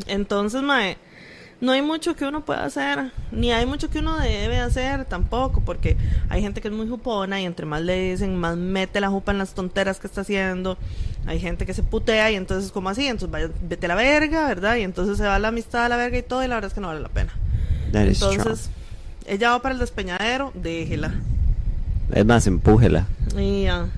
[0.07, 0.97] Entonces, mae,
[1.61, 5.61] no hay mucho que uno pueda hacer, ni hay mucho que uno debe hacer tampoco,
[5.61, 5.97] porque
[6.29, 9.31] hay gente que es muy jupona y entre más le dicen, más mete la jupa
[9.31, 10.79] en las tonteras que está haciendo.
[11.27, 13.07] Hay gente que se putea y entonces, como así?
[13.07, 14.77] Entonces, vaya, vete a la verga, ¿verdad?
[14.77, 16.75] Y entonces se va la amistad a la verga y todo, y la verdad es
[16.75, 17.33] que no vale la pena.
[17.93, 18.71] That Entonces,
[19.27, 21.15] ella va para el despeñadero, déjela.
[22.13, 23.07] Es más, empújela.
[23.37, 23.89] Y ya.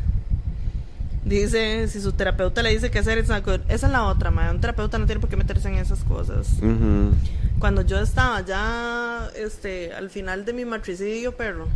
[1.24, 3.18] Dice, si su terapeuta le dice qué hacer.
[3.18, 3.38] Esa
[3.68, 4.50] es la otra, ma.
[4.50, 6.48] Un terapeuta no tiene por qué meterse en esas cosas.
[7.58, 11.68] Cuando yo estaba ya este, al final de mi matricidio, perro,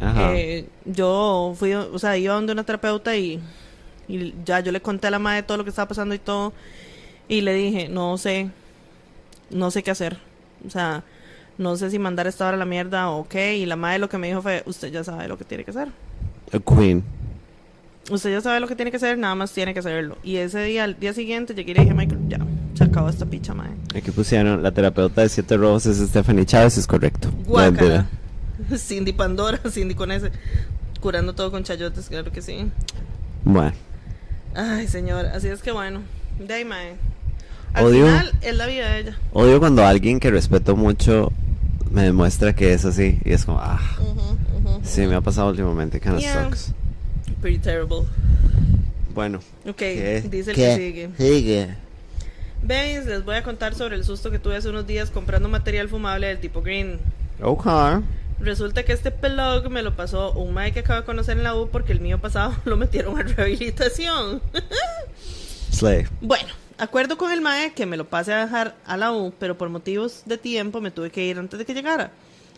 [0.00, 3.40] eh, yo fui, o sea, iba donde una terapeuta y,
[4.12, 6.52] y ya yo le conté a la madre todo lo que estaba pasando y todo.
[7.28, 8.50] Y le dije, no sé,
[9.50, 10.18] no sé qué hacer.
[10.66, 11.02] O sea,
[11.58, 13.56] no sé si mandar esta hora a la mierda o qué.
[13.56, 15.70] Y la madre lo que me dijo fue, usted ya sabe lo que tiene que
[15.70, 15.88] hacer.
[16.52, 17.02] A queen.
[18.10, 20.18] Usted ya sabe lo que tiene que hacer, nada más tiene que hacerlo.
[20.22, 22.38] Y ese día, al día siguiente, llegué y le dije, Michael, ya,
[22.74, 23.72] se acabó esta picha, madre.
[23.96, 27.30] Aquí pusieron la terapeuta de Siete Rojos es Stephanie Chávez, es correcto.
[27.46, 28.06] Guácala.
[28.76, 30.32] Cindy Pandora, Cindy con ese.
[31.00, 32.70] Curando todo con chayotes, claro que sí.
[33.44, 33.72] Bueno,
[34.54, 36.02] Ay, señor, así es que bueno.
[36.38, 36.94] De ahí, mae.
[37.74, 39.18] Al Odio- final es la vida de ella.
[39.32, 41.32] odio cuando alguien que respeto mucho
[41.90, 43.80] me demuestra que es así y es como, ah,
[44.82, 46.44] sí, me ha pasado últimamente, kind of Yeah.
[46.44, 46.72] sucks.
[47.40, 48.02] Pretty terrible.
[49.14, 49.38] Bueno,
[49.68, 50.22] Ok, ¿qué?
[50.30, 50.62] dice el ¿Qué?
[50.62, 51.10] que sigue.
[51.18, 51.74] Sigue.
[52.62, 55.88] Veis, les voy a contar sobre el susto que tuve hace unos días comprando material
[55.88, 56.98] fumable del tipo green.
[57.42, 57.66] Ok.
[58.42, 61.54] Resulta que este pelog me lo pasó un mae que acabo de conocer en la
[61.54, 64.42] U porque el mío pasado lo metieron a rehabilitación.
[65.70, 66.06] Slay.
[66.20, 69.56] Bueno, acuerdo con el mae que me lo pase a dejar a la U, pero
[69.56, 72.10] por motivos de tiempo me tuve que ir antes de que llegara.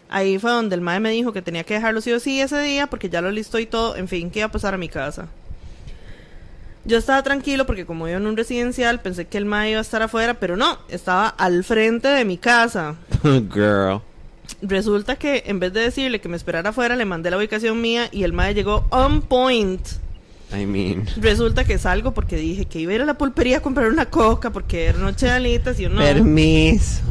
[0.09, 2.61] Ahí fue donde el mae me dijo que tenía que dejarlo sí o sí ese
[2.62, 4.89] día porque ya lo listó y todo, en fin, que iba a pasar a mi
[4.89, 5.28] casa.
[6.86, 9.82] Yo estaba tranquilo porque como vivo en un residencial pensé que el mae iba a
[9.82, 12.97] estar afuera, pero no, estaba al frente de mi casa.
[13.23, 14.01] Girl.
[14.62, 18.09] Resulta que en vez de decirle que me esperara afuera, le mandé la ubicación mía
[18.12, 19.87] y el mae llegó on point.
[20.53, 21.07] I mean.
[21.16, 24.07] Resulta que salgo porque dije que iba a ir a la pulpería a comprar una
[24.07, 26.01] coca porque era noche de alitas y yo no.
[26.01, 27.03] Permiso.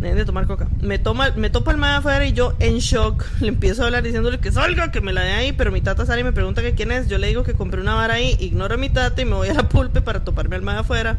[0.00, 0.66] Deben de tomar coca.
[0.80, 4.02] Me toma, me topa el mae afuera y yo en shock le empiezo a hablar
[4.02, 6.60] diciéndole que salga, que me la dé ahí, pero mi tata sale y me pregunta
[6.60, 7.08] que quién es.
[7.08, 9.48] Yo le digo que compré una vara ahí, ignoro a mi tata y me voy
[9.48, 11.18] a la pulpe para toparme al mae afuera.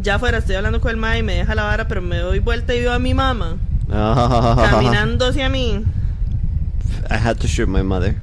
[0.00, 2.38] Ya afuera estoy hablando con el mae y me deja la vara, pero me doy
[2.38, 3.56] vuelta y veo a mi mamá
[3.88, 5.84] caminando hacia mí.
[7.10, 8.16] I had to shoot my mother.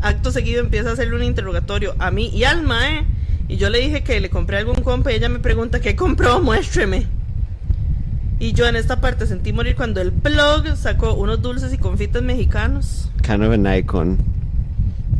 [0.00, 3.04] Acto seguido empieza a hacerle un interrogatorio a mí y al mae.
[3.48, 6.40] Y yo le dije que le compré algún compa y ella me pregunta qué compró,
[6.40, 7.06] muéstreme.
[8.40, 12.22] Y yo en esta parte sentí morir cuando el blog sacó unos dulces y confites
[12.22, 14.18] mexicanos kind of an icon.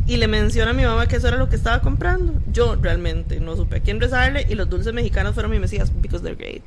[0.07, 2.33] y le menciona a mi mamá que eso era lo que estaba comprando.
[2.51, 6.23] Yo realmente no supe a quién rezarle y los dulces mexicanos fueron mi mesías because
[6.23, 6.63] they're great.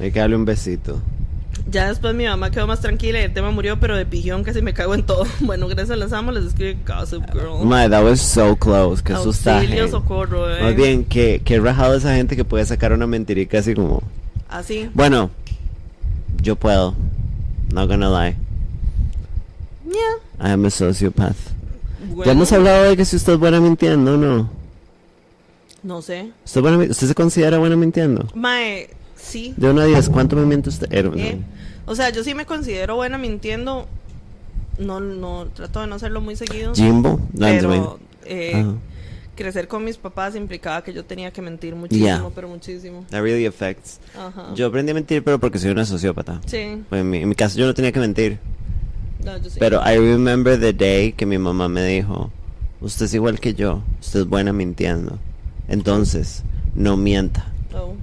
[0.00, 1.02] Hay que darle un besito.
[1.70, 4.60] Ya después mi mamá quedó más tranquila y el tema murió, pero de pijón casi
[4.62, 5.24] me cago en todo.
[5.40, 7.64] Bueno, gracias a las amos les escribe Gossip Girl.
[7.64, 9.02] My, that was so close.
[9.02, 9.12] Que.
[9.12, 10.62] Auxilio, socorro, eh.
[10.62, 14.02] Más bien, que, que rajado esa gente que puede sacar una mentirica así como.
[14.48, 14.90] Así.
[14.94, 15.30] Bueno,
[16.42, 16.94] yo puedo.
[17.72, 18.36] Not gonna lie.
[19.86, 20.48] Yeah.
[20.48, 21.36] I am a sociopath.
[22.08, 24.50] Bueno, Ya hemos hablado de que si usted es buena mintiendo, ¿no?
[25.82, 26.30] No sé.
[26.44, 28.26] ¿Usted, buena ¿Usted se considera buena mintiendo?
[28.34, 28.90] Mae,
[29.22, 29.54] sí.
[29.56, 30.88] De 1 a 10, ¿cuánto me miente usted?
[30.92, 31.10] Eh.
[31.16, 31.38] Eh,
[31.86, 33.86] O sea, yo sí me considero buena mintiendo.
[34.78, 36.74] No, no, trato de no hacerlo muy seguido.
[36.74, 38.64] Jimbo, pero eh,
[39.36, 42.30] crecer con mis papás implicaba que yo tenía que mentir muchísimo, Yeah.
[42.34, 43.04] pero muchísimo.
[43.10, 44.00] That really affects.
[44.18, 44.54] Ajá.
[44.54, 46.40] Yo aprendí a mentir, pero porque soy una sociópata.
[46.46, 48.38] Sí, Pues en, mi, en mi caso yo no tenía que mentir.
[49.24, 49.56] no, yo sí.
[49.58, 52.30] Pero I remember the day que mi mamá me dijo,
[52.80, 55.18] usted es igual que yo, usted es buena mintiendo.
[55.68, 56.42] Entonces,
[56.74, 57.46] no mienta.
[57.74, 57.94] Oh.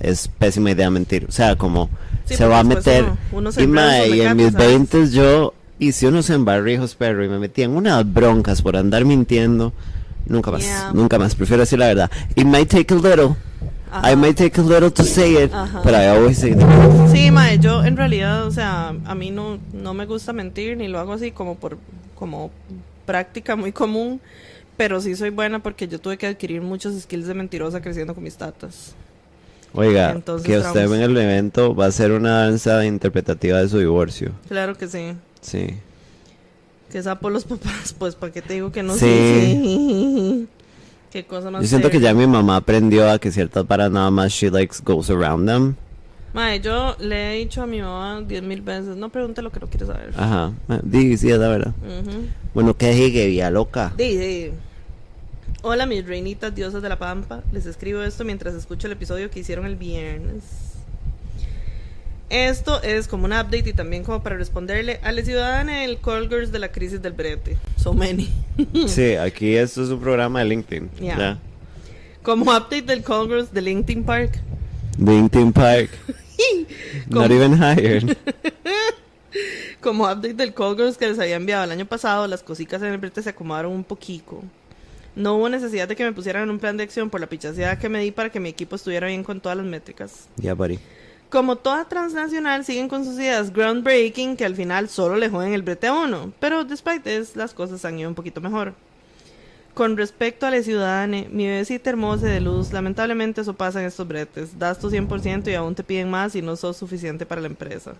[0.00, 1.26] Es pésima idea mentir.
[1.28, 1.88] O sea, como
[2.26, 3.04] Sí, se va a meter.
[3.04, 4.52] uno- uno se y mae, y en mis.
[4.52, 9.72] 20 yo hice unos embarrijos, perro, y me metí en unas broncas por andar mintiendo.
[10.26, 10.90] Nunca más, Yeah.
[10.92, 11.34] nunca más.
[11.36, 12.10] Prefiero decir la verdad.
[12.34, 13.36] It might take a little.
[13.92, 14.10] Ajá.
[14.12, 15.80] I might take a little to say it, Ajá.
[15.82, 17.12] but I always say truth.
[17.12, 20.88] Sí, mae, yo en realidad, o sea, a mí no, no me gusta mentir, ni
[20.88, 21.78] lo hago así como por
[22.16, 22.50] como
[23.06, 24.20] práctica muy común,
[24.76, 28.24] pero sí soy buena porque yo tuve que adquirir muchos skills de mentirosa creciendo con
[28.24, 28.94] mis tatas.
[29.76, 30.96] Oiga, Entonces, que usted vamos.
[30.96, 34.32] en el evento va a ser una danza interpretativa de su divorcio.
[34.48, 35.12] Claro que sí.
[35.40, 35.66] Sí.
[36.90, 38.94] Que sapo los papás, pues, ¿para qué te digo que no?
[38.94, 39.00] Sí.
[39.00, 40.48] Sí.
[41.10, 44.10] Qué cosa más Yo siento que ya mi mamá aprendió a que ciertas para nada
[44.10, 45.74] más she likes goes around them.
[46.34, 49.60] Mae, yo le he dicho a mi mamá diez mil veces, no pregunte lo que
[49.60, 50.12] no quiere saber.
[50.16, 50.52] Ajá.
[50.82, 51.72] Di, sí, es la verdad.
[51.80, 52.26] Ujú.
[52.52, 53.94] Bueno, que vía loca.
[53.96, 54.50] Di, di.
[55.62, 59.40] Hola mis reinitas diosas de la pampa, les escribo esto mientras escucho el episodio que
[59.40, 60.42] hicieron el viernes.
[62.28, 66.28] Esto es como un update y también como para responderle a la ciudadana el call
[66.28, 67.56] girls de la crisis del brete.
[67.76, 68.28] So many.
[68.88, 70.90] Sí, aquí esto es un programa de LinkedIn.
[71.00, 71.16] Ya.
[71.18, 71.38] Ya.
[72.22, 74.40] Como update del call girls de LinkedIn Park.
[74.98, 75.90] LinkedIn Park.
[77.08, 78.16] Como- Not even hired.
[79.80, 82.88] Como update del Cold Girls que les había enviado el año pasado, las cositas en
[82.88, 84.42] el brete se acomodaron un poquito.
[85.16, 87.78] No hubo necesidad de que me pusieran en un plan de acción por la pichaseada
[87.78, 90.28] que me di para que mi equipo estuviera bien con todas las métricas.
[90.36, 90.78] Ya, buddy.
[91.30, 95.62] Como toda transnacional, siguen con sus ideas groundbreaking que al final solo le joden el
[95.62, 96.32] brete a uno.
[96.38, 98.74] Pero despite this, las cosas han ido un poquito mejor.
[99.72, 104.06] Con respecto a la ciudadana, mi bebecita hermosa de luz, lamentablemente eso pasa en estos
[104.06, 104.58] bretes.
[104.58, 107.94] Das tu 100% y aún te piden más y no sos suficiente para la empresa.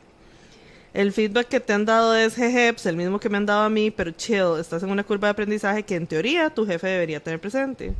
[0.96, 3.64] El feedback que te han dado es jeje, pues el mismo que me han dado
[3.64, 6.86] a mí, pero chill, estás en una curva de aprendizaje que en teoría tu jefe
[6.86, 7.92] debería tener presente.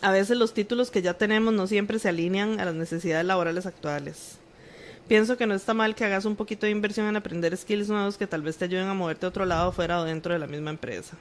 [0.00, 3.66] A veces los títulos que ya tenemos no siempre se alinean a las necesidades laborales
[3.66, 4.38] actuales.
[5.08, 8.16] Pienso que no está mal que hagas un poquito de inversión en aprender skills nuevos
[8.16, 10.46] que tal vez te ayuden a moverte a otro lado, fuera o dentro de la
[10.46, 11.16] misma empresa.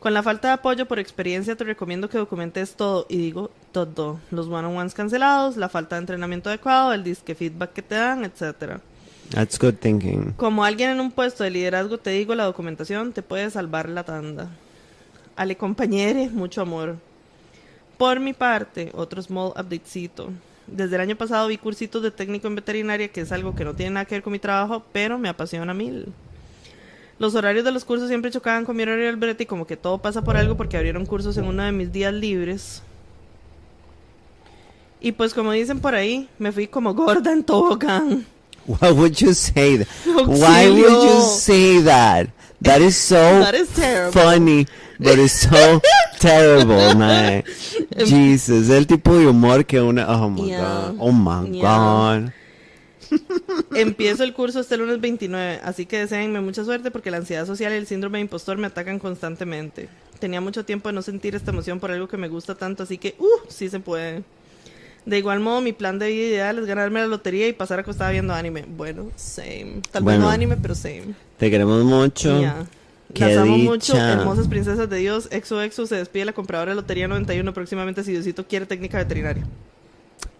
[0.00, 4.20] Con la falta de apoyo por experiencia te recomiendo que documentes todo, y digo todo,
[4.30, 8.82] los one-on-ones cancelados, la falta de entrenamiento adecuado, el disque feedback que te dan, etcétera.
[9.30, 10.32] That's good thinking.
[10.36, 14.04] Como alguien en un puesto de liderazgo te digo, la documentación te puede salvar la
[14.04, 14.48] tanda.
[15.36, 16.96] Ale compañere, mucho amor.
[17.96, 20.30] Por mi parte, otro small updatecito.
[20.66, 23.74] Desde el año pasado vi cursitos de técnico en veterinaria, que es algo que no
[23.74, 26.12] tiene nada que ver con mi trabajo, pero me apasiona mil.
[27.18, 29.76] Los horarios de los cursos siempre chocaban con mi horario del brete y como que
[29.76, 32.82] todo pasa por algo porque abrieron cursos en uno de mis días libres.
[35.00, 38.26] Y pues como dicen por ahí, me fui como gorda en tobogán.
[38.80, 39.88] Why would you say that?
[40.26, 42.28] Why would you say that?
[42.62, 44.12] That is so That is terrible.
[44.12, 44.66] funny,
[44.98, 45.80] but it's so
[46.18, 47.42] terrible, man.
[48.04, 50.06] Jesus, el tipo de humor que una.
[50.08, 50.60] Oh my Yeah.
[50.60, 50.96] god.
[51.00, 51.62] Oh my Yeah.
[51.62, 52.32] god.
[53.74, 57.72] Empiezo el curso este lunes 29, así que deseenme mucha suerte porque la ansiedad social
[57.72, 59.88] y el síndrome de impostor me atacan constantemente.
[60.20, 62.98] Tenía mucho tiempo de no sentir esta emoción por algo que me gusta tanto, así
[62.98, 64.22] que, uh, sí se puede.
[65.06, 68.10] De igual modo, mi plan de vida ideal es ganarme la lotería y pasar acostada
[68.10, 68.64] viendo anime.
[68.68, 69.80] Bueno, same.
[69.90, 71.14] Tal vez no anime, pero same.
[71.38, 72.40] Te queremos mucho.
[72.40, 72.66] Ya.
[73.14, 73.70] Qué Las amo dicha.
[73.70, 75.28] mucho, hermosas princesas de Dios.
[75.32, 79.44] Exo Exo se despide la compradora de Lotería 91 próximamente si Diosito quiere técnica veterinaria.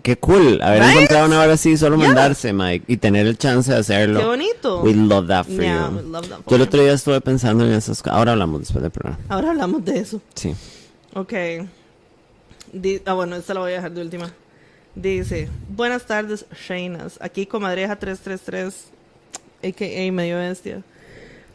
[0.03, 0.93] Qué cool haber Right?
[0.93, 2.07] encontrado una hora así, solo Yeah.
[2.07, 4.21] mandarse, Mike, y tener el chance de hacerlo.
[4.21, 4.83] ¡Qué bonito!
[4.83, 5.97] We love that for Yeah, you.
[5.97, 8.17] we love that for Yo el otro día estuve pensando en esas cosas.
[8.17, 9.19] Ahora hablamos después del programa.
[9.29, 10.21] Ahora hablamos de eso.
[10.35, 10.55] Sí.
[11.15, 11.33] Ok.
[12.73, 14.31] Di- ah, bueno, esta la voy a dejar de última.
[14.95, 17.19] Dice, buenas tardes, Shainas.
[17.21, 18.91] Aquí Comadreja 333,
[19.63, 20.13] a.k.a.
[20.13, 20.83] Medio Bestia.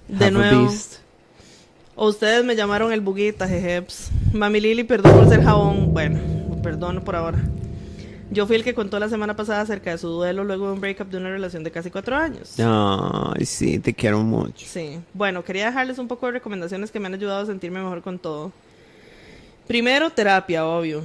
[0.08, 0.74] De Have nuevo,
[1.96, 4.10] ustedes me llamaron el buguita, jejeps.
[4.34, 5.94] Mami Lili, perdón por ser jabón.
[5.94, 6.20] Bueno,
[6.62, 7.40] perdón por ahora.
[8.32, 10.82] Yo fui el que contó la semana pasada acerca de su duelo luego de un
[10.82, 12.56] breakup de una relación de casi cuatro años.
[12.60, 14.66] Ay, sí, te quiero mucho.
[14.66, 15.00] Sí.
[15.14, 18.18] Bueno, quería dejarles un poco de recomendaciones que me han ayudado a sentirme mejor con
[18.18, 18.52] todo.
[19.68, 21.04] Primero, terapia, obvio.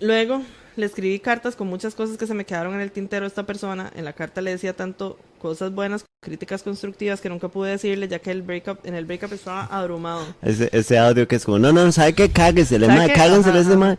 [0.00, 0.42] Luego,
[0.80, 3.44] le escribí cartas con muchas cosas que se me quedaron en el tintero a esta
[3.46, 3.92] persona.
[3.94, 8.18] En la carta le decía tanto cosas buenas, críticas constructivas que nunca pude decirle ya
[8.18, 10.26] que el breakup, en el breakup estaba abrumado.
[10.42, 12.30] Ese, ese audio que es como, no, no, ¿sabe qué?
[12.30, 13.14] Cáguesele, ¿Sabe mae, qué?
[13.14, 13.78] cáguensele Ajá, ese ajá.
[13.78, 13.98] mae.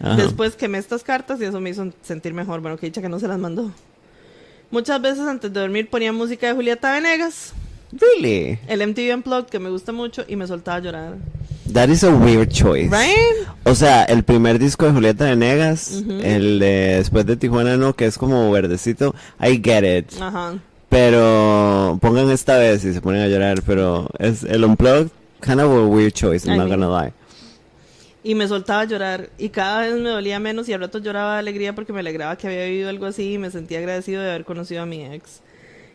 [0.00, 0.16] Ajá.
[0.22, 2.60] Después quemé estas cartas y eso me hizo sentir mejor.
[2.60, 3.72] Bueno, que dicha que no se las mandó.
[4.70, 7.52] Muchas veces antes de dormir ponía música de Julieta Venegas,
[7.92, 8.58] Really?
[8.66, 11.14] el MTV Unplugged que me gusta mucho y me soltaba a llorar.
[11.72, 12.90] That is a weird choice.
[12.90, 13.46] Right?
[13.64, 16.20] O sea, el primer disco de Julieta Venegas, Ujú.
[16.22, 20.12] el de después de Tijuana no, que es como verdecito, I get it.
[20.20, 20.54] Ajá.
[20.88, 25.08] Pero pongan esta vez y se ponen a llorar, pero es el unplugged,
[25.42, 27.12] kind of a weird choice, I'm I not mean- gonna lie.
[28.22, 29.30] Y me soltaba a llorar.
[29.38, 32.34] Y cada vez me dolía menos y a ratos lloraba de alegría porque me alegraba
[32.36, 35.40] que había vivido algo así y me sentía agradecido de haber conocido a mi ex.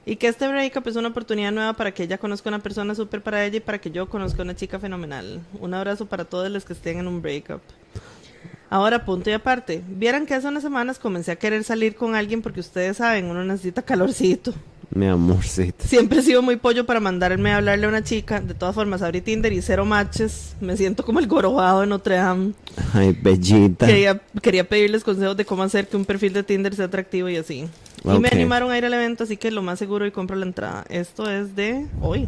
[0.06, 3.22] Y que este breakup es una oportunidad nueva para que ella conozca una persona súper
[3.22, 5.41] para ella y para que yo conozca una chica fenomenal.
[5.60, 7.61] Un abrazo para todos los que estén en un breakup.
[8.69, 9.84] Ahora, punto y aparte.
[9.88, 13.44] Vieran que hace unas semanas comencé a querer salir con alguien porque ustedes saben, uno
[13.44, 14.53] necesita calorcito.
[14.93, 15.85] Mi amorcito.
[15.88, 18.41] Siempre he sido muy pollo para mandarme a hablarle a una chica.
[18.41, 20.55] De todas formas, abrí Tinder y cero matches.
[20.59, 22.51] Me siento como el gorobado de Notre Dame.
[22.93, 23.88] Ay, bellita.
[23.88, 27.38] Quería, quería pedirles consejos de cómo hacer que un perfil de Tinder sea atractivo y
[27.38, 27.69] así.
[28.03, 30.45] Y me animaron a ir al evento, así que lo más seguro y compro la
[30.45, 30.84] entrada.
[30.89, 32.27] Esto es de hoy.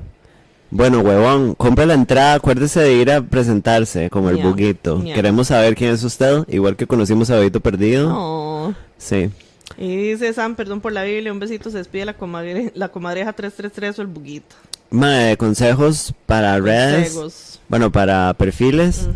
[0.69, 5.03] Bueno, huevón, compre la entrada, acuérdese de ir a presentarse como el buguito.
[5.03, 8.11] Queremos saber quién es usted, igual que conocimos a Bebito Perdido.
[8.11, 8.73] Oh.
[8.97, 9.29] Sí.
[9.77, 13.33] Y dice Sam, perdón por la Biblia, un besito, se despide la, comadre, la comadreja
[13.33, 14.55] 333 o el buguito.
[14.91, 17.13] Mae, consejos para redes.
[17.13, 17.59] Consejos.
[17.69, 19.09] Bueno, para perfiles.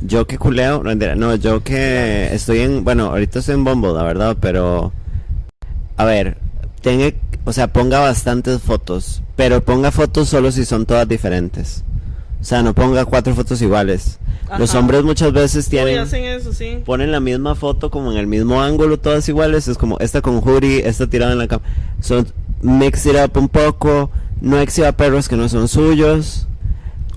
[0.00, 4.36] Yo que culeo, no, yo que estoy en, bueno, ahorita estoy en Bumble, la verdad,
[4.40, 4.92] pero
[5.96, 6.36] a ver,
[6.80, 7.12] tenga,
[7.44, 11.82] o sea, ponga bastantes fotos, pero ponga fotos solo si son todas diferentes.
[12.44, 14.18] O sea, no ponga cuatro fotos iguales.
[14.58, 16.82] Los hombres muchas veces Uy, tienen hacen eso, sí.
[16.84, 20.42] ponen la misma foto como en el mismo ángulo, todas iguales, es como esta con
[20.42, 21.64] Juri, esta tirada en la cama.
[22.60, 24.10] Mix it up un poco,
[24.42, 26.46] no exhiba perros que no son suyos.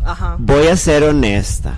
[0.05, 0.37] Ajá.
[0.39, 1.77] Voy a ser honesta.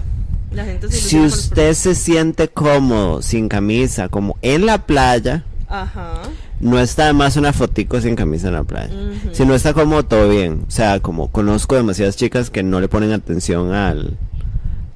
[0.52, 6.14] La gente se Si usted se siente cómodo sin camisa, como en la playa, Ajá.
[6.60, 8.94] no está de más una fotico sin camisa en la playa.
[9.32, 10.66] Si no está cómodo, todo bien.
[10.68, 14.18] O sea, como conozco demasiadas chicas que no le ponen atención al,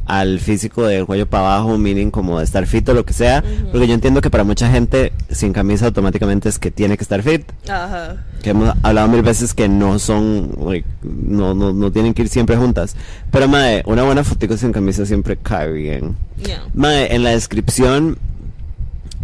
[0.06, 3.44] al físico del cuello para abajo, meaning como de estar fit o lo que sea.
[3.72, 7.22] Porque yo entiendo que para mucha gente sin camisa automáticamente es que tiene que estar
[7.22, 7.44] fit.
[7.70, 8.18] Ajá.
[8.42, 12.30] Que hemos hablado mil veces que no son, like, no, no, no tienen que ir
[12.30, 12.96] siempre juntas.
[13.32, 16.16] Pero, madre, una buena fotico sin camisa siempre cae bien.
[16.44, 16.64] Yeah.
[16.74, 18.18] Mae, en la descripción,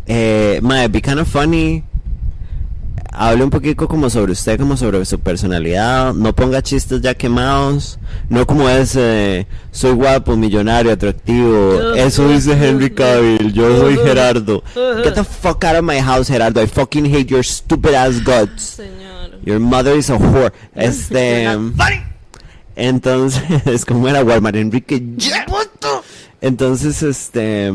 [0.09, 1.83] eh, mae, be kind of funny.
[3.11, 6.13] Hable un poquito como sobre usted, como sobre su personalidad.
[6.13, 7.99] No ponga chistes ya quemados.
[8.29, 11.93] No como ese, soy guapo, millonario, atractivo.
[11.95, 13.51] Eso dice Henry Cavill.
[13.53, 14.63] Yo soy Gerardo.
[15.03, 16.61] Get the fuck out of my house, Gerardo.
[16.61, 18.79] I fucking hate your stupid ass guts.
[18.79, 19.45] Señor.
[19.45, 20.51] Your mother is a whore.
[20.75, 21.45] Este.
[22.75, 25.03] Entonces, como era Walmart, Enrique.
[25.17, 25.45] ¡Ya!
[26.41, 27.71] Entonces, este.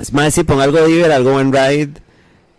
[0.00, 1.90] Es más, si ponga algo de Diver, algo buen ride.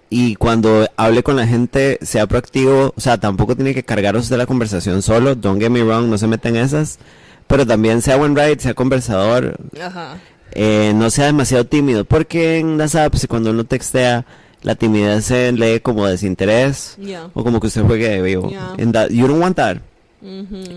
[0.10, 2.94] Y cuando hable con la gente, sea proactivo.
[2.96, 5.36] O sea, tampoco tiene que cargar usted la conversación solo.
[5.36, 7.00] Don't get me wrong, no se meten en esas.
[7.48, 9.56] Pero también sea buen ride, sea conversador.
[9.82, 10.18] Ajá.
[10.52, 12.06] Eh, no sea demasiado tímido.
[12.06, 14.26] Porque en las apps, cuando uno textea,
[14.62, 16.96] la timidez se lee como desinterés.
[17.00, 17.30] Yeah.
[17.34, 18.50] O como que usted juegue de vivo.
[18.50, 18.74] Yeah.
[18.80, 19.78] And that- you don't want that.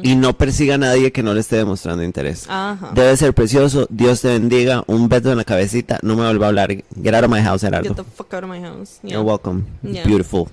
[0.02, 2.44] Y no persiga a nadie que no le esté demostrando interés.
[2.48, 2.92] Ajá.
[2.94, 3.86] Debe ser precioso.
[3.90, 4.84] Dios te bendiga.
[4.86, 5.98] Un beso en la cabecita.
[6.02, 6.68] No me vuelva a hablar.
[7.02, 7.94] Get out of my house, Get Gerardo.
[7.94, 8.98] the fuck out of my house.
[9.02, 9.14] Yeah.
[9.14, 9.64] You're welcome.
[9.82, 10.04] Yeah.
[10.04, 10.48] Beautiful.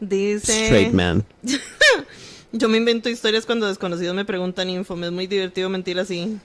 [0.00, 0.66] Dice.
[0.66, 1.24] Straight man.
[2.52, 4.96] Yo me invento historias cuando desconocidos me preguntan info.
[4.96, 6.38] Me es muy divertido mentir así.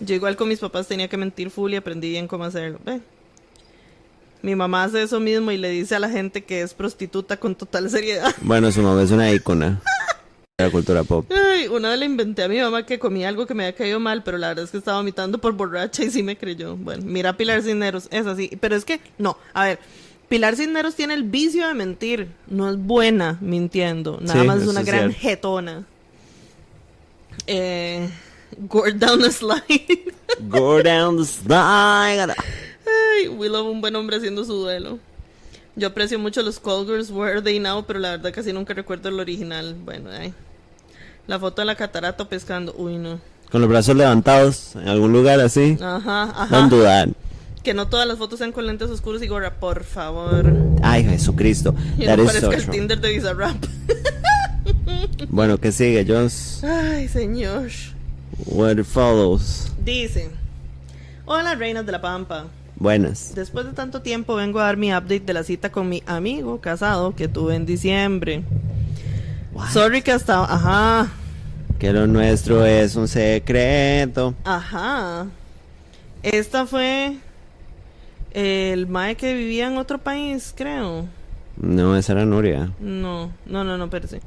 [0.00, 2.78] Yo igual con mis papás tenía que mentir full y aprendí bien cómo hacerlo.
[2.84, 3.00] Ve.
[4.42, 7.54] Mi mamá hace eso mismo y le dice a la gente que es prostituta con
[7.54, 8.34] total seriedad.
[8.42, 9.80] Bueno, su mamá es una ícona
[10.58, 11.30] la cultura pop.
[11.30, 14.00] Ay, una vez le inventé a mi mamá que comía algo que me había caído
[14.00, 16.76] mal, pero la verdad es que estaba vomitando por borracha y sí me creyó.
[16.76, 18.50] Bueno, mira a Pilar Cisneros, es así.
[18.58, 19.78] Pero es que, no, a ver,
[20.30, 22.28] Pilar Cisneros tiene el vicio de mentir.
[22.46, 25.20] No es buena mintiendo, nada Sí, más es una es gran cierto.
[25.20, 25.84] jetona.
[27.46, 28.08] Eh,
[28.56, 30.14] Go down the slide.
[30.48, 32.34] Go down the slide.
[32.86, 34.98] Ay, Willow, un buen hombre haciendo su duelo.
[35.78, 39.10] Yo aprecio mucho los Call Girls Where They Now, pero la verdad casi nunca recuerdo
[39.10, 39.74] el original.
[39.84, 40.32] Bueno, ay.
[41.26, 42.74] La foto de la catarata pescando.
[42.78, 43.18] Uy, no.
[43.50, 45.76] Con los brazos levantados en algún lugar así.
[45.80, 46.68] Ajá, ajá.
[46.68, 47.08] Do that.
[47.62, 50.52] Que no todas las fotos sean con lentes oscuros y gorra, por favor.
[50.82, 51.74] Ay, Jesucristo.
[51.98, 52.68] Y no parezca el.
[52.68, 53.56] Tinder de Bizarrap.
[55.28, 56.62] Bueno, ¿qué sigue, Jones?
[56.64, 57.70] Ay, señor.
[58.46, 59.70] What follows?
[59.84, 60.30] Dice:
[61.24, 62.46] Hola, reinas de la Pampa.
[62.76, 63.32] Buenas.
[63.34, 66.60] Después de tanto tiempo vengo a dar mi update de la cita con mi amigo
[66.60, 68.42] casado que tuve en diciembre.
[69.56, 69.70] What?
[69.70, 70.44] Sorry que hasta...
[70.44, 71.08] Ajá.
[71.78, 74.34] Que lo nuestro es un secreto.
[74.44, 75.26] Ajá.
[76.22, 77.16] Esta fue
[78.32, 81.06] el mae que vivía en otro país, creo.
[81.56, 82.70] No, esa era Nuria.
[82.80, 84.20] No, no, no, no, espérese.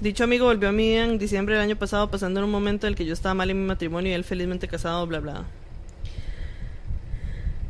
[0.00, 2.92] Dicho amigo volvió a mí en diciembre del año pasado pasando en un momento en
[2.92, 5.44] el que yo estaba mal en mi matrimonio y él felizmente casado, bla, bla.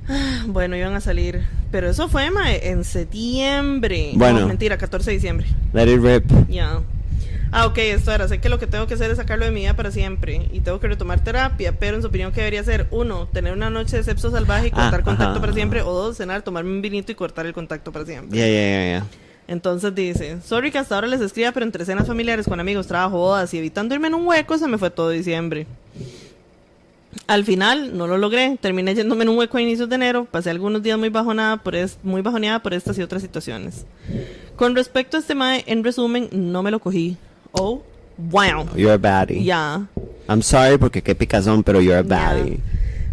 [0.46, 1.42] Bueno, iban a salir.
[1.70, 4.12] Pero eso fue, mae, en septiembre.
[4.14, 4.40] Bueno.
[4.40, 5.46] No, mentira, 14 de diciembre.
[5.72, 6.24] Let it rip.
[6.48, 6.80] Ya.
[7.50, 8.28] Ah, ok, esto era.
[8.28, 10.48] Sé que lo que tengo que hacer es sacarlo de mi vida para siempre.
[10.52, 11.72] Y tengo que retomar terapia.
[11.78, 12.86] Pero en su opinión, ¿qué debería hacer?
[12.90, 15.82] Uno, tener una noche de sexo salvaje y Ah, cortar contacto ajá, para siempre.
[15.82, 18.38] O dos, cenar, tomarme un vinito y cortar el contacto para siempre.
[18.38, 19.06] Ya, ya, ya, ya.
[19.46, 23.16] Entonces dice, sorry que hasta ahora les escriba, pero entre cenas familiares con amigos, trabajo,
[23.16, 25.66] bodas y evitando irme en un hueco, se me fue todo diciembre.
[27.28, 30.48] Al final no lo logré, terminé yéndome en un hueco a inicios de enero, pasé
[30.50, 33.84] algunos días muy bajonada por es- muy bajoneada por estas y otras situaciones.
[34.56, 37.16] Con respecto a este mae, en resumen, no me lo cogí.
[37.52, 37.82] Oh,
[38.16, 38.66] wow.
[38.74, 39.44] You're a baddie.
[39.44, 39.86] Ya.
[40.28, 42.58] I'm sorry porque qué picazón, pero you're a baddie.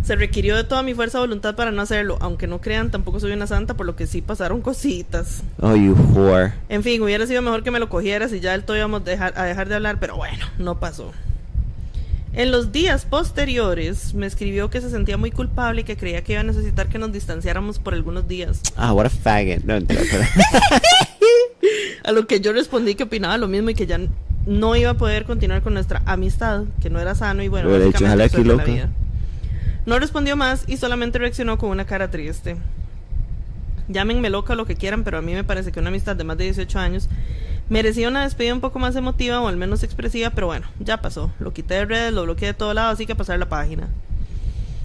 [0.03, 3.19] Se requirió de toda mi fuerza de voluntad para no hacerlo, aunque no crean, tampoco
[3.19, 5.41] soy una santa, por lo que sí pasaron cositas.
[5.59, 6.53] Oh, you whore.
[6.69, 9.33] En fin, hubiera sido mejor que me lo cogieras y ya del todo íbamos dejar,
[9.35, 11.11] a dejar de hablar, pero bueno, no pasó.
[12.37, 16.33] En los días posteriores me escribió que se sentía muy culpable y que creía que
[16.33, 18.61] iba a necesitar que nos distanciáramos por algunos días.
[18.75, 19.63] Ah, what a faggot.
[19.63, 20.01] No, pero-
[22.03, 23.99] A lo que yo respondí que opinaba lo mismo y que ya
[24.45, 27.75] no iba a poder continuar con nuestra amistad, que no era sano y bueno, Le
[27.77, 28.65] hubiera dicho, básicamente "Jala eso aquí, es la loca".
[28.71, 28.89] vida.
[29.85, 32.57] No respondió más y solamente reaccionó con una cara triste.
[33.87, 36.37] Llámenme loca lo que quieran, pero a mí me parece que una amistad de más
[36.37, 37.07] de 18 años
[37.69, 41.31] merecía una despedida un poco más emotiva o al menos expresiva, pero bueno, ya pasó.
[41.39, 43.87] Lo quité de redes, lo bloqueé de todo lado, así que pasar la página.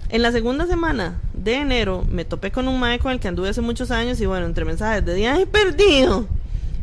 [0.09, 3.49] En la segunda semana de enero me topé con un mae con el que anduve
[3.49, 6.27] hace muchos años y bueno, entre mensajes de viaje perdido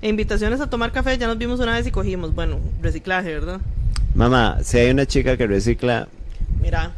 [0.00, 2.34] E invitaciones a tomar café, ya nos vimos una vez y cogimos.
[2.34, 3.60] Bueno, reciclaje, ¿verdad?
[4.14, 6.08] Mamá, si hay una chica que recicla,
[6.62, 6.92] Mira.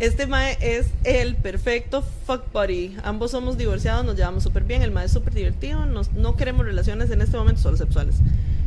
[0.00, 2.96] Este mae es el perfecto fuck buddy.
[3.04, 4.80] Ambos somos divorciados, nos llevamos súper bien.
[4.82, 5.84] El mae es súper divertido.
[5.84, 8.16] nos- no queremos relaciones en este momento, solo sexuales.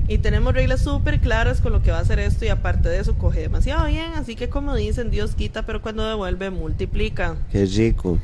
[0.08, 2.46] Y tenemos reglas súper claras con lo que va a hacer esto.
[2.46, 4.12] Y aparte de eso, coge demasiado bien.
[4.16, 7.36] Así que, como dicen, Dios quita, pero cuando devuelve, multiplica.
[7.52, 8.20] qué rico.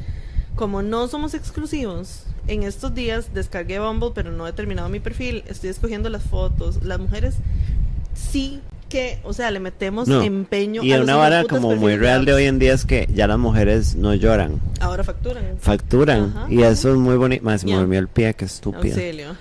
[0.56, 5.44] Como no somos exclusivos, en estos días descargué Bumble, pero no he terminado mi perfil.
[5.48, 6.84] Estoy escogiendo las fotos.
[6.84, 7.36] Las mujeres
[8.14, 8.60] sí
[8.90, 10.22] que, o sea, le metemos No.
[10.22, 13.28] empeño Y a una vara como muy real de hoy en día es que ya
[13.28, 15.44] las mujeres no lloran, Ahora facturan.
[15.60, 16.34] facturan.
[16.36, 16.48] Ajá.
[16.50, 17.44] Y eso es muy bonito.
[17.46, 17.78] Más me Ya.
[17.78, 18.94] durmió el pie, qué estúpida.
[18.96, 19.36] Auxilio.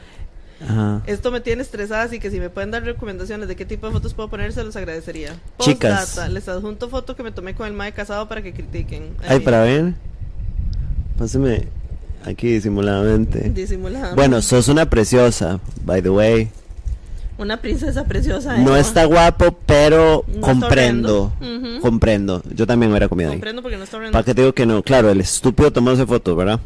[0.61, 1.03] Ajá.
[1.07, 3.93] Esto me tiene estresada, así que si me pueden dar recomendaciones de qué tipo de
[3.93, 5.35] fotos puedo poner, se los agradecería.
[5.61, 6.21] Chicas.
[6.31, 9.11] Les adjunto foto que me tomé con el mae casado para que critiquen.
[9.27, 9.95] Ay, para ver.
[11.17, 11.69] Páseme
[12.25, 13.51] aquí disimuladamente.
[13.51, 14.15] Disimulada.
[14.15, 16.49] Bueno, sos una preciosa, by the way.
[17.39, 18.57] Una princesa preciosa.
[18.59, 18.81] No Emma.
[18.81, 21.33] está guapo, pero No comprendo.
[21.81, 22.43] Comprendo.
[22.53, 23.37] Yo también hubiera comido ahí.
[23.37, 24.13] Comprendo porque no está horrendo.
[24.13, 24.83] ¿Para qué te digo que no?
[24.83, 26.59] Claro, el estúpido tomándose fotos, ¿verdad?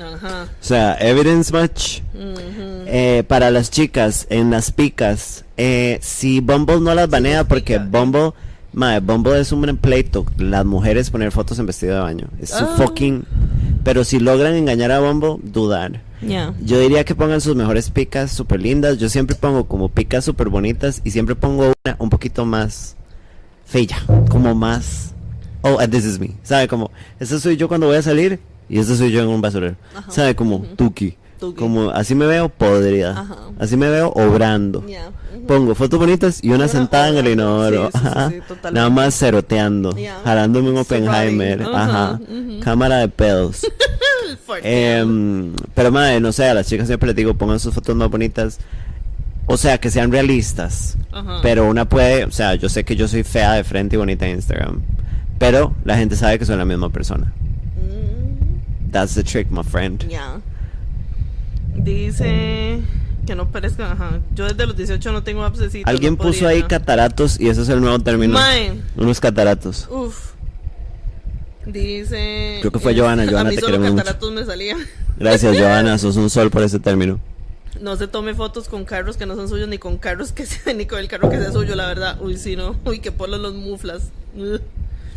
[0.00, 0.44] Ajá.
[0.44, 2.00] O sea, evidence much.
[2.14, 2.84] Ujú.
[2.86, 7.78] Eh, para las chicas, en las picas, eh, si Bumble no las banea, porque.
[7.78, 8.32] Bumble,
[8.78, 12.28] madre, Bumble es un pleito, las mujeres poner fotos en vestido de baño.
[12.40, 12.74] Es su Ah.
[12.76, 13.24] fucking...
[13.84, 16.02] Pero si logran engañar a Bumble, dudar.
[16.20, 18.98] Yo diría que pongan sus mejores picas súper lindas.
[18.98, 22.96] Yo siempre pongo como picas súper bonitas y siempre pongo una un poquito más
[23.64, 25.14] fea, como más...
[25.62, 26.32] Oh, and this is me.
[26.42, 26.68] ¿Sabe?
[26.68, 28.38] Como, este soy yo cuando voy a salir
[28.68, 29.76] y este soy yo en un basurero.
[30.08, 30.34] ¿Sabe?
[30.36, 31.16] Como tuki.
[31.56, 33.12] Como así me veo podrida.
[33.12, 33.36] Ajá.
[33.58, 34.84] Así me veo obrando.
[35.46, 37.90] Pongo fotos bonitas y una Una sentada en el inodoro.
[37.92, 38.54] Sí, sí, sí.
[38.72, 39.96] Nada más ceroteando.
[39.96, 40.20] Ya.
[40.24, 41.62] Jalándome un Oppenheimer.
[41.62, 42.20] Ajá.
[42.62, 43.66] Cámara de pedos.
[44.62, 48.10] Em, pero madre, no sé, a las chicas siempre les digo, pongan sus fotos más
[48.10, 48.58] bonitas.
[49.46, 50.96] O sea, que sean realistas.
[51.12, 51.40] Ajá.
[51.42, 54.26] Pero una puede, o sea, yo sé que yo soy fea de frente y bonita
[54.26, 54.80] en Instagram.
[55.38, 57.32] Pero la gente sabe que soy la misma persona.
[57.76, 60.04] Mm, That's the trick, my friend.
[61.78, 62.80] Dice
[63.26, 63.92] que no parezca.
[63.92, 64.20] Ajá.
[64.34, 65.88] Yo desde los 18 no tengo abscesitos.
[65.88, 68.34] Alguien no puso ahí cataratos y ese es el nuevo término.
[68.34, 68.80] Mae.
[68.96, 69.88] Unos cataratos.
[69.90, 70.32] Uf.
[71.66, 72.58] Dice.
[72.60, 73.24] Creo que fue Johanna.
[73.26, 74.04] Johanna, a mí te solo queremos mucho.
[74.04, 74.78] cataratos me salían.
[75.18, 75.98] Gracias, Johanna.
[75.98, 77.20] Sos un sol por ese término.
[77.82, 80.72] No se tome fotos con carros que no son suyos, ni con carros que sea,
[80.72, 82.18] ni con el carro que sea suyo, la verdad.
[82.20, 82.76] Uy, sí, no.
[82.84, 84.10] Uy, que polos los muflas.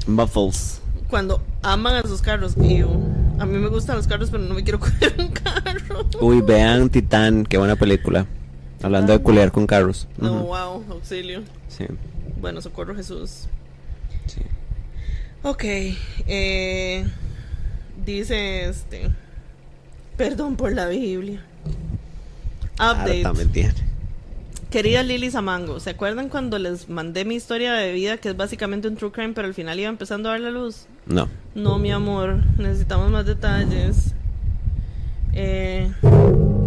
[0.05, 0.80] Muffles.
[1.11, 2.55] Cuando aman a sus carros.
[2.57, 2.89] Ew.
[3.37, 6.07] A mí me gustan los carros, pero no me quiero coger un carro.
[6.21, 7.45] Uy, vean Titán.
[7.45, 8.25] Qué buena película.
[8.81, 10.07] Hablando de culear con carros.
[10.17, 11.43] No, wow, auxilio.
[11.67, 11.85] Sí,
[12.39, 13.47] Bueno, socorro Jesús.
[14.25, 14.41] sí.
[15.43, 15.63] Ok,
[16.27, 17.05] eh,
[18.05, 19.09] dice este,
[20.17, 21.43] perdón por la Biblia.
[22.75, 23.23] Update.
[24.71, 28.87] Querida Lili Samango, ¿se acuerdan cuando les mandé mi historia de vida, que es básicamente
[28.87, 30.85] un true crime, pero al final iba empezando a dar la luz?
[31.05, 31.27] No.
[31.55, 34.13] No, mi amor, necesitamos más detalles.
[35.33, 35.91] Eh,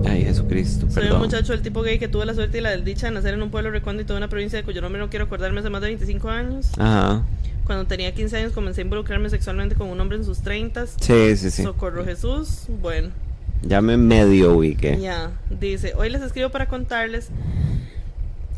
[0.06, 3.06] Ay, Jesucristo, soy un muchacho del tipo gay que tuvo la suerte y la desdicha
[3.06, 5.60] de nacer en un pueblo recóndito de una provincia de cuyo nombre no quiero acordarme
[5.60, 6.66] hace más de 25 años.
[6.78, 7.22] Ajá.
[7.64, 10.86] Cuando tenía 15 años comencé a involucrarme sexualmente con un hombre en sus 30.
[11.01, 11.62] Sí, sí, sí.
[11.62, 12.64] Socorro Jesús.
[12.82, 13.09] Bueno,
[13.62, 14.98] Ya me medio ubiqué.
[15.01, 15.31] ya.
[15.48, 17.31] Dice, hoy les escribo para contarles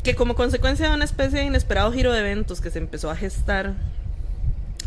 [0.07, 3.15] que como consecuencia de una especie de inesperado giro de eventos que se empezó a
[3.17, 3.73] gestar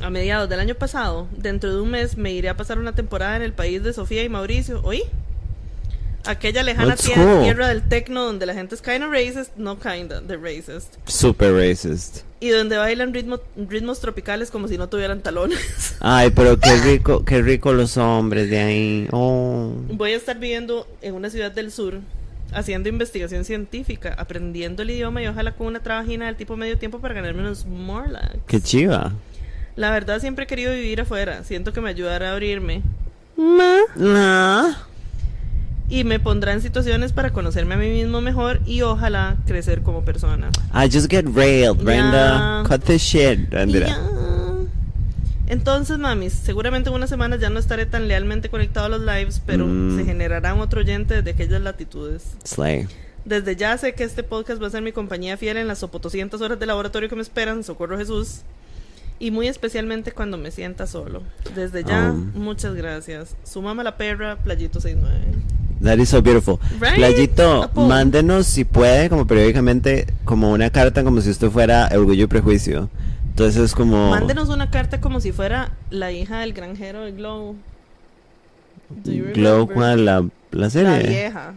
[0.03, 3.37] a mediados del año pasado, dentro de un mes me iré a pasar una temporada
[3.37, 4.81] en el país de Sofía y Mauricio.
[4.83, 5.03] ¿Oí?
[6.25, 10.95] Aquella lejana tierra, del tecno donde la gente es kinda racist, no kinda, de racist.
[11.05, 12.21] Super racist.
[12.41, 15.97] Y donde bailan ritmo- ritmos tropicales como si no tuvieran talones.
[16.01, 19.09] Ay, pero qué rico, qué rico los hombres de ahí.
[19.13, 19.71] Oh.
[19.93, 22.01] Voy a estar viviendo en una ciudad del sur,
[22.53, 27.01] haciendo investigación científica, aprendiendo el idioma y ojalá con una trabajina del tipo medio tiempo
[27.01, 28.39] para ganarme unos Morlocks.
[28.47, 29.13] Qué chiva.
[29.77, 32.83] La verdad siempre he querido vivir afuera, siento que me ayudará a abrirme
[33.37, 34.75] No.
[35.89, 40.05] y me pondrá en situaciones para conocerme a mí mismo mejor y ojalá crecer como
[40.05, 40.51] persona.
[40.75, 42.63] I just get railed, Brenda.
[42.69, 43.87] Cut this shit, Brenda.
[45.51, 49.43] Entonces, mamis, seguramente en unas semanas ya no estaré tan lealmente conectado a los lives,
[49.45, 49.97] pero Mm.
[49.97, 52.23] se generará un otro oyente desde aquellas latitudes.
[52.45, 52.87] Slay.
[53.25, 56.41] Desde ya sé que este podcast va a ser mi compañía fiel en las sopotoscientas
[56.41, 58.43] horas de laboratorio que me esperan, socorro Jesús.
[59.19, 61.23] Y muy especialmente cuando me sienta solo.
[61.55, 62.31] Desde ya, Um.
[62.35, 63.35] muchas gracias.
[63.45, 65.21] Su mamá la perra, Playito 69.
[65.83, 66.59] That is so beautiful.
[66.81, 66.95] Right?
[66.95, 72.27] Playito, mándenos si puede, como periódicamente, como una carta como si usted fuera Orgullo y
[72.29, 72.89] Prejuicio.
[73.31, 74.11] Entonces es como...
[74.11, 77.57] Mándenos una carta como si fuera la hija del granjero de Glow.
[79.35, 79.67] Glow?
[79.69, 80.05] ¿cuál?
[80.05, 81.09] La, la La serie.
[81.09, 81.55] vieja.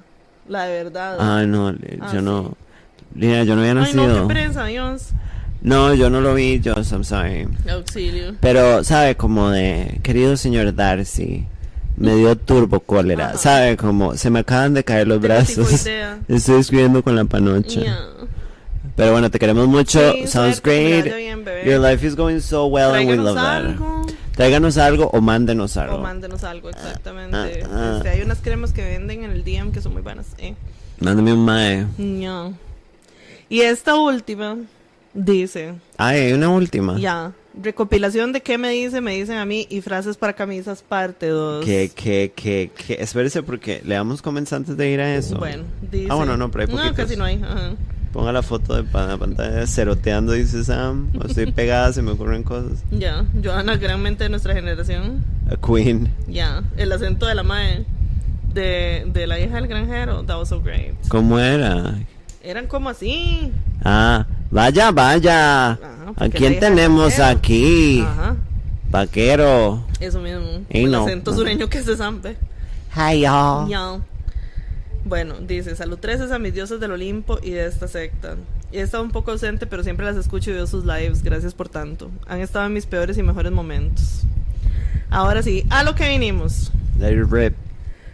[0.47, 1.17] La de verdad.
[1.19, 2.25] Ay, no, Ah, yo sí.
[2.25, 2.53] no.
[3.15, 4.27] Lina, yo no había Ay, no, nacido.
[4.27, 5.09] qué pereza, Dios.
[5.61, 7.47] No, yo no lo vi, Joss, I'm sorry.
[7.71, 8.35] Auxilio.
[8.41, 9.15] Pero, ¿sabe?
[9.15, 11.45] Como de, querido señor Darcy,
[11.95, 13.29] me dio turbo cólera.
[13.29, 13.37] Ajá.
[13.37, 13.77] ¿Sabe?
[13.77, 15.87] Como, se me acaban de caer los brazos.
[16.27, 17.79] Estoy escribiendo con la panocha.
[17.81, 17.99] Ya.
[18.95, 19.99] Pero bueno, te queremos mucho.
[20.13, 21.05] Sí, Sounds great.
[21.05, 21.43] bien.
[21.65, 23.63] Your life is going so well and we love that.
[23.65, 24.05] algo.
[24.35, 25.95] Tráiganos algo o mándenos algo.
[25.97, 27.63] O mándenos algo, exactamente.
[27.65, 27.93] Ah, ah.
[27.97, 30.27] Este, hay unas cremas que venden en el DM que son muy buenas.
[30.37, 30.55] Eh.
[30.99, 31.85] Mándame un mae.
[31.97, 32.51] Ya.
[33.49, 34.57] Y esta última
[35.13, 36.97] dice, Ay, hay una última.
[36.97, 41.27] ya, recopilación de qué me dice, me dicen a mí y frases para camisas parte
[41.27, 41.63] 2.
[41.65, 42.93] Que, que, que, que.
[42.95, 45.37] Espérese porque le damos comments antes de ir a eso.
[45.37, 46.07] Bueno, dice.
[46.09, 46.95] Ah, bueno, no, pero hay No, poquitos.
[46.97, 47.35] casi no hay.
[47.43, 47.73] Ajá.
[48.13, 51.09] Ponga la foto de la pantalla ceroteando, dice Sam.
[51.19, 52.83] O estoy pegada, se me ocurren cosas.
[52.91, 55.23] Ya, Joana, gran mente de nuestra generación.
[55.51, 56.13] A Queen.
[56.27, 57.85] Ya, el acento de la mae.
[58.53, 60.93] De, de la hija del granjero, that was so great.
[61.09, 61.95] ¿Cómo era?
[62.43, 63.51] Eran como así.
[63.83, 65.71] Ah, vaya, vaya.
[65.71, 67.25] Ajá, ¿A quién tenemos vaquero.
[67.39, 68.01] aquí?
[68.01, 68.35] Ajá,
[68.91, 69.83] Vaquero.
[69.99, 70.61] eso mismo.
[70.69, 71.03] Ey, el no.
[71.05, 72.37] acento sureño que se zampe.
[72.95, 73.67] Hi, y'all.
[73.67, 73.97] Ya.
[75.05, 78.37] Bueno, dice, salud tres a mis dioses del Olimpo y de esta secta.
[78.71, 81.23] He estado un poco ausente, pero siempre las escucho y veo sus lives.
[81.23, 82.09] Gracias por tanto.
[82.25, 84.21] Han estado en mis peores y mejores momentos.
[85.09, 86.71] Ahora sí, a lo que vinimos.
[86.99, 87.53] It rip.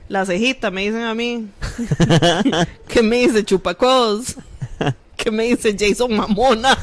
[0.07, 1.47] La cejita, me dicen a mí.
[2.87, 4.35] ¿Qué me dice Chupacos?
[5.15, 6.75] ¿Qué me dice Jason Mamona?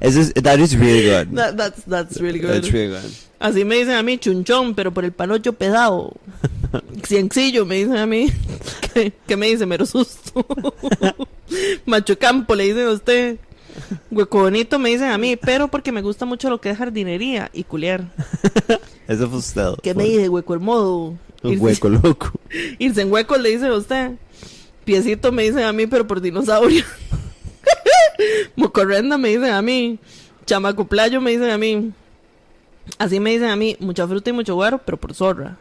[0.00, 1.34] That is really good.
[1.34, 2.50] That- that's, that's really good.
[2.50, 3.10] That's really good.
[3.44, 6.14] Así me dicen a mí, chunchón, pero por el panocho pedado.
[7.06, 8.32] Ciencillo, me dicen a mí.
[8.94, 9.66] ¿Qué, qué me dice?
[9.66, 10.46] Mero susto.
[11.84, 13.36] Macho campo, le dicen a usted.
[14.10, 17.50] Hueco bonito, me dicen a mí, pero porque me gusta mucho lo que es jardinería
[17.52, 18.10] y culiar.
[19.06, 19.74] Eso fue usted.
[19.82, 20.30] ¿Qué me dice?
[20.30, 21.18] Hueco hermoso.
[21.42, 22.32] Un hueco loco.
[22.78, 24.12] Irse en huecos, le dicen a usted.
[24.86, 26.82] Piecito, me dicen a mí, pero por dinosaurio.
[28.56, 29.98] Mocorrenda, me dicen a mí.
[30.46, 31.92] Chamaco playo, me dicen a mí.
[32.98, 35.56] Así me dicen a mí, mucha fruta y mucho guaro, pero por zorra.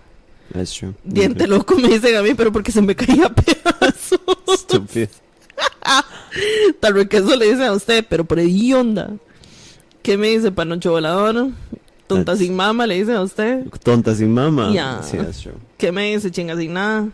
[0.52, 0.94] That's true.
[1.04, 4.20] Diente loco me dicen a mí, pero porque se me caía a pedazos.
[4.56, 5.08] Stupid.
[6.80, 9.12] Tal vez que eso le dicen a usted, pero por onda.
[10.02, 11.50] ¿Qué me dice Panocho Volador?
[12.08, 13.66] Tonta That's- sin mama, le dicen a usted.
[13.84, 14.72] Tonta sin mamá.
[14.74, 15.02] Ya.
[15.02, 15.54] Sí, that's true.
[15.78, 17.08] ¿Qué me dice chinga sin nada?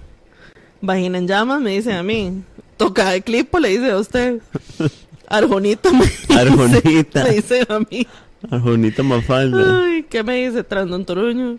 [0.81, 2.41] Vagina en llamas, me dicen a mí.
[2.77, 4.41] Toca de clipo, le dice a usted.
[5.27, 7.23] Arjonita me dice, Arjonita.
[7.25, 8.07] me dice a mí.
[8.49, 9.83] Arjonita Mafalda.
[9.85, 11.57] Ay, ¿qué me dice Trandon Toruño?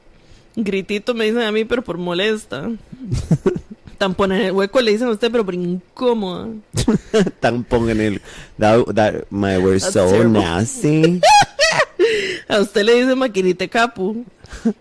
[0.57, 2.71] Gritito me dicen a mí, pero por molesta.
[3.99, 6.49] Tampón en el hueco le dicen a usted, pero por incómoda.
[7.41, 8.23] Tampón en el.
[8.59, 10.41] That, that, my, we're That's so terrible.
[10.43, 11.21] nasty.
[12.49, 14.25] A usted le dicen maquinite capu.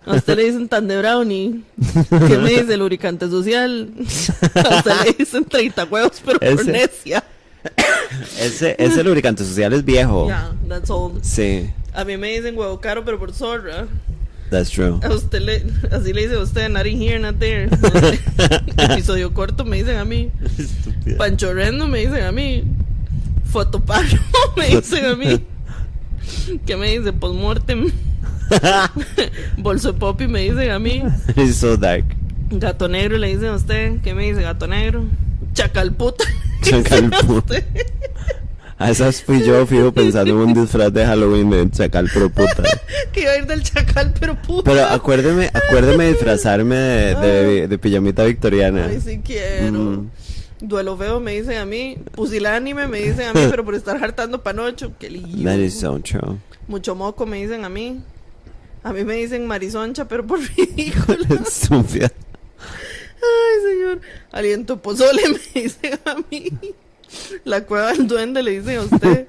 [0.06, 1.62] A usted le dicen tan de brownie.
[2.10, 3.90] ¿Qué me dice lubricante social?
[4.56, 7.24] A usted le dicen 30 huevos, pero por Ese- necia.
[8.40, 10.30] Ese, ese lubricante social es viejo.
[10.30, 11.22] Ya, that's old.
[11.24, 13.88] Sí, A mí me dicen huevo caro, pero por zorra.
[14.50, 15.00] that's true.
[15.04, 17.70] A usted le, así le dice a usted, not in here, not there.
[18.78, 20.32] Episodio corto me dicen a mí.
[20.58, 21.18] Estúpida.
[21.18, 22.64] Panchorrendo me dicen a mí.
[23.46, 24.08] Fotoparo
[24.58, 25.44] me dicen a mí.
[26.66, 27.14] ¿Qué me dice?
[27.14, 27.92] Postmortem.
[29.58, 31.04] Bolso popi me dicen a mí.
[31.36, 32.06] It's so dark.
[32.52, 34.02] Gato negro le dicen a usted.
[34.02, 35.06] ¿Qué me dice gato negro?
[35.54, 36.24] Chacalputa.
[36.62, 37.56] Chacalputa.
[38.80, 42.64] A esas fui yo, fijo, pensando en un disfraz de Halloween de chacal pro puta.
[43.12, 44.72] que iba a ir del chacal, pero puta.
[44.72, 48.86] Pero acuérdeme, acuérdeme disfrazarme de, de, de pijamita victoriana.
[48.86, 49.78] Ay, sí quiero.
[49.78, 50.10] Mm.
[50.62, 51.98] Duelo feo me dicen a mí.
[52.14, 54.94] Pusilánime me dicen a mí, pero por estar hartando panocho.
[54.98, 56.38] Qué so true.
[56.70, 58.02] Mucho moco me dicen a mí.
[58.84, 61.18] A mí me dicen marisoncha, pero por ridícula.
[61.46, 62.10] Estúpida.
[62.58, 64.00] Ay, señor.
[64.32, 66.50] Aliento pozole me dicen a mí.
[67.44, 69.28] La cueva del duende le dicen a usted.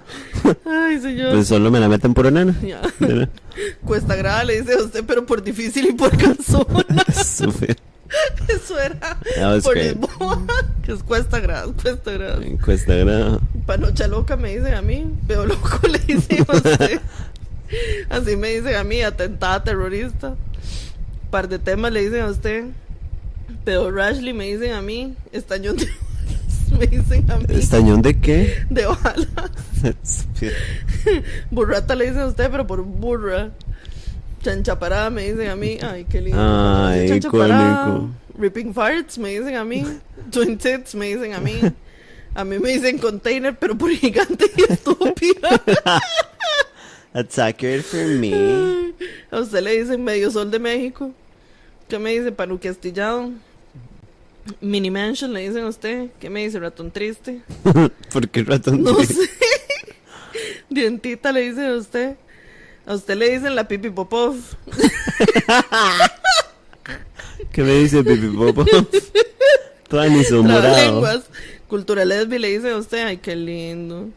[0.66, 1.32] Ay, señor.
[1.32, 2.54] Pues solo me la meten por enano.
[2.62, 2.82] Ya.
[3.84, 7.04] Cuesta grada le dice a usted, pero por difícil y por cansona.
[8.48, 9.18] Eso era
[9.62, 9.76] por.
[9.76, 10.42] Lisboa.
[10.84, 12.40] Que es cuesta grada, cuesta grada.
[12.64, 13.40] Cuesta grado.
[13.66, 15.06] Panocha loca me dicen a mí.
[15.26, 17.00] Veo loco le dicen a usted.
[18.08, 20.36] Así me dicen a mí, atentada terrorista.
[21.30, 22.64] Par de temas le dicen a usted.
[23.64, 25.14] Pero Rashley me dicen a mí.
[25.32, 25.88] Estañón de
[26.80, 27.44] me dicen a mí.
[27.50, 28.64] ¿Estañón de qué?
[28.70, 30.26] De balas.
[31.50, 33.50] Burrata le dicen a usted, pero por burra.
[34.42, 35.78] Chanchaparada me dicen a mí.
[35.82, 36.38] Ay, qué lindo.
[36.40, 38.08] Ay, Chanchaparada.
[38.38, 39.84] Ripping farts me dicen a mí.
[40.30, 41.60] Twin tits me dicen a mí.
[42.34, 45.60] A mí me dicen container, pero por gigante y estúpida.
[47.12, 48.94] That's accurate for me.
[49.30, 51.10] A usted le dicen medio sol de México.
[51.88, 52.30] ¿Qué me dice?
[52.30, 53.32] Panuque astillado.
[54.60, 56.08] Mini Mansion le dicen a usted.
[56.20, 57.40] ¿Qué me dice, ratón triste?
[58.12, 58.82] ¿Por qué ratón?
[58.82, 59.14] No triste?
[59.14, 59.30] sé.
[60.68, 62.16] Dientita le dice a usted.
[62.86, 64.36] A usted le dicen la pipi popov.
[67.52, 68.64] ¿Qué me dice Pipi Popo?
[69.88, 70.76] Toda ni su morado.
[70.76, 71.24] lenguas.
[71.68, 73.06] Cultura lesbi le dice a usted.
[73.06, 74.08] Ay, qué lindo.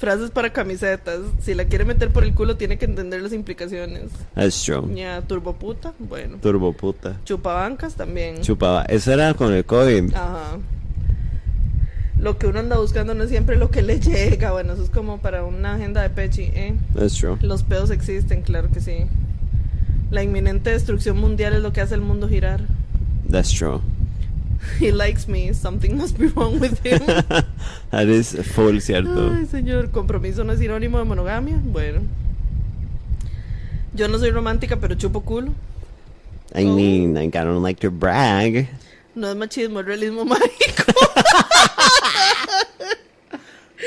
[0.00, 1.20] Frases para camisetas.
[1.42, 4.04] Si la quiere meter por el culo, tiene que entender las implicaciones.
[4.34, 4.94] That's true.
[4.94, 5.92] Ya, turboputa.
[5.98, 6.38] Bueno.
[6.40, 7.20] Turbo puta.
[7.26, 8.40] Chupabancas también.
[8.40, 8.84] Chupaba.
[8.84, 10.14] Eso era con el COVID.
[10.14, 10.56] Ajá.
[12.18, 14.52] Lo que uno anda buscando no es siempre lo que le llega.
[14.52, 16.74] Bueno, eso es como para una agenda de Pechi, ¿eh?
[16.94, 17.36] That's true.
[17.42, 19.04] Los pedos existen, claro que sí.
[20.10, 22.62] La inminente destrucción mundial es lo que hace el mundo girar.
[23.30, 23.82] That's true.
[24.78, 27.00] He likes me, something must be wrong with him.
[27.90, 29.32] That is full cierto.
[29.32, 31.58] Ay, señor, compromiso no es sinónimo de monogamia.
[31.62, 32.02] Bueno.
[33.94, 35.52] Yo no soy romántica, pero chupo culo.
[36.54, 38.68] I mean, like, I don't like to brag.
[39.14, 40.92] No es machismo, es realismo mágico.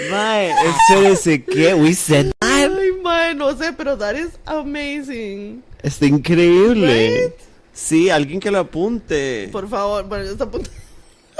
[0.09, 1.73] Mae, espérese, ¿qué?
[1.75, 2.69] We said that.
[2.69, 5.61] Ay, mae, no sé, pero that is amazing.
[5.81, 6.87] Está increíble.
[6.87, 7.33] Right?
[7.73, 9.49] Sí, alguien que lo apunte.
[9.51, 10.69] Por favor, bueno, ya está a punto.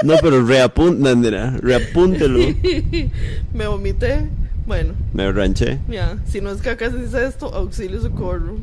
[0.02, 1.56] No, pero reapunta, Andrea.
[1.62, 2.40] Reapúntelo.
[3.54, 4.28] Me vomité.
[4.66, 5.78] Bueno, Me ranché.
[5.88, 6.16] ya.
[6.26, 8.56] Si no es caca, es incesto, auxilio, socorro.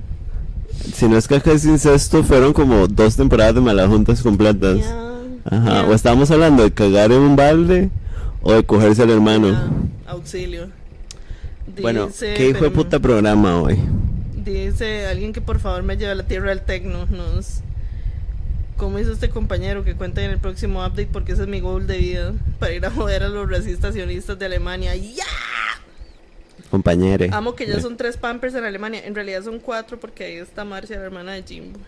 [0.93, 4.79] Si no es caja es incesto, fueron como dos temporadas de malajuntas completas.
[4.79, 5.11] Ya.
[5.45, 5.87] Ajá.
[5.87, 7.89] O estábamos hablando de cagar en un balde
[8.41, 9.57] o de cogerse al hermano.
[10.07, 10.69] Auxilio.
[11.81, 13.79] Bueno, ¿qué hijo de puta programa hoy?
[14.71, 17.05] Dice alguien que por favor me lleve a la tierra del tecno.
[17.07, 17.61] Nos...
[18.77, 21.09] ¿Cómo hizo este compañero que cuenta en el próximo update?
[21.11, 22.33] Porque ese es mi goal de vida.
[22.57, 24.95] Para ir a joder a los racistas sionistas de Alemania.
[24.95, 25.25] ¡Ya!
[26.71, 27.29] Compañere.
[27.33, 29.05] Amo que ya son tres Pampers en Alemania.
[29.05, 31.79] En realidad son cuatro porque ahí está Marcia, la hermana de Jimbo.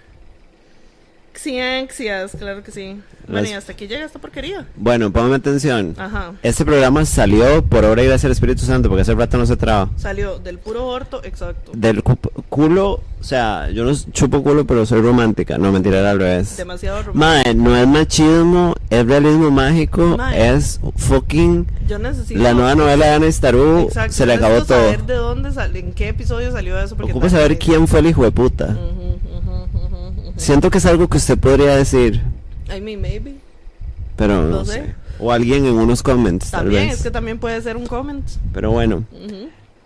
[1.34, 2.99] Xianxias, claro que sí.
[3.27, 4.65] Bueno, Las- y hasta aquí llega esta porquería.
[4.76, 5.95] Bueno, póngame atención.
[5.97, 6.34] Ajá.
[6.43, 9.55] Este programa salió por obra y gracia del Espíritu Santo, porque hace rato no se
[9.55, 9.89] traba.
[9.95, 11.72] Salió del puro orto, exacto.
[11.73, 12.18] Del cu-
[12.49, 15.57] culo, o sea, yo no chupo culo, pero soy romántica.
[15.57, 16.57] No, mentira, era al revés.
[16.57, 17.18] Demasiado romántico.
[17.45, 22.41] Mae, no es machismo, es realismo mágico, es fucking Yo necesito.
[22.41, 24.68] la nueva novela de Ana Starú, se le acabó todo.
[24.84, 26.95] saber de dónde salió, en qué episodio salió eso.
[26.95, 28.65] Tal saber quién fue el hijo de puta.
[28.65, 29.12] Ujú.
[30.38, 32.22] Siento que es algo que usted podría decir,
[32.76, 33.35] I mean, maybe.
[34.15, 34.73] pero no, No sé.
[34.73, 34.95] sé.
[35.19, 36.97] O alguien en unos comments, tal También, vez.
[36.97, 38.26] es que también puede ser un comment.
[38.53, 39.03] Pero bueno.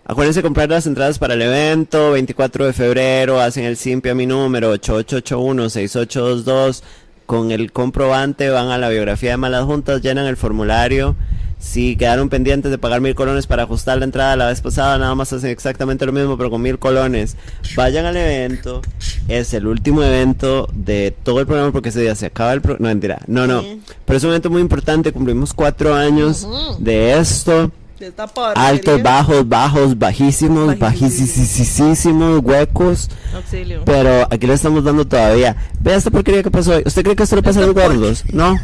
[0.06, 4.14] Acuérdense de comprar las entradas para el evento, 24 de febrero, hacen el simpi a
[4.14, 6.82] mi número, 8881-6822.
[7.26, 11.14] Con el comprobante van a la biografía de Malas Juntas, llenan el formulario.
[11.58, 15.14] Si quedaron pendientes de pagar mil colones para ajustar la entrada la vez pasada, nada
[15.14, 17.36] más hacen exactamente lo mismo, pero con mil colones.
[17.74, 18.80] Vayan al evento.
[19.26, 22.88] Es el último evento de todo el programa porque ese día se acaba el programa.
[22.88, 23.20] No, mentira.
[23.26, 23.62] No, no.
[23.62, 23.80] Sí.
[24.04, 25.12] Pero es un evento muy importante.
[25.12, 26.46] Cumplimos cuatro años
[26.78, 27.72] de esto.
[27.98, 28.30] De esta.
[28.54, 32.40] Altos, bajos, bajos, bajísimos, Bajísimos.
[32.44, 33.10] huecos.
[33.34, 33.82] Auxilio.
[33.84, 35.56] Pero aquí le estamos dando todavía.
[35.80, 36.84] Vea esta porquería que pasó hoy.
[36.86, 38.24] ¿Usted cree que esto le pasa a los gordos?
[38.32, 38.56] No.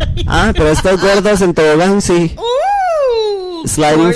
[0.26, 2.34] Ah, pero estos gordos en tobogán sí.
[2.36, 3.66] ¡Uh!
[3.66, 4.08] Sliding,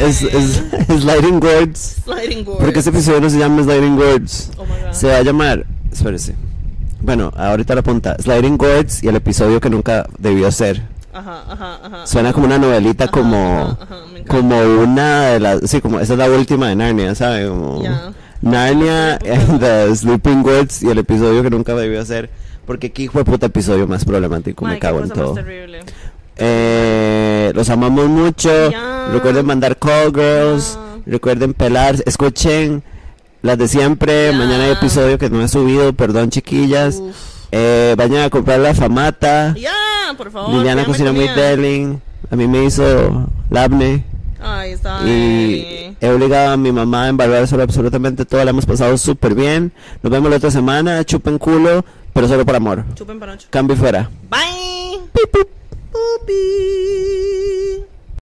[0.00, 0.36] es, slide.
[0.36, 0.62] es-
[1.02, 1.96] sliding words.
[2.04, 2.58] Sliding board.
[2.58, 4.50] Porque este episodio no se llama Sliding Words.
[4.56, 4.92] Oh my god.
[4.92, 5.64] Se va a llamar.
[5.92, 6.34] Espérese.
[7.00, 8.16] Bueno, ahorita la apunta.
[8.20, 10.82] Sliding Words y el episodio que nunca debió ser.
[11.12, 12.06] Ajá, ajá, ajá.
[12.06, 13.78] Suena como una novelita, como.
[14.26, 15.60] como una de las.
[15.70, 16.00] Sí, como.
[16.00, 17.46] Esa es la última de Narnia, ¿sabe?
[17.48, 17.82] Como.
[18.42, 22.28] Narnia, and the Sleeping Words y el episodio que nunca debió ser.
[22.66, 24.64] Porque aquí fue puta episodio más problemático.
[24.64, 25.34] Me cago en todo.
[26.36, 28.50] Eh, los amamos mucho.
[29.12, 30.78] Recuerden mandar call girls.
[31.06, 31.96] Recuerden pelar.
[32.06, 32.82] Escuchen
[33.42, 34.32] las de siempre.
[34.32, 35.92] Mañana hay episodio que no he subido.
[35.92, 37.02] Perdón, chiquillas.
[37.52, 39.54] Eh, vayan a comprar la famata.
[39.56, 39.72] Ya,
[40.16, 40.54] por favor.
[40.54, 42.00] Liliana cocina muy deling.
[42.30, 44.04] A mí me hizo labne.
[44.44, 45.02] Ahí está.
[45.08, 48.44] Y he obligado a mi mamá a embarrar sobre absolutamente todo.
[48.44, 49.72] La hemos pasado súper bien.
[50.02, 51.02] Nos vemos la otra semana.
[51.04, 52.84] Chupen culo, pero solo por amor.
[52.94, 53.48] Chupen panocho.
[53.50, 54.10] Cambio y fuera.
[54.28, 55.00] Bye.
[55.92, 56.34] Pupi.